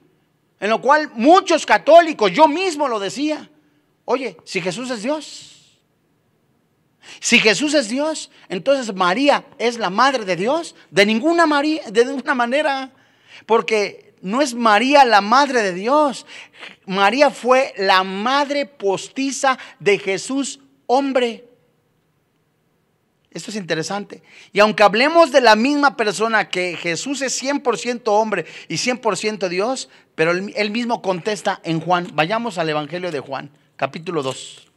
en 0.59 0.69
lo 0.69 0.81
cual 0.81 1.11
muchos 1.13 1.65
católicos, 1.65 2.31
yo 2.31 2.47
mismo 2.47 2.87
lo 2.87 2.99
decía, 2.99 3.49
oye, 4.05 4.37
si 4.45 4.61
Jesús 4.61 4.89
es 4.89 5.03
Dios, 5.03 5.51
si 7.19 7.39
Jesús 7.39 7.73
es 7.73 7.89
Dios, 7.89 8.31
entonces 8.49 8.93
María 8.95 9.45
es 9.57 9.77
la 9.77 9.89
madre 9.89 10.25
de 10.25 10.35
Dios, 10.35 10.75
de 10.89 11.05
ninguna, 11.05 11.45
María, 11.45 11.83
de 11.89 12.05
ninguna 12.05 12.35
manera, 12.35 12.91
porque 13.45 14.13
no 14.21 14.41
es 14.41 14.53
María 14.53 15.03
la 15.03 15.21
madre 15.21 15.61
de 15.61 15.73
Dios, 15.73 16.25
María 16.85 17.29
fue 17.29 17.73
la 17.77 18.03
madre 18.03 18.65
postiza 18.65 19.57
de 19.79 19.99
Jesús 19.99 20.59
hombre. 20.87 21.47
Esto 23.31 23.49
es 23.49 23.55
interesante. 23.55 24.21
Y 24.51 24.59
aunque 24.59 24.83
hablemos 24.83 25.31
de 25.31 25.39
la 25.39 25.55
misma 25.55 25.95
persona, 25.95 26.49
que 26.49 26.75
Jesús 26.75 27.21
es 27.21 27.41
100% 27.41 28.01
hombre 28.07 28.45
y 28.67 28.75
100% 28.75 29.47
Dios, 29.47 29.89
pero 30.15 30.31
él, 30.31 30.71
mismo 30.71 31.01
contesta 31.01 31.61
en 31.63 31.79
Juan. 31.79 32.09
Vayamos 32.13 32.57
al 32.57 32.69
Evangelio 32.69 33.09
de 33.09 33.21
Juan, 33.21 33.49
capítulo 33.77 34.21
2. 34.21 34.67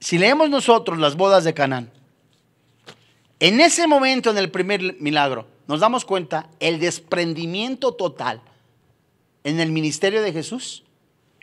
Si 0.00 0.18
leemos 0.18 0.50
nosotros 0.50 0.98
las 0.98 1.16
bodas 1.16 1.44
de 1.44 1.54
Canaán, 1.54 1.90
en 3.38 3.60
ese 3.60 3.86
momento, 3.86 4.30
en 4.30 4.38
el 4.38 4.50
primer 4.50 4.96
milagro, 5.00 5.46
nos 5.68 5.80
damos 5.80 6.04
cuenta 6.04 6.48
el 6.58 6.80
desprendimiento 6.80 7.94
total 7.94 8.42
en 9.44 9.60
el 9.60 9.70
ministerio 9.70 10.22
de 10.22 10.32
Jesús? 10.32 10.82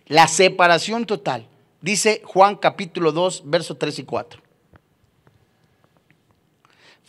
La 0.08 0.28
separación 0.28 1.06
total. 1.06 1.48
Dice 1.80 2.22
Juan 2.26 2.58
capítulo 2.58 3.12
2, 3.12 3.44
versos 3.46 3.80
3 3.80 4.00
y 4.00 4.04
4. 4.04 4.51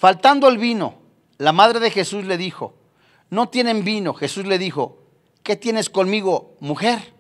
Faltando 0.03 0.49
el 0.49 0.59
vino, 0.59 0.95
la 1.39 1.53
madre 1.53 1.79
de 1.79 1.89
Jesús 1.89 2.25
le 2.25 2.37
dijo, 2.37 2.75
no 3.31 3.51
tienen 3.51 3.85
vino. 3.85 4.15
Jesús 4.15 4.45
le 4.45 4.59
dijo, 4.59 4.99
¿qué 5.45 5.55
tienes 5.55 5.89
conmigo, 5.89 6.57
mujer? 6.59 7.15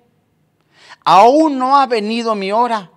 Aún 1.05 1.59
no 1.59 1.79
ha 1.79 1.87
venido 1.87 2.35
mi 2.35 2.51
hora. 2.51 2.91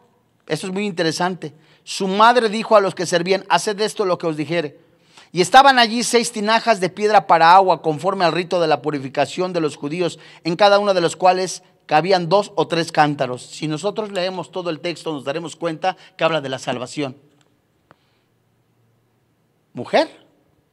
Eso 0.47 0.65
es 0.65 0.73
muy 0.73 0.87
interesante. 0.87 1.53
Su 1.83 2.07
madre 2.07 2.49
dijo 2.49 2.75
a 2.75 2.81
los 2.81 2.95
que 2.95 3.05
servían, 3.05 3.45
haced 3.47 3.79
esto 3.79 4.05
lo 4.05 4.17
que 4.17 4.25
os 4.25 4.37
dijere. 4.37 4.79
Y 5.31 5.41
estaban 5.41 5.77
allí 5.77 6.01
seis 6.01 6.31
tinajas 6.31 6.79
de 6.79 6.89
piedra 6.89 7.27
para 7.27 7.53
agua, 7.53 7.83
conforme 7.83 8.25
al 8.25 8.31
rito 8.31 8.59
de 8.59 8.65
la 8.65 8.81
purificación 8.81 9.53
de 9.53 9.61
los 9.61 9.75
judíos, 9.75 10.17
en 10.43 10.55
cada 10.55 10.79
una 10.79 10.95
de 10.95 11.01
los 11.01 11.15
cuales 11.15 11.61
cabían 11.85 12.27
dos 12.27 12.53
o 12.55 12.67
tres 12.67 12.91
cántaros. 12.91 13.43
Si 13.43 13.67
nosotros 13.67 14.11
leemos 14.11 14.51
todo 14.51 14.71
el 14.71 14.79
texto, 14.79 15.13
nos 15.13 15.25
daremos 15.25 15.55
cuenta 15.55 15.95
que 16.17 16.23
habla 16.23 16.41
de 16.41 16.49
la 16.49 16.57
salvación. 16.57 17.17
Mujer, 19.75 20.09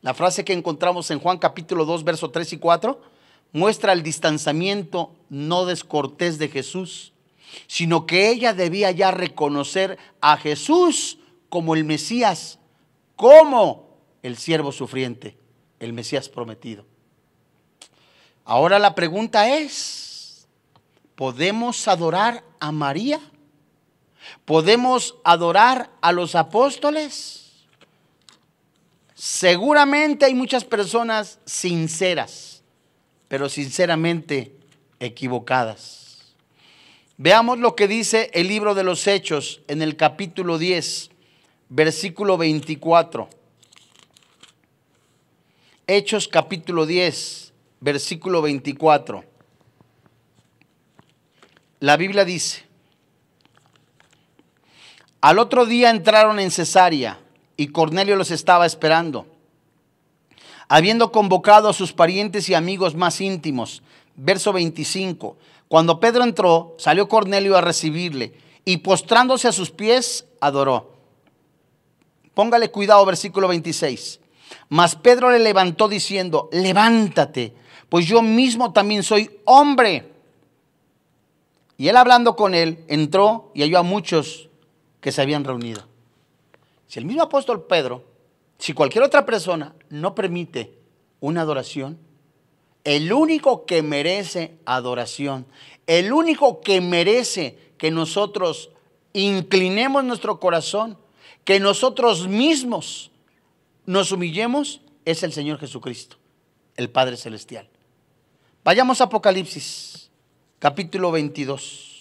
la 0.01 0.15
frase 0.15 0.45
que 0.45 0.53
encontramos 0.53 1.11
en 1.11 1.19
Juan 1.19 1.37
capítulo 1.37 1.85
2, 1.85 2.05
versos 2.05 2.31
3 2.31 2.53
y 2.53 2.59
4, 2.59 3.03
muestra 3.51 3.93
el 3.93 4.05
distanciamiento 4.05 5.11
no 5.29 5.67
descortés 5.67 6.39
de 6.39 6.49
Jesús, 6.49 7.13
sino 7.67 8.07
que 8.07 8.31
ella 8.31 8.55
debía 8.55 8.93
ya 8.93 9.11
reconocer 9.11 9.99
a 10.21 10.37
Jesús 10.37 11.19
como 11.49 11.75
el 11.75 11.83
Mesías, 11.83 12.61
como 13.17 13.99
el 14.23 14.37
siervo 14.37 14.71
sufriente, 14.71 15.37
el 15.81 15.93
Mesías 15.93 16.29
prometido. 16.29 16.87
Ahora 18.45 18.79
la 18.79 18.95
pregunta 18.95 19.49
es, 19.49 20.47
¿podemos 21.17 21.89
adorar 21.89 22.45
a 22.61 22.71
María? 22.71 23.19
¿Podemos 24.45 25.17
adorar 25.25 25.91
a 26.01 26.13
los 26.13 26.37
apóstoles? 26.37 27.42
Seguramente 29.25 30.25
hay 30.25 30.35
muchas 30.35 30.65
personas 30.65 31.39
sinceras, 31.45 32.65
pero 33.29 33.49
sinceramente 33.49 34.57
equivocadas. 34.99 36.35
Veamos 37.19 37.61
lo 37.61 37.77
que 37.77 37.87
dice 37.87 38.33
el 38.35 38.49
libro 38.49 38.75
de 38.75 38.83
los 38.83 39.07
Hechos 39.07 39.61
en 39.69 39.81
el 39.81 39.95
capítulo 39.95 40.59
10, 40.59 41.13
versículo 41.69 42.37
24. 42.37 43.31
Hechos 45.87 46.27
capítulo 46.27 46.85
10, 46.85 47.53
versículo 47.79 48.43
24. 48.43 49.25
La 51.79 51.97
Biblia 51.97 52.25
dice, 52.25 52.65
al 55.21 55.39
otro 55.39 55.65
día 55.65 55.91
entraron 55.91 56.41
en 56.41 56.51
Cesarea 56.51 57.22
y 57.57 57.69
Cornelio 57.69 58.17
los 58.17 58.31
estaba 58.31 58.67
esperando. 58.67 59.27
Habiendo 60.69 61.13
convocado 61.13 61.69
a 61.69 61.75
sus 61.75 61.93
parientes 61.93 62.49
y 62.49 62.55
amigos 62.55 62.95
más 62.95 63.21
íntimos, 63.21 63.83
verso 64.17 64.53
25, 64.53 65.37
cuando 65.69 66.01
Pedro 66.01 66.25
entró, 66.25 66.75
salió 66.79 67.09
Cornelio 67.09 67.57
a 67.57 67.61
recibirle 67.61 68.35
y 68.65 68.79
postrándose 68.79 69.49
a 69.49 69.53
sus 69.53 69.71
pies, 69.71 70.27
adoró. 70.41 70.93
Póngale 72.35 72.71
cuidado, 72.71 73.05
versículo 73.05 73.49
26. 73.49 74.21
Mas 74.69 74.97
Pedro 74.97 75.31
le 75.31 75.39
levantó 75.39 75.89
diciendo, 75.89 76.49
levántate, 76.53 77.55
pues 77.89 78.07
yo 78.07 78.23
mismo 78.23 78.73
también 78.73 79.03
soy 79.03 79.31
hombre. 79.45 80.13
Y 81.77 81.89
él 81.89 81.97
hablando 81.97 82.37
con 82.37 82.55
él, 82.55 82.85
entró 82.89 83.51
y 83.55 83.63
halló 83.63 83.79
a 83.79 83.83
muchos 83.83 84.49
que 85.01 85.13
se 85.13 85.21
habían 85.21 85.45
reunido. 85.45 85.92
Si 86.93 86.99
el 86.99 87.07
mismo 87.07 87.23
apóstol 87.23 87.65
Pedro, 87.65 88.05
si 88.59 88.75
cualquier 88.75 89.03
otra 89.03 89.25
persona 89.25 89.75
no 89.89 90.15
permite 90.15 90.75
una 91.21 91.41
adoración, 91.41 91.99
el 92.85 93.11
único 93.15 93.65
que 93.65 93.81
merece 93.81 94.59
adoración, 94.67 95.47
el 95.87 96.13
único 96.13 96.61
que 96.61 96.83
merece 96.83 97.57
que 97.79 97.91
nosotros 97.91 98.69
inclinemos 99.15 100.05
nuestro 100.05 100.39
corazón, 100.39 100.99
que 101.45 101.61
nosotros 101.61 102.29
mismos 102.29 103.11
nos 103.87 104.13
humillemos, 104.13 104.83
es 105.07 105.23
el 105.23 105.33
Señor 105.33 105.59
Jesucristo, 105.61 106.19
el 106.77 106.91
Padre 106.91 107.17
Celestial. 107.17 107.71
Vayamos 108.65 109.01
a 109.01 109.05
Apocalipsis, 109.05 110.11
capítulo 110.59 111.11
22. 111.11 111.92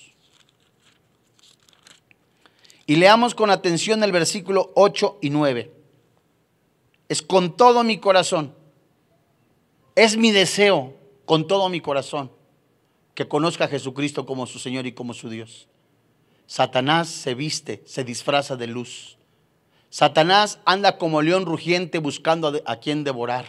Y 2.85 2.95
leamos 2.95 3.35
con 3.35 3.49
atención 3.49 4.03
el 4.03 4.11
versículo 4.11 4.71
8 4.75 5.19
y 5.21 5.29
9. 5.29 5.71
Es 7.09 7.21
con 7.21 7.55
todo 7.55 7.83
mi 7.83 7.97
corazón. 7.97 8.55
Es 9.95 10.17
mi 10.17 10.31
deseo 10.31 10.93
con 11.25 11.47
todo 11.47 11.69
mi 11.69 11.81
corazón 11.81 12.31
que 13.13 13.27
conozca 13.27 13.65
a 13.65 13.67
Jesucristo 13.67 14.25
como 14.25 14.47
su 14.47 14.59
Señor 14.59 14.87
y 14.87 14.93
como 14.93 15.13
su 15.13 15.29
Dios. 15.29 15.67
Satanás 16.47 17.07
se 17.09 17.35
viste, 17.35 17.83
se 17.85 18.03
disfraza 18.03 18.55
de 18.55 18.67
luz. 18.67 19.17
Satanás 19.89 20.59
anda 20.65 20.97
como 20.97 21.21
león 21.21 21.45
rugiente 21.45 21.99
buscando 21.99 22.61
a, 22.65 22.75
quien 22.77 23.03
devorar. 23.03 23.45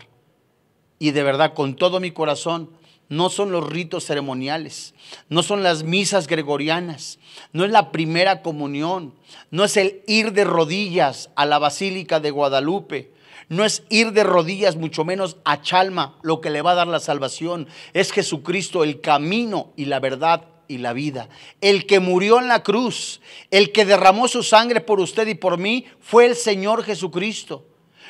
Y 0.98 1.12
de 1.12 1.22
verdad, 1.22 1.54
con 1.54 1.74
todo 1.74 2.00
mi 2.00 2.10
corazón, 2.10 2.70
no 3.12 3.28
son 3.28 3.52
los 3.52 3.68
ritos 3.68 4.06
ceremoniales, 4.06 4.94
no 5.28 5.42
son 5.42 5.62
las 5.62 5.82
misas 5.82 6.26
gregorianas, 6.26 7.18
no 7.52 7.66
es 7.66 7.70
la 7.70 7.92
primera 7.92 8.40
comunión, 8.40 9.12
no 9.50 9.64
es 9.64 9.76
el 9.76 10.00
ir 10.06 10.32
de 10.32 10.44
rodillas 10.44 11.28
a 11.36 11.44
la 11.44 11.58
Basílica 11.58 12.20
de 12.20 12.30
Guadalupe, 12.30 13.12
no 13.50 13.66
es 13.66 13.82
ir 13.90 14.12
de 14.12 14.24
rodillas, 14.24 14.76
mucho 14.76 15.04
menos 15.04 15.36
a 15.44 15.60
Chalma, 15.60 16.16
lo 16.22 16.40
que 16.40 16.48
le 16.48 16.62
va 16.62 16.70
a 16.70 16.76
dar 16.76 16.86
la 16.86 17.00
salvación. 17.00 17.68
Es 17.92 18.12
Jesucristo 18.12 18.82
el 18.82 19.02
camino 19.02 19.74
y 19.76 19.84
la 19.84 20.00
verdad 20.00 20.46
y 20.66 20.78
la 20.78 20.94
vida. 20.94 21.28
El 21.60 21.84
que 21.84 22.00
murió 22.00 22.40
en 22.40 22.48
la 22.48 22.62
cruz, 22.62 23.20
el 23.50 23.72
que 23.72 23.84
derramó 23.84 24.26
su 24.26 24.42
sangre 24.42 24.80
por 24.80 25.00
usted 25.00 25.26
y 25.26 25.34
por 25.34 25.58
mí, 25.58 25.84
fue 26.00 26.24
el 26.24 26.34
Señor 26.34 26.82
Jesucristo. 26.82 27.66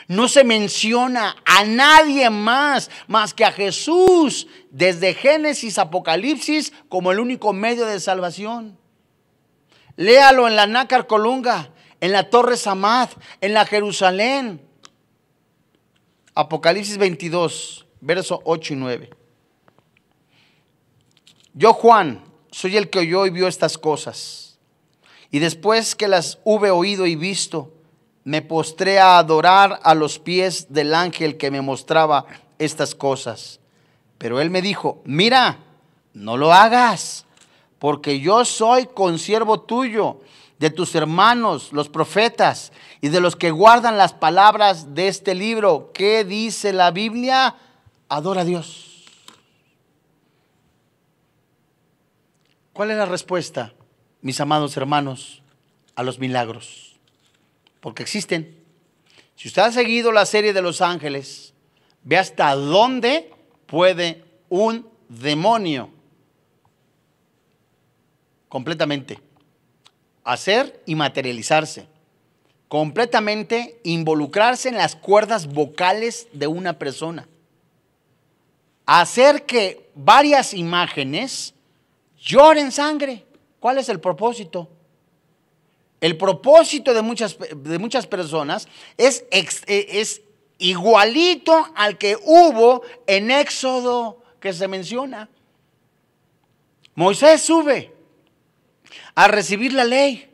No 0.08 0.28
se 0.28 0.44
menciona 0.44 1.36
a 1.44 1.64
nadie 1.64 2.28
más 2.30 2.90
más 3.06 3.34
que 3.34 3.44
a 3.44 3.52
Jesús 3.52 4.46
desde 4.70 5.14
Génesis, 5.14 5.78
Apocalipsis 5.78 6.72
como 6.88 7.12
el 7.12 7.20
único 7.20 7.52
medio 7.52 7.86
de 7.86 8.00
salvación. 8.00 8.78
Léalo 9.96 10.48
en 10.48 10.56
la 10.56 10.66
Nácar 10.66 11.06
Colunga, 11.06 11.70
en 12.00 12.12
la 12.12 12.30
Torre 12.30 12.56
Samad, 12.56 13.10
en 13.40 13.54
la 13.54 13.66
Jerusalén. 13.66 14.66
Apocalipsis 16.34 16.96
22, 16.96 17.86
versos 18.00 18.40
8 18.44 18.72
y 18.72 18.76
9. 18.76 19.10
Yo, 21.54 21.74
Juan, 21.74 22.24
soy 22.50 22.76
el 22.76 22.88
que 22.88 23.00
oyó 23.00 23.26
y 23.26 23.30
vio 23.30 23.46
estas 23.46 23.76
cosas. 23.76 24.58
Y 25.30 25.38
después 25.38 25.94
que 25.94 26.08
las 26.08 26.38
hube 26.44 26.70
oído 26.70 27.06
y 27.06 27.16
visto, 27.16 27.74
me 28.24 28.42
postré 28.42 28.98
a 28.98 29.18
adorar 29.18 29.80
a 29.82 29.94
los 29.94 30.18
pies 30.18 30.72
del 30.72 30.94
ángel 30.94 31.36
que 31.36 31.50
me 31.50 31.60
mostraba 31.60 32.26
estas 32.58 32.94
cosas. 32.94 33.60
Pero 34.18 34.40
él 34.40 34.50
me 34.50 34.62
dijo, 34.62 35.02
mira, 35.04 35.58
no 36.14 36.36
lo 36.36 36.52
hagas, 36.52 37.26
porque 37.78 38.20
yo 38.20 38.44
soy 38.44 38.86
consiervo 38.86 39.60
tuyo, 39.60 40.20
de 40.58 40.70
tus 40.70 40.94
hermanos, 40.94 41.72
los 41.72 41.88
profetas, 41.88 42.72
y 43.00 43.08
de 43.08 43.20
los 43.20 43.34
que 43.34 43.50
guardan 43.50 43.98
las 43.98 44.12
palabras 44.12 44.94
de 44.94 45.08
este 45.08 45.34
libro. 45.34 45.90
¿Qué 45.92 46.24
dice 46.24 46.72
la 46.72 46.92
Biblia? 46.92 47.56
Adora 48.08 48.42
a 48.42 48.44
Dios. 48.44 49.04
¿Cuál 52.72 52.92
es 52.92 52.96
la 52.96 53.06
respuesta, 53.06 53.72
mis 54.20 54.40
amados 54.40 54.76
hermanos, 54.76 55.42
a 55.96 56.04
los 56.04 56.20
milagros? 56.20 56.91
Porque 57.82 58.04
existen. 58.04 58.56
Si 59.34 59.48
usted 59.48 59.62
ha 59.62 59.72
seguido 59.72 60.12
la 60.12 60.24
serie 60.24 60.52
de 60.52 60.62
los 60.62 60.80
ángeles, 60.80 61.52
ve 62.04 62.16
hasta 62.16 62.54
dónde 62.54 63.34
puede 63.66 64.24
un 64.48 64.88
demonio 65.08 65.90
completamente 68.48 69.18
hacer 70.22 70.80
y 70.86 70.94
materializarse, 70.94 71.88
completamente 72.68 73.80
involucrarse 73.82 74.68
en 74.68 74.76
las 74.76 74.94
cuerdas 74.94 75.48
vocales 75.48 76.28
de 76.32 76.46
una 76.46 76.78
persona, 76.78 77.26
hacer 78.86 79.44
que 79.44 79.90
varias 79.96 80.54
imágenes 80.54 81.52
lloren 82.16 82.70
sangre. 82.70 83.26
¿Cuál 83.58 83.78
es 83.78 83.88
el 83.88 83.98
propósito? 83.98 84.68
El 86.02 86.16
propósito 86.16 86.92
de 86.92 87.00
muchas, 87.00 87.38
de 87.38 87.78
muchas 87.78 88.08
personas 88.08 88.66
es, 88.98 89.24
e, 89.30 89.46
es 89.68 90.20
igualito 90.58 91.64
al 91.76 91.96
que 91.96 92.18
hubo 92.20 92.82
en 93.06 93.30
Éxodo 93.30 94.20
que 94.40 94.52
se 94.52 94.66
menciona. 94.66 95.28
Moisés 96.96 97.42
sube 97.42 97.92
a 99.14 99.28
recibir 99.28 99.72
la 99.72 99.84
ley. 99.84 100.28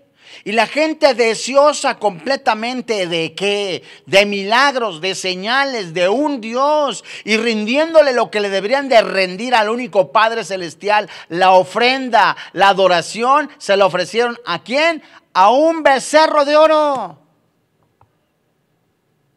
Y 0.45 0.53
la 0.53 0.67
gente 0.67 1.13
deseosa 1.15 1.99
completamente 1.99 3.07
de 3.07 3.35
qué? 3.35 3.83
De 4.07 4.25
milagros, 4.25 5.01
de 5.01 5.15
señales, 5.15 5.93
de 5.93 6.09
un 6.09 6.41
Dios 6.41 7.05
y 7.25 7.37
rindiéndole 7.37 8.13
lo 8.13 8.31
que 8.31 8.41
le 8.41 8.49
deberían 8.49 8.89
de 8.89 9.03
rendir 9.03 9.55
al 9.55 9.69
único 9.69 10.13
Padre 10.13 10.45
Celestial, 10.45 11.11
la 11.29 11.53
ofrenda, 11.53 12.37
la 12.53 12.69
adoración, 12.69 13.51
se 13.59 13.77
la 13.77 13.85
ofrecieron 13.85 14.39
a 14.47 14.63
quién? 14.63 15.03
A 15.41 15.51
un 15.51 15.85
becerro 15.85 16.45
de 16.45 16.57
oro. 16.57 17.17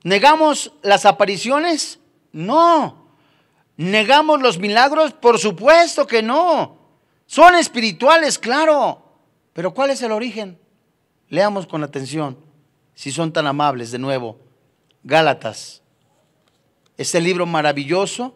¿Negamos 0.01 0.71
las 0.81 1.05
apariciones? 1.05 1.99
No. 2.31 3.05
¿Negamos 3.77 4.41
los 4.41 4.57
milagros? 4.57 5.13
Por 5.13 5.37
supuesto 5.37 6.07
que 6.07 6.23
no. 6.23 6.79
Son 7.27 7.53
espirituales, 7.53 8.39
claro. 8.39 9.03
Pero 9.53 9.75
¿cuál 9.75 9.91
es 9.91 10.01
el 10.01 10.11
origen? 10.11 10.57
Leamos 11.29 11.67
con 11.67 11.83
atención, 11.83 12.35
si 12.95 13.11
son 13.11 13.31
tan 13.31 13.45
amables, 13.45 13.91
de 13.91 13.99
nuevo, 13.99 14.39
Gálatas. 15.03 15.83
Este 16.97 17.21
libro 17.21 17.45
maravilloso 17.45 18.33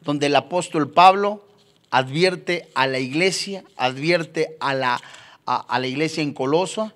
donde 0.00 0.26
el 0.26 0.34
apóstol 0.34 0.90
Pablo 0.90 1.46
advierte 1.90 2.72
a 2.74 2.88
la 2.88 2.98
iglesia, 2.98 3.62
advierte 3.76 4.56
a 4.58 4.74
la, 4.74 5.00
a, 5.46 5.78
la 5.78 5.86
iglesia 5.86 6.20
en 6.20 6.34
Coloso, 6.34 6.92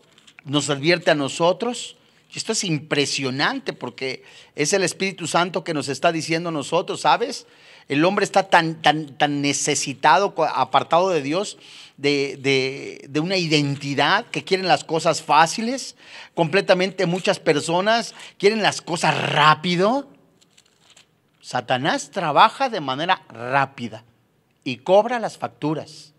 nos 0.49 0.71
advierte 0.71 1.11
a 1.11 1.15
nosotros. 1.15 1.97
Esto 2.35 2.53
es 2.53 2.65
impresionante 2.65 3.73
porque 3.73 4.23
es 4.55 4.73
el 4.73 4.83
Espíritu 4.83 5.27
Santo 5.27 5.65
que 5.65 5.75
nos 5.75 5.89
está 5.89 6.13
diciendo 6.13 6.51
a 6.51 6.53
nosotros, 6.53 7.01
¿sabes? 7.01 7.47
El 7.89 8.05
hombre 8.05 8.25
está 8.25 8.45
tan, 8.45 8.83
tan, 8.83 9.17
tan 9.17 9.41
necesitado, 9.41 10.35
apartado 10.55 11.09
de 11.09 11.23
Dios, 11.23 11.57
de, 11.97 13.11
una 13.21 13.39
identidad, 13.39 14.27
que 14.27 14.45
quieren 14.45 14.69
las 14.69 14.85
cosas 14.85 15.23
fáciles. 15.23 15.97
Completamente 16.35 17.07
muchas 17.07 17.41
personas 17.41 18.15
quieren 18.39 18.63
las 18.63 18.83
cosas 18.83 19.33
rápido. 19.33 20.07
Satanás 21.41 22.11
trabaja 22.11 22.69
de 22.69 22.81
manera 22.81 23.23
rápida 23.31 24.05
y 24.65 24.77
cobra 24.77 25.19
las 25.19 25.39
facturas. 25.39 26.13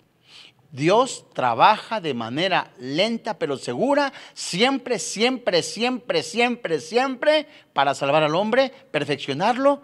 Dios 0.71 1.25
trabaja 1.33 1.99
de 1.99 2.13
manera 2.13 2.71
lenta 2.77 3.39
pero 3.39 3.57
segura, 3.57 4.13
siempre, 4.33 4.99
siempre, 4.99 5.63
siempre, 5.63 6.21
siempre, 6.21 6.79
siempre, 6.79 7.47
para 7.73 7.95
salvar 7.95 8.23
al 8.23 8.35
hombre, 8.35 8.71
perfeccionarlo 8.91 9.81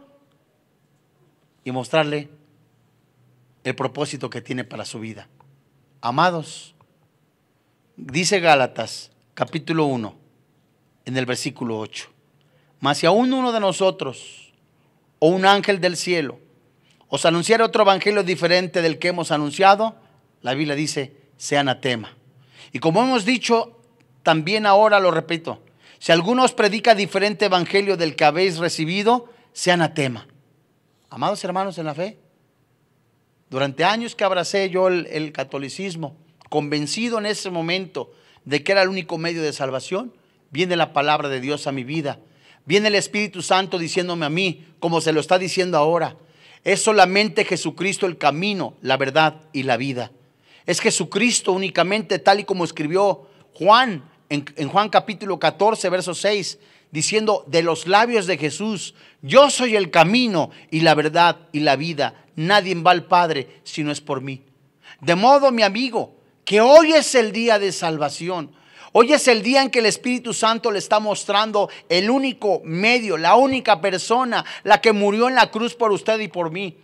y 1.64 1.72
mostrarle 1.72 2.30
el 3.64 3.76
propósito 3.76 4.30
que 4.30 4.42
tiene 4.42 4.64
para 4.64 4.86
su 4.86 5.00
vida. 5.00 5.28
Amados, 6.02 6.76
dice 7.98 8.40
Gálatas 8.40 9.12
capítulo 9.34 9.86
1 9.86 10.16
en 11.06 11.18
el 11.18 11.26
versículo 11.26 11.80
8, 11.80 12.10
mas 12.80 13.00
si 13.00 13.08
aún 13.08 13.34
uno 13.34 13.52
de 13.52 13.60
nosotros 13.60 14.54
o 15.18 15.30
un 15.30 15.46
ángel 15.46 15.82
del 15.82 15.98
cielo 15.98 16.40
os 17.08 17.26
anunciara 17.26 17.66
otro 17.66 17.82
evangelio 17.82 18.22
diferente 18.22 18.84
del 18.84 19.00
que 19.00 19.08
hemos 19.08 19.32
anunciado, 19.32 19.96
la 20.46 20.54
Biblia 20.54 20.76
dice, 20.76 21.12
sea 21.38 21.62
anatema. 21.62 22.16
Y 22.72 22.78
como 22.78 23.02
hemos 23.02 23.26
dicho, 23.26 23.80
también 24.22 24.68
ahora 24.68 25.00
lo 25.00 25.10
repito, 25.10 25.64
si 25.98 26.12
alguno 26.12 26.44
os 26.44 26.54
predica 26.54 26.94
diferente 26.94 27.46
evangelio 27.46 27.98
del 27.98 28.16
que 28.16 28.26
habéis 28.26 28.60
recibido, 28.60 29.28
sea 29.54 29.74
anatema. 29.74 30.28
Amados 31.10 31.44
hermanos 31.44 31.80
en 31.80 31.88
la 31.88 31.96
fe, 31.96 32.20
durante 33.50 33.86
años 33.86 34.14
que 34.14 34.24
abracé 34.24 34.70
yo 34.70 34.88
el, 34.88 35.32
catolicismo, 35.32 36.16
convencido 36.48 37.18
en 37.18 37.26
ese 37.26 37.50
momento 37.50 38.14
de 38.44 38.64
que 38.64 38.74
era 38.74 38.84
el 38.84 38.90
único 38.90 39.18
medio 39.18 39.42
de 39.42 39.52
salvación, 39.52 40.14
viene 40.52 40.76
la 40.76 40.94
palabra 40.94 41.28
de 41.28 41.42
Dios 41.42 41.66
a 41.66 41.72
mi 41.72 41.84
vida. 41.84 42.20
Viene 42.66 42.90
el 42.90 42.96
Espíritu 42.96 43.42
Santo 43.42 43.80
diciéndome 43.80 44.28
a 44.28 44.30
mí, 44.30 44.68
como 44.78 45.02
se 45.02 45.12
lo 45.12 45.22
está 45.22 45.40
diciendo 45.40 45.80
ahora, 45.80 46.18
es 46.64 46.84
solamente 46.84 47.46
Jesucristo 47.46 48.06
el 48.06 48.20
camino, 48.20 48.76
la 48.84 48.98
verdad 48.98 49.42
y 49.52 49.64
la 49.64 49.78
vida. 49.78 50.12
Es 50.66 50.80
Jesucristo 50.80 51.52
únicamente, 51.52 52.20
tal 52.20 52.40
y 52.40 52.44
como 52.44 52.64
escribió 52.64 53.28
Juan 53.54 54.04
en, 54.30 54.70
Juan 54.70 54.90
capítulo 54.90 55.40
14, 55.40 55.90
verso 55.90 56.14
6 56.14 56.60
diciendo 56.92 57.44
de 57.48 57.62
los 57.62 57.88
labios 57.88 58.26
de 58.26 58.38
Jesús, 58.38 58.96
yo 59.22 59.50
soy 59.50 59.76
el 59.76 59.92
camino 59.92 60.52
y 60.72 60.80
la 60.80 60.96
verdad 60.96 61.38
y 61.52 61.60
la 61.60 61.76
vida. 61.76 62.26
Nadie 62.38 62.74
va 62.76 62.92
al 62.92 63.06
Padre 63.06 63.60
si 63.64 63.84
no 63.84 63.92
es 63.92 64.00
por 64.00 64.22
mí. 64.22 64.44
De 65.02 65.16
modo, 65.16 65.52
mi 65.52 65.62
amigo, 65.62 66.16
que 66.46 66.62
hoy 66.62 66.94
es 66.94 67.14
el 67.16 67.34
día 67.34 67.60
de 67.60 67.74
salvación. 67.74 68.52
Hoy 68.94 69.12
es 69.12 69.28
el 69.28 69.42
día 69.42 69.62
en 69.62 69.72
que 69.72 69.80
el 69.80 69.88
Espíritu 69.88 70.34
Santo 70.34 70.72
le 70.72 70.80
está 70.80 71.02
mostrando 71.02 71.70
el 71.90 72.10
único 72.10 72.62
medio, 72.64 73.18
la 73.18 73.36
única 73.36 73.82
persona, 73.82 74.46
la 74.64 74.80
que 74.80 74.94
murió 74.94 75.28
en 75.28 75.36
la 75.36 75.52
cruz 75.52 75.76
por 75.76 75.92
usted 75.92 76.18
y 76.22 76.30
por 76.30 76.50
mí. 76.50 76.78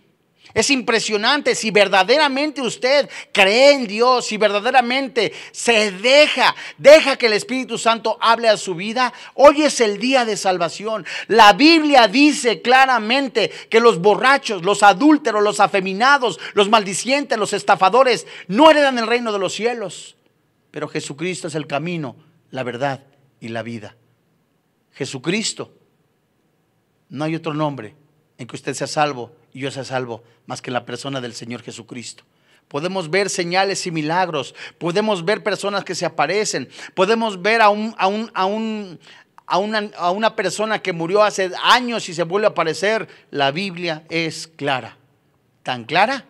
Es 0.54 0.68
impresionante 0.68 1.54
si 1.54 1.70
verdaderamente 1.70 2.60
usted 2.60 3.08
cree 3.32 3.72
en 3.72 3.86
Dios, 3.86 4.26
si 4.26 4.36
verdaderamente 4.36 5.32
se 5.50 5.92
deja, 5.92 6.54
deja 6.76 7.16
que 7.16 7.26
el 7.26 7.32
Espíritu 7.32 7.78
Santo 7.78 8.18
hable 8.20 8.48
a 8.50 8.58
su 8.58 8.74
vida. 8.74 9.14
Hoy 9.34 9.62
es 9.62 9.80
el 9.80 9.98
día 9.98 10.26
de 10.26 10.36
salvación. 10.36 11.06
La 11.28 11.54
Biblia 11.54 12.06
dice 12.06 12.60
claramente 12.60 13.50
que 13.70 13.80
los 13.80 13.98
borrachos, 13.98 14.62
los 14.62 14.82
adúlteros, 14.82 15.42
los 15.42 15.58
afeminados, 15.58 16.38
los 16.52 16.68
maldicientes, 16.68 17.38
los 17.38 17.54
estafadores 17.54 18.26
no 18.46 18.70
heredan 18.70 18.98
el 18.98 19.06
reino 19.06 19.32
de 19.32 19.38
los 19.38 19.54
cielos. 19.54 20.16
Pero 20.70 20.86
Jesucristo 20.86 21.48
es 21.48 21.54
el 21.54 21.66
camino, 21.66 22.16
la 22.50 22.62
verdad 22.62 23.04
y 23.40 23.48
la 23.48 23.62
vida. 23.62 23.96
Jesucristo. 24.92 25.72
No 27.08 27.24
hay 27.24 27.34
otro 27.36 27.52
nombre 27.52 28.01
en 28.42 28.48
que 28.48 28.56
usted 28.56 28.74
sea 28.74 28.86
salvo 28.86 29.32
y 29.54 29.60
yo 29.60 29.70
sea 29.70 29.84
salvo 29.84 30.22
más 30.46 30.60
que 30.60 30.70
la 30.70 30.84
persona 30.84 31.20
del 31.20 31.32
Señor 31.32 31.62
Jesucristo. 31.62 32.24
Podemos 32.68 33.10
ver 33.10 33.30
señales 33.30 33.86
y 33.86 33.90
milagros, 33.90 34.54
podemos 34.78 35.24
ver 35.24 35.42
personas 35.42 35.84
que 35.84 35.94
se 35.94 36.06
aparecen, 36.06 36.68
podemos 36.94 37.40
ver 37.40 37.60
a, 37.60 37.68
un, 37.68 37.94
a, 37.98 38.06
un, 38.06 38.30
a, 38.34 38.46
un, 38.46 38.98
a, 39.46 39.58
una, 39.58 39.90
a 39.96 40.10
una 40.10 40.34
persona 40.34 40.80
que 40.80 40.92
murió 40.92 41.22
hace 41.22 41.50
años 41.62 42.08
y 42.08 42.14
se 42.14 42.22
vuelve 42.24 42.46
a 42.46 42.50
aparecer. 42.50 43.08
La 43.30 43.50
Biblia 43.50 44.04
es 44.08 44.48
clara, 44.48 44.96
tan 45.62 45.84
clara, 45.84 46.24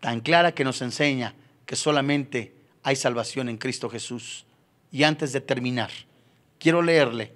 tan 0.00 0.20
clara 0.20 0.52
que 0.52 0.64
nos 0.64 0.82
enseña 0.82 1.34
que 1.64 1.76
solamente 1.76 2.54
hay 2.82 2.96
salvación 2.96 3.48
en 3.48 3.56
Cristo 3.56 3.88
Jesús. 3.88 4.44
Y 4.90 5.04
antes 5.04 5.32
de 5.32 5.40
terminar, 5.40 5.90
quiero 6.58 6.82
leerle 6.82 7.32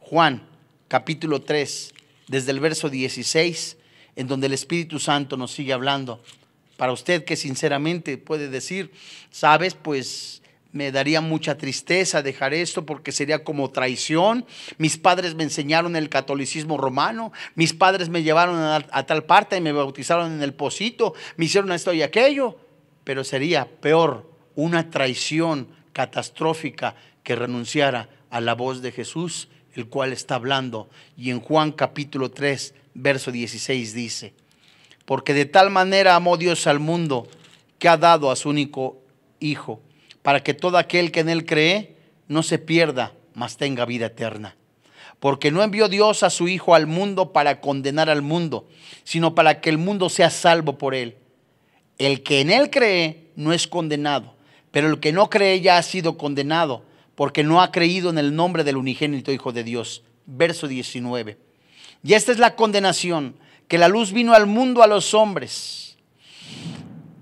Juan 0.00 0.42
capítulo 0.88 1.42
3, 1.42 1.92
desde 2.28 2.50
el 2.50 2.60
verso 2.60 2.88
16 2.88 3.76
en 4.16 4.26
donde 4.26 4.46
el 4.46 4.54
Espíritu 4.54 4.98
Santo 4.98 5.36
nos 5.36 5.52
sigue 5.52 5.72
hablando. 5.72 6.22
Para 6.76 6.92
usted 6.92 7.24
que 7.24 7.36
sinceramente 7.36 8.18
puede 8.18 8.48
decir, 8.48 8.90
sabes, 9.30 9.74
pues 9.74 10.42
me 10.72 10.92
daría 10.92 11.20
mucha 11.20 11.56
tristeza 11.56 12.22
dejar 12.22 12.52
esto 12.52 12.84
porque 12.84 13.12
sería 13.12 13.44
como 13.44 13.70
traición. 13.70 14.44
Mis 14.78 14.98
padres 14.98 15.34
me 15.34 15.44
enseñaron 15.44 15.96
el 15.96 16.08
catolicismo 16.08 16.76
romano, 16.76 17.32
mis 17.54 17.72
padres 17.72 18.08
me 18.08 18.22
llevaron 18.22 18.58
a, 18.58 19.06
tal 19.06 19.24
parte 19.24 19.56
y 19.56 19.60
me 19.60 19.72
bautizaron 19.72 20.32
en 20.32 20.42
el 20.42 20.54
pocito, 20.54 21.14
me 21.36 21.46
hicieron 21.46 21.72
esto 21.72 21.92
y 21.92 22.02
aquello, 22.02 22.58
pero 23.04 23.24
sería 23.24 23.66
peor 23.66 24.30
una 24.54 24.90
traición 24.90 25.68
catastrófica 25.92 26.94
que 27.22 27.36
renunciara 27.36 28.08
a 28.30 28.40
la 28.40 28.54
voz 28.54 28.82
de 28.82 28.92
Jesús, 28.92 29.48
el 29.76 29.88
cual 29.88 30.12
está 30.12 30.34
hablando. 30.34 30.88
Y 31.16 31.30
en 31.30 31.40
Juan 31.40 31.72
capítulo 31.72 32.30
3, 32.30 32.74
verso 32.94 33.30
16 33.30 33.94
dice, 33.94 34.34
porque 35.04 35.34
de 35.34 35.44
tal 35.44 35.70
manera 35.70 36.16
amó 36.16 36.36
Dios 36.36 36.66
al 36.66 36.80
mundo 36.80 37.28
que 37.78 37.88
ha 37.88 37.96
dado 37.96 38.30
a 38.30 38.36
su 38.36 38.48
único 38.48 38.98
Hijo, 39.38 39.82
para 40.22 40.42
que 40.42 40.54
todo 40.54 40.78
aquel 40.78 41.12
que 41.12 41.20
en 41.20 41.28
él 41.28 41.44
cree 41.44 41.96
no 42.26 42.42
se 42.42 42.58
pierda, 42.58 43.12
mas 43.34 43.58
tenga 43.58 43.84
vida 43.84 44.06
eterna. 44.06 44.56
Porque 45.20 45.50
no 45.50 45.62
envió 45.62 45.88
Dios 45.88 46.22
a 46.22 46.30
su 46.30 46.48
Hijo 46.48 46.74
al 46.74 46.86
mundo 46.86 47.32
para 47.32 47.60
condenar 47.60 48.08
al 48.08 48.22
mundo, 48.22 48.66
sino 49.04 49.34
para 49.34 49.60
que 49.60 49.68
el 49.68 49.76
mundo 49.76 50.08
sea 50.08 50.30
salvo 50.30 50.78
por 50.78 50.94
él. 50.94 51.16
El 51.98 52.22
que 52.22 52.40
en 52.40 52.50
él 52.50 52.70
cree 52.70 53.30
no 53.36 53.52
es 53.52 53.66
condenado, 53.66 54.34
pero 54.70 54.88
el 54.88 55.00
que 55.00 55.12
no 55.12 55.28
cree 55.28 55.60
ya 55.60 55.76
ha 55.76 55.82
sido 55.82 56.16
condenado, 56.16 56.82
porque 57.16 57.42
no 57.42 57.60
ha 57.60 57.72
creído 57.72 58.10
en 58.10 58.18
el 58.18 58.36
nombre 58.36 58.62
del 58.62 58.76
unigénito 58.76 59.32
Hijo 59.32 59.50
de 59.50 59.64
Dios. 59.64 60.04
Verso 60.26 60.68
19. 60.68 61.38
Y 62.04 62.12
esta 62.12 62.30
es 62.30 62.38
la 62.38 62.54
condenación, 62.54 63.36
que 63.66 63.78
la 63.78 63.88
luz 63.88 64.12
vino 64.12 64.34
al 64.34 64.46
mundo 64.46 64.82
a 64.82 64.86
los 64.86 65.14
hombres. 65.14 65.96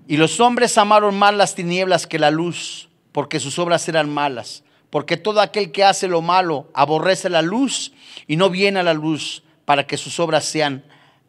Y 0.07 0.19
los 0.19 0.41
hombres 0.41 0.77
amaron 0.77 1.17
más 1.17 1.33
las 1.33 1.55
tinieblas 1.55 2.07
que 2.07 2.19
la 2.19 2.31
luz, 2.31 2.91
porque 3.13 3.41
sus 3.41 3.59
obras 3.59 3.89
eran 3.89 4.13
malas. 4.13 4.65
Porque 4.91 5.17
todo 5.17 5.41
aquel 5.41 5.73
que 5.73 5.85
hace 5.85 6.09
lo 6.09 6.23
malo 6.23 6.69
aborrece 6.75 7.31
la 7.31 7.43
luz 7.43 7.93
y 8.27 8.37
no 8.37 8.51
viene 8.51 8.81
a 8.81 8.85
la 8.85 8.95
luz 8.95 9.43
para 9.65 9.87
que 9.87 9.97
sus 9.97 10.21
obras 10.21 10.45
sean 10.45 10.85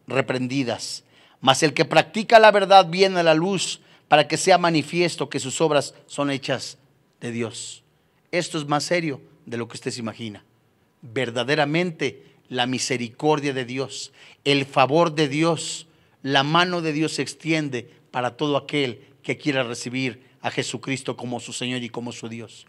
reprendidas. 0.08 1.04
Mas 1.40 1.64
el 1.64 1.74
que 1.74 1.86
practica 1.86 2.40
la 2.40 2.52
verdad 2.52 2.88
viene 2.90 3.20
a 3.20 3.24
la 3.24 3.34
luz 3.34 3.82
para 4.08 4.28
que 4.28 4.38
sea 4.38 4.58
manifiesto 4.58 5.30
que 5.30 5.40
sus 5.40 5.62
obras 5.62 5.94
son 6.08 6.30
hechas 6.30 6.78
de 7.22 7.32
Dios. 7.32 7.85
Esto 8.38 8.58
es 8.58 8.68
más 8.68 8.84
serio 8.84 9.22
de 9.46 9.56
lo 9.56 9.70
que 9.70 9.76
usted 9.76 9.92
se 9.92 10.02
imagina. 10.02 10.44
Verdaderamente 11.02 12.26
la 12.50 12.66
misericordia 12.66 13.54
de 13.54 13.64
Dios, 13.64 14.12
el 14.44 14.66
favor 14.66 15.16
de 15.16 15.30
Dios, 15.30 15.88
la 16.22 16.44
mano 16.44 16.82
de 16.82 16.92
Dios 16.92 17.14
se 17.14 17.22
extiende 17.22 17.90
para 18.12 18.36
todo 18.36 18.58
aquel 18.58 19.06
que 19.24 19.38
quiera 19.38 19.64
recibir 19.64 20.26
a 20.42 20.52
Jesucristo 20.52 21.16
como 21.16 21.40
su 21.40 21.54
Señor 21.54 21.82
y 21.82 21.90
como 21.90 22.12
su 22.12 22.28
Dios. 22.28 22.68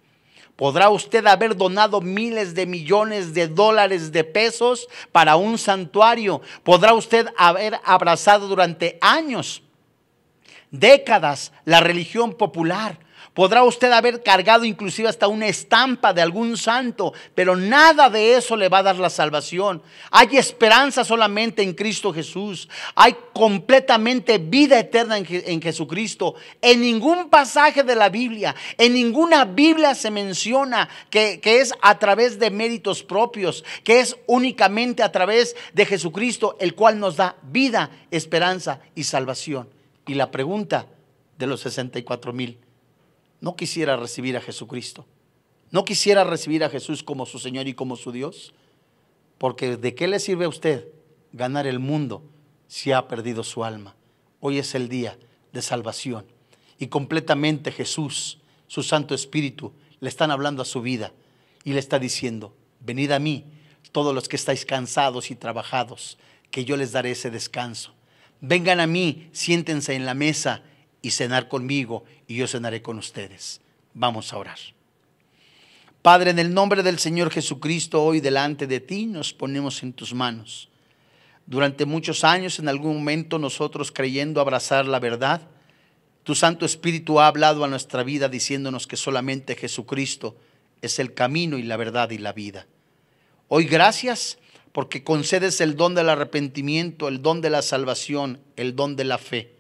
Podrá 0.55 0.89
usted 0.89 1.27
haber 1.27 1.57
donado 1.57 2.01
miles 2.01 2.55
de 2.55 2.65
millones 2.65 3.35
de 3.35 3.49
dólares 3.49 4.13
de 4.13 4.23
pesos 4.23 4.87
para 5.11 5.35
un 5.35 5.59
santuario. 5.59 6.43
Podrá 6.63 6.95
usted 6.95 7.27
haber 7.37 7.81
abrazado 7.85 8.47
durante 8.47 8.99
años, 9.01 9.63
décadas, 10.71 11.53
la 11.65 11.81
religión 11.81 12.35
popular. 12.35 13.01
Podrá 13.37 13.65
usted 13.65 13.93
haber 13.93 14.23
cargado 14.23 14.65
inclusive 14.65 15.11
hasta 15.11 15.29
una 15.29 15.47
estampa 15.47 16.15
de 16.15 16.23
algún 16.23 16.57
santo, 16.57 17.13
pero 17.35 17.55
nada 17.55 18.09
de 18.09 18.35
eso 18.35 18.57
le 18.57 18.71
va 18.71 18.79
a 18.79 18.85
dar 18.85 18.97
la 18.97 19.11
salvación. 19.11 19.83
Hay 20.11 20.39
esperanza 20.39 21.05
solamente 21.05 21.63
en 21.63 21.75
Cristo 21.75 22.15
Jesús. 22.15 22.67
Hay 22.95 23.15
completamente 23.35 24.39
vida 24.39 24.79
eterna 24.79 25.19
en, 25.19 25.61
Jesucristo. 25.61 26.37
En 26.63 26.81
ningún 26.81 27.29
pasaje 27.29 27.83
de 27.83 27.95
la 27.95 28.09
Biblia, 28.09 28.57
en 28.79 28.95
ninguna 28.95 29.45
Biblia 29.45 29.95
se 29.95 30.11
menciona 30.11 30.89
que, 31.11 31.39
es 31.45 31.75
a 31.83 31.99
través 31.99 32.39
de 32.39 32.51
méritos 32.51 33.03
propios, 33.03 33.67
que 33.85 34.01
es 34.01 34.17
únicamente 34.27 35.03
a 35.03 35.13
través 35.13 35.57
de 35.75 35.85
Jesucristo, 35.85 36.57
el 36.59 36.75
cual 36.75 36.99
nos 36.99 37.17
da 37.17 37.37
vida, 37.43 37.91
esperanza 38.11 38.81
y 38.95 39.05
salvación. 39.05 39.69
Y 40.07 40.15
la 40.15 40.31
pregunta 40.31 40.87
de 41.37 41.47
los 41.47 41.61
64 41.61 42.33
mil 42.33 42.61
no 43.41 43.57
quisiera 43.57 43.97
recibir 43.97 44.37
a 44.37 44.41
Jesucristo. 44.41 45.07
No 45.71 45.85
quisiera 45.85 46.25
recibir 46.25 46.65
a 46.65 46.71
Jesús 46.71 47.03
como 47.03 47.27
su 47.27 47.39
Señor 47.39 47.69
y 47.69 47.75
como 47.75 47.97
su 47.97 48.13
Dios. 48.13 48.55
Porque 49.39 49.77
¿de 49.77 49.95
qué 49.95 50.07
le 50.07 50.21
sirve 50.21 50.45
a 50.47 50.49
usted 50.49 50.89
ganar 51.33 51.67
el 51.67 51.79
mundo 51.79 52.23
si 52.69 52.93
ha 52.93 53.09
perdido 53.09 53.45
su 53.45 53.65
alma? 53.65 53.95
Hoy 54.41 54.59
es 54.59 54.75
el 54.75 54.89
día 54.89 55.19
de 55.53 55.63
salvación. 55.63 56.27
Y 56.79 56.89
completamente 56.89 57.73
Jesús, 57.73 58.39
su 58.67 58.83
Santo 58.83 59.15
Espíritu, 59.15 59.73
le 60.01 60.09
están 60.09 60.31
hablando 60.31 60.63
a 60.63 60.67
su 60.67 60.83
vida 60.83 61.13
y 61.65 61.73
le 61.73 61.79
está 61.79 61.99
diciendo, 61.99 62.55
venid 62.81 63.11
a 63.11 63.19
mí, 63.19 63.45
todos 63.93 64.15
los 64.15 64.29
que 64.29 64.37
estáis 64.37 64.67
cansados 64.67 65.31
y 65.31 65.37
trabajados, 65.37 66.19
que 66.51 66.65
yo 66.65 66.77
les 66.77 66.93
daré 66.93 67.13
ese 67.13 67.31
descanso. 67.31 67.95
Vengan 68.41 68.81
a 68.81 68.87
mí, 68.87 69.29
siéntense 69.33 69.95
en 69.95 70.07
la 70.07 70.15
mesa 70.15 70.63
y 71.07 71.13
cenar 71.13 71.47
conmigo 71.47 72.03
y 72.27 72.35
yo 72.35 72.49
cenaré 72.49 72.83
con 72.83 72.99
ustedes. 72.99 73.61
Vamos 73.95 74.33
a 74.33 74.39
orar. 74.39 74.59
Padre, 76.03 76.31
en 76.31 76.41
el 76.41 76.53
nombre 76.53 76.83
del 76.83 76.99
Señor 76.99 77.31
Jesucristo, 77.31 78.03
hoy 78.03 78.19
delante 78.19 78.67
de 78.67 78.81
ti 78.81 79.07
nos 79.07 79.33
ponemos 79.33 79.85
en 79.85 79.93
tus 79.93 80.13
manos. 80.13 80.69
Durante 81.47 81.87
muchos 81.87 82.25
años, 82.25 82.59
en 82.59 82.69
algún 82.69 82.97
momento, 82.97 83.39
nosotros 83.39 83.93
creyendo 83.93 84.41
abrazar 84.41 84.87
la 84.87 84.99
verdad, 84.99 85.43
tu 86.25 86.35
Santo 86.35 86.67
Espíritu 86.67 87.21
ha 87.21 87.29
hablado 87.29 87.63
a 87.63 87.69
nuestra 87.69 88.03
vida 88.03 88.29
diciéndonos 88.29 88.89
que 88.89 88.97
solamente 88.97 89.55
Jesucristo 89.55 90.37
es 90.83 90.99
el 90.99 91.15
camino 91.15 91.57
y 91.57 91.63
la 91.63 91.77
verdad 91.77 92.11
y 92.11 92.19
la 92.19 92.33
vida. 92.33 92.67
Hoy 93.47 93.67
gracias 93.67 94.39
porque 94.73 95.05
concedes 95.05 95.61
el 95.61 95.77
don 95.77 95.95
del 95.95 96.09
arrepentimiento, 96.09 97.07
el 97.07 97.23
don 97.23 97.43
de 97.43 97.51
la 97.51 97.63
salvación, 97.63 98.41
el 98.57 98.75
don 98.75 98.97
de 98.97 99.05
la 99.05 99.19
fe. 99.19 99.56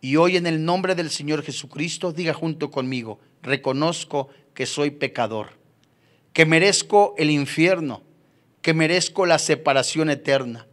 Y 0.00 0.16
hoy 0.16 0.36
en 0.36 0.46
el 0.46 0.64
nombre 0.64 0.94
del 0.94 1.10
Señor 1.10 1.42
Jesucristo, 1.42 2.12
diga 2.12 2.32
junto 2.32 2.70
conmigo, 2.70 3.20
reconozco 3.42 4.28
que 4.54 4.64
soy 4.66 4.90
pecador, 4.90 5.50
que 6.32 6.46
merezco 6.46 7.14
el 7.18 7.30
infierno, 7.30 8.02
que 8.62 8.72
merezco 8.72 9.26
la 9.26 9.38
separación 9.38 10.08
eterna. 10.08 10.66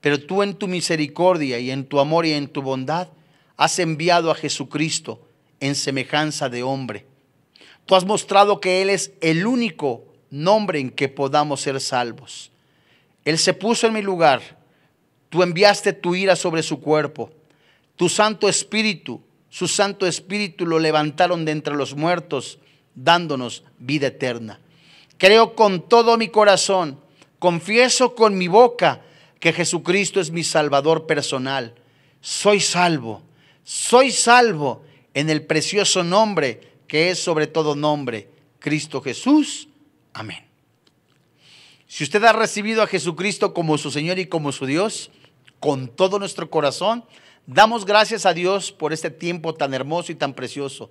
Pero 0.00 0.20
tú 0.20 0.42
en 0.42 0.54
tu 0.54 0.66
misericordia 0.66 1.58
y 1.58 1.70
en 1.70 1.84
tu 1.84 2.00
amor 2.00 2.26
y 2.26 2.32
en 2.32 2.48
tu 2.48 2.62
bondad 2.62 3.08
has 3.56 3.78
enviado 3.78 4.30
a 4.30 4.34
Jesucristo 4.34 5.26
en 5.60 5.74
semejanza 5.74 6.48
de 6.48 6.62
hombre. 6.62 7.06
Tú 7.86 7.94
has 7.94 8.04
mostrado 8.04 8.60
que 8.60 8.82
Él 8.82 8.90
es 8.90 9.12
el 9.20 9.46
único 9.46 10.04
nombre 10.30 10.78
en 10.78 10.90
que 10.90 11.08
podamos 11.08 11.60
ser 11.60 11.80
salvos. 11.80 12.50
Él 13.24 13.38
se 13.38 13.54
puso 13.54 13.86
en 13.86 13.92
mi 13.92 14.02
lugar. 14.02 14.58
Tú 15.28 15.42
enviaste 15.42 15.92
tu 15.92 16.14
ira 16.14 16.36
sobre 16.36 16.62
su 16.62 16.80
cuerpo 16.80 17.30
tu 17.96 18.08
Santo 18.08 18.48
Espíritu, 18.48 19.22
su 19.50 19.68
Santo 19.68 20.06
Espíritu 20.06 20.66
lo 20.66 20.78
levantaron 20.78 21.44
de 21.44 21.52
entre 21.52 21.74
los 21.74 21.94
muertos, 21.94 22.58
dándonos 22.94 23.64
vida 23.78 24.08
eterna. 24.08 24.60
Creo 25.18 25.54
con 25.54 25.88
todo 25.88 26.16
mi 26.16 26.28
corazón, 26.28 26.98
confieso 27.38 28.14
con 28.14 28.36
mi 28.36 28.48
boca 28.48 29.02
que 29.38 29.52
Jesucristo 29.52 30.20
es 30.20 30.30
mi 30.30 30.42
Salvador 30.42 31.06
personal. 31.06 31.74
Soy 32.20 32.60
salvo, 32.60 33.22
soy 33.62 34.10
salvo 34.10 34.82
en 35.12 35.30
el 35.30 35.44
precioso 35.44 36.02
nombre 36.02 36.74
que 36.88 37.10
es 37.10 37.18
sobre 37.18 37.46
todo 37.46 37.74
nombre, 37.74 38.28
Cristo 38.58 39.00
Jesús. 39.00 39.68
Amén. 40.12 40.44
Si 41.86 42.04
usted 42.04 42.24
ha 42.24 42.32
recibido 42.32 42.82
a 42.82 42.86
Jesucristo 42.86 43.54
como 43.54 43.78
su 43.78 43.90
Señor 43.90 44.18
y 44.18 44.26
como 44.26 44.52
su 44.52 44.66
Dios, 44.66 45.10
con 45.60 45.88
todo 45.88 46.18
nuestro 46.18 46.50
corazón, 46.50 47.04
Damos 47.46 47.84
gracias 47.84 48.24
a 48.24 48.32
Dios 48.32 48.72
por 48.72 48.94
este 48.94 49.10
tiempo 49.10 49.54
tan 49.54 49.74
hermoso 49.74 50.10
y 50.10 50.14
tan 50.14 50.32
precioso. 50.32 50.90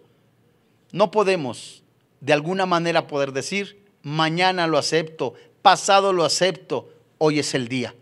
No 0.91 1.09
podemos 1.09 1.81
de 2.21 2.31
alguna 2.31 2.67
manera 2.67 3.07
poder 3.07 3.31
decir, 3.31 3.83
mañana 4.03 4.67
lo 4.67 4.77
acepto, 4.77 5.33
pasado 5.63 6.13
lo 6.13 6.23
acepto, 6.23 6.93
hoy 7.17 7.39
es 7.39 7.55
el 7.55 7.67
día, 7.69 7.95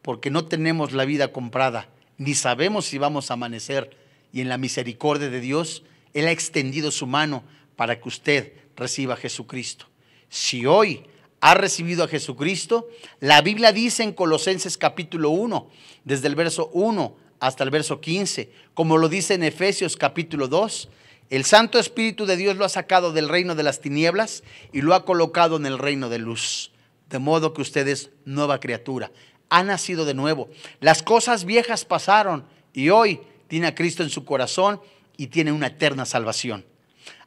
porque 0.00 0.30
no 0.30 0.44
tenemos 0.44 0.92
la 0.92 1.04
vida 1.04 1.32
comprada, 1.32 1.88
ni 2.18 2.34
sabemos 2.34 2.84
si 2.84 2.98
vamos 2.98 3.30
a 3.30 3.34
amanecer. 3.34 3.96
Y 4.32 4.40
en 4.40 4.48
la 4.48 4.58
misericordia 4.58 5.28
de 5.28 5.40
Dios, 5.40 5.82
Él 6.14 6.28
ha 6.28 6.30
extendido 6.30 6.92
su 6.92 7.08
mano 7.08 7.42
para 7.74 8.00
que 8.00 8.08
usted 8.08 8.52
reciba 8.76 9.14
a 9.14 9.18
Jesucristo. 9.18 9.86
Si 10.28 10.66
hoy 10.66 11.02
ha 11.40 11.54
recibido 11.54 12.04
a 12.04 12.08
Jesucristo, 12.08 12.88
la 13.18 13.42
Biblia 13.42 13.72
dice 13.72 14.04
en 14.04 14.12
Colosenses 14.12 14.78
capítulo 14.78 15.30
1, 15.30 15.68
desde 16.04 16.28
el 16.28 16.36
verso 16.36 16.70
1 16.72 17.16
hasta 17.42 17.64
el 17.64 17.70
verso 17.70 18.00
15, 18.00 18.52
como 18.72 18.98
lo 18.98 19.08
dice 19.08 19.34
en 19.34 19.42
Efesios 19.42 19.96
capítulo 19.96 20.46
2. 20.46 20.88
El 21.28 21.44
Santo 21.44 21.80
Espíritu 21.80 22.24
de 22.24 22.36
Dios 22.36 22.56
lo 22.56 22.64
ha 22.64 22.68
sacado 22.68 23.12
del 23.12 23.28
reino 23.28 23.56
de 23.56 23.64
las 23.64 23.80
tinieblas 23.80 24.44
y 24.72 24.80
lo 24.80 24.94
ha 24.94 25.04
colocado 25.04 25.56
en 25.56 25.66
el 25.66 25.76
reino 25.76 26.08
de 26.08 26.20
luz. 26.20 26.70
De 27.10 27.18
modo 27.18 27.52
que 27.52 27.62
usted 27.62 27.88
es 27.88 28.10
nueva 28.24 28.60
criatura. 28.60 29.10
Ha 29.48 29.64
nacido 29.64 30.04
de 30.04 30.14
nuevo. 30.14 30.50
Las 30.78 31.02
cosas 31.02 31.44
viejas 31.44 31.84
pasaron 31.84 32.44
y 32.72 32.90
hoy 32.90 33.20
tiene 33.48 33.66
a 33.66 33.74
Cristo 33.74 34.04
en 34.04 34.10
su 34.10 34.24
corazón 34.24 34.80
y 35.16 35.26
tiene 35.26 35.50
una 35.50 35.66
eterna 35.66 36.06
salvación. 36.06 36.64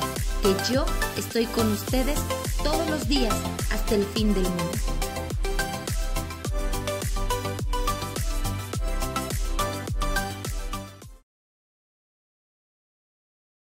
que 0.41 0.55
yo 0.73 0.85
estoy 1.17 1.45
con 1.45 1.71
ustedes 1.71 2.17
todos 2.63 2.89
los 2.89 3.07
días 3.07 3.35
hasta 3.71 3.93
el 3.95 4.05
fin 4.05 4.33
del 4.33 4.43
mundo. 4.43 4.94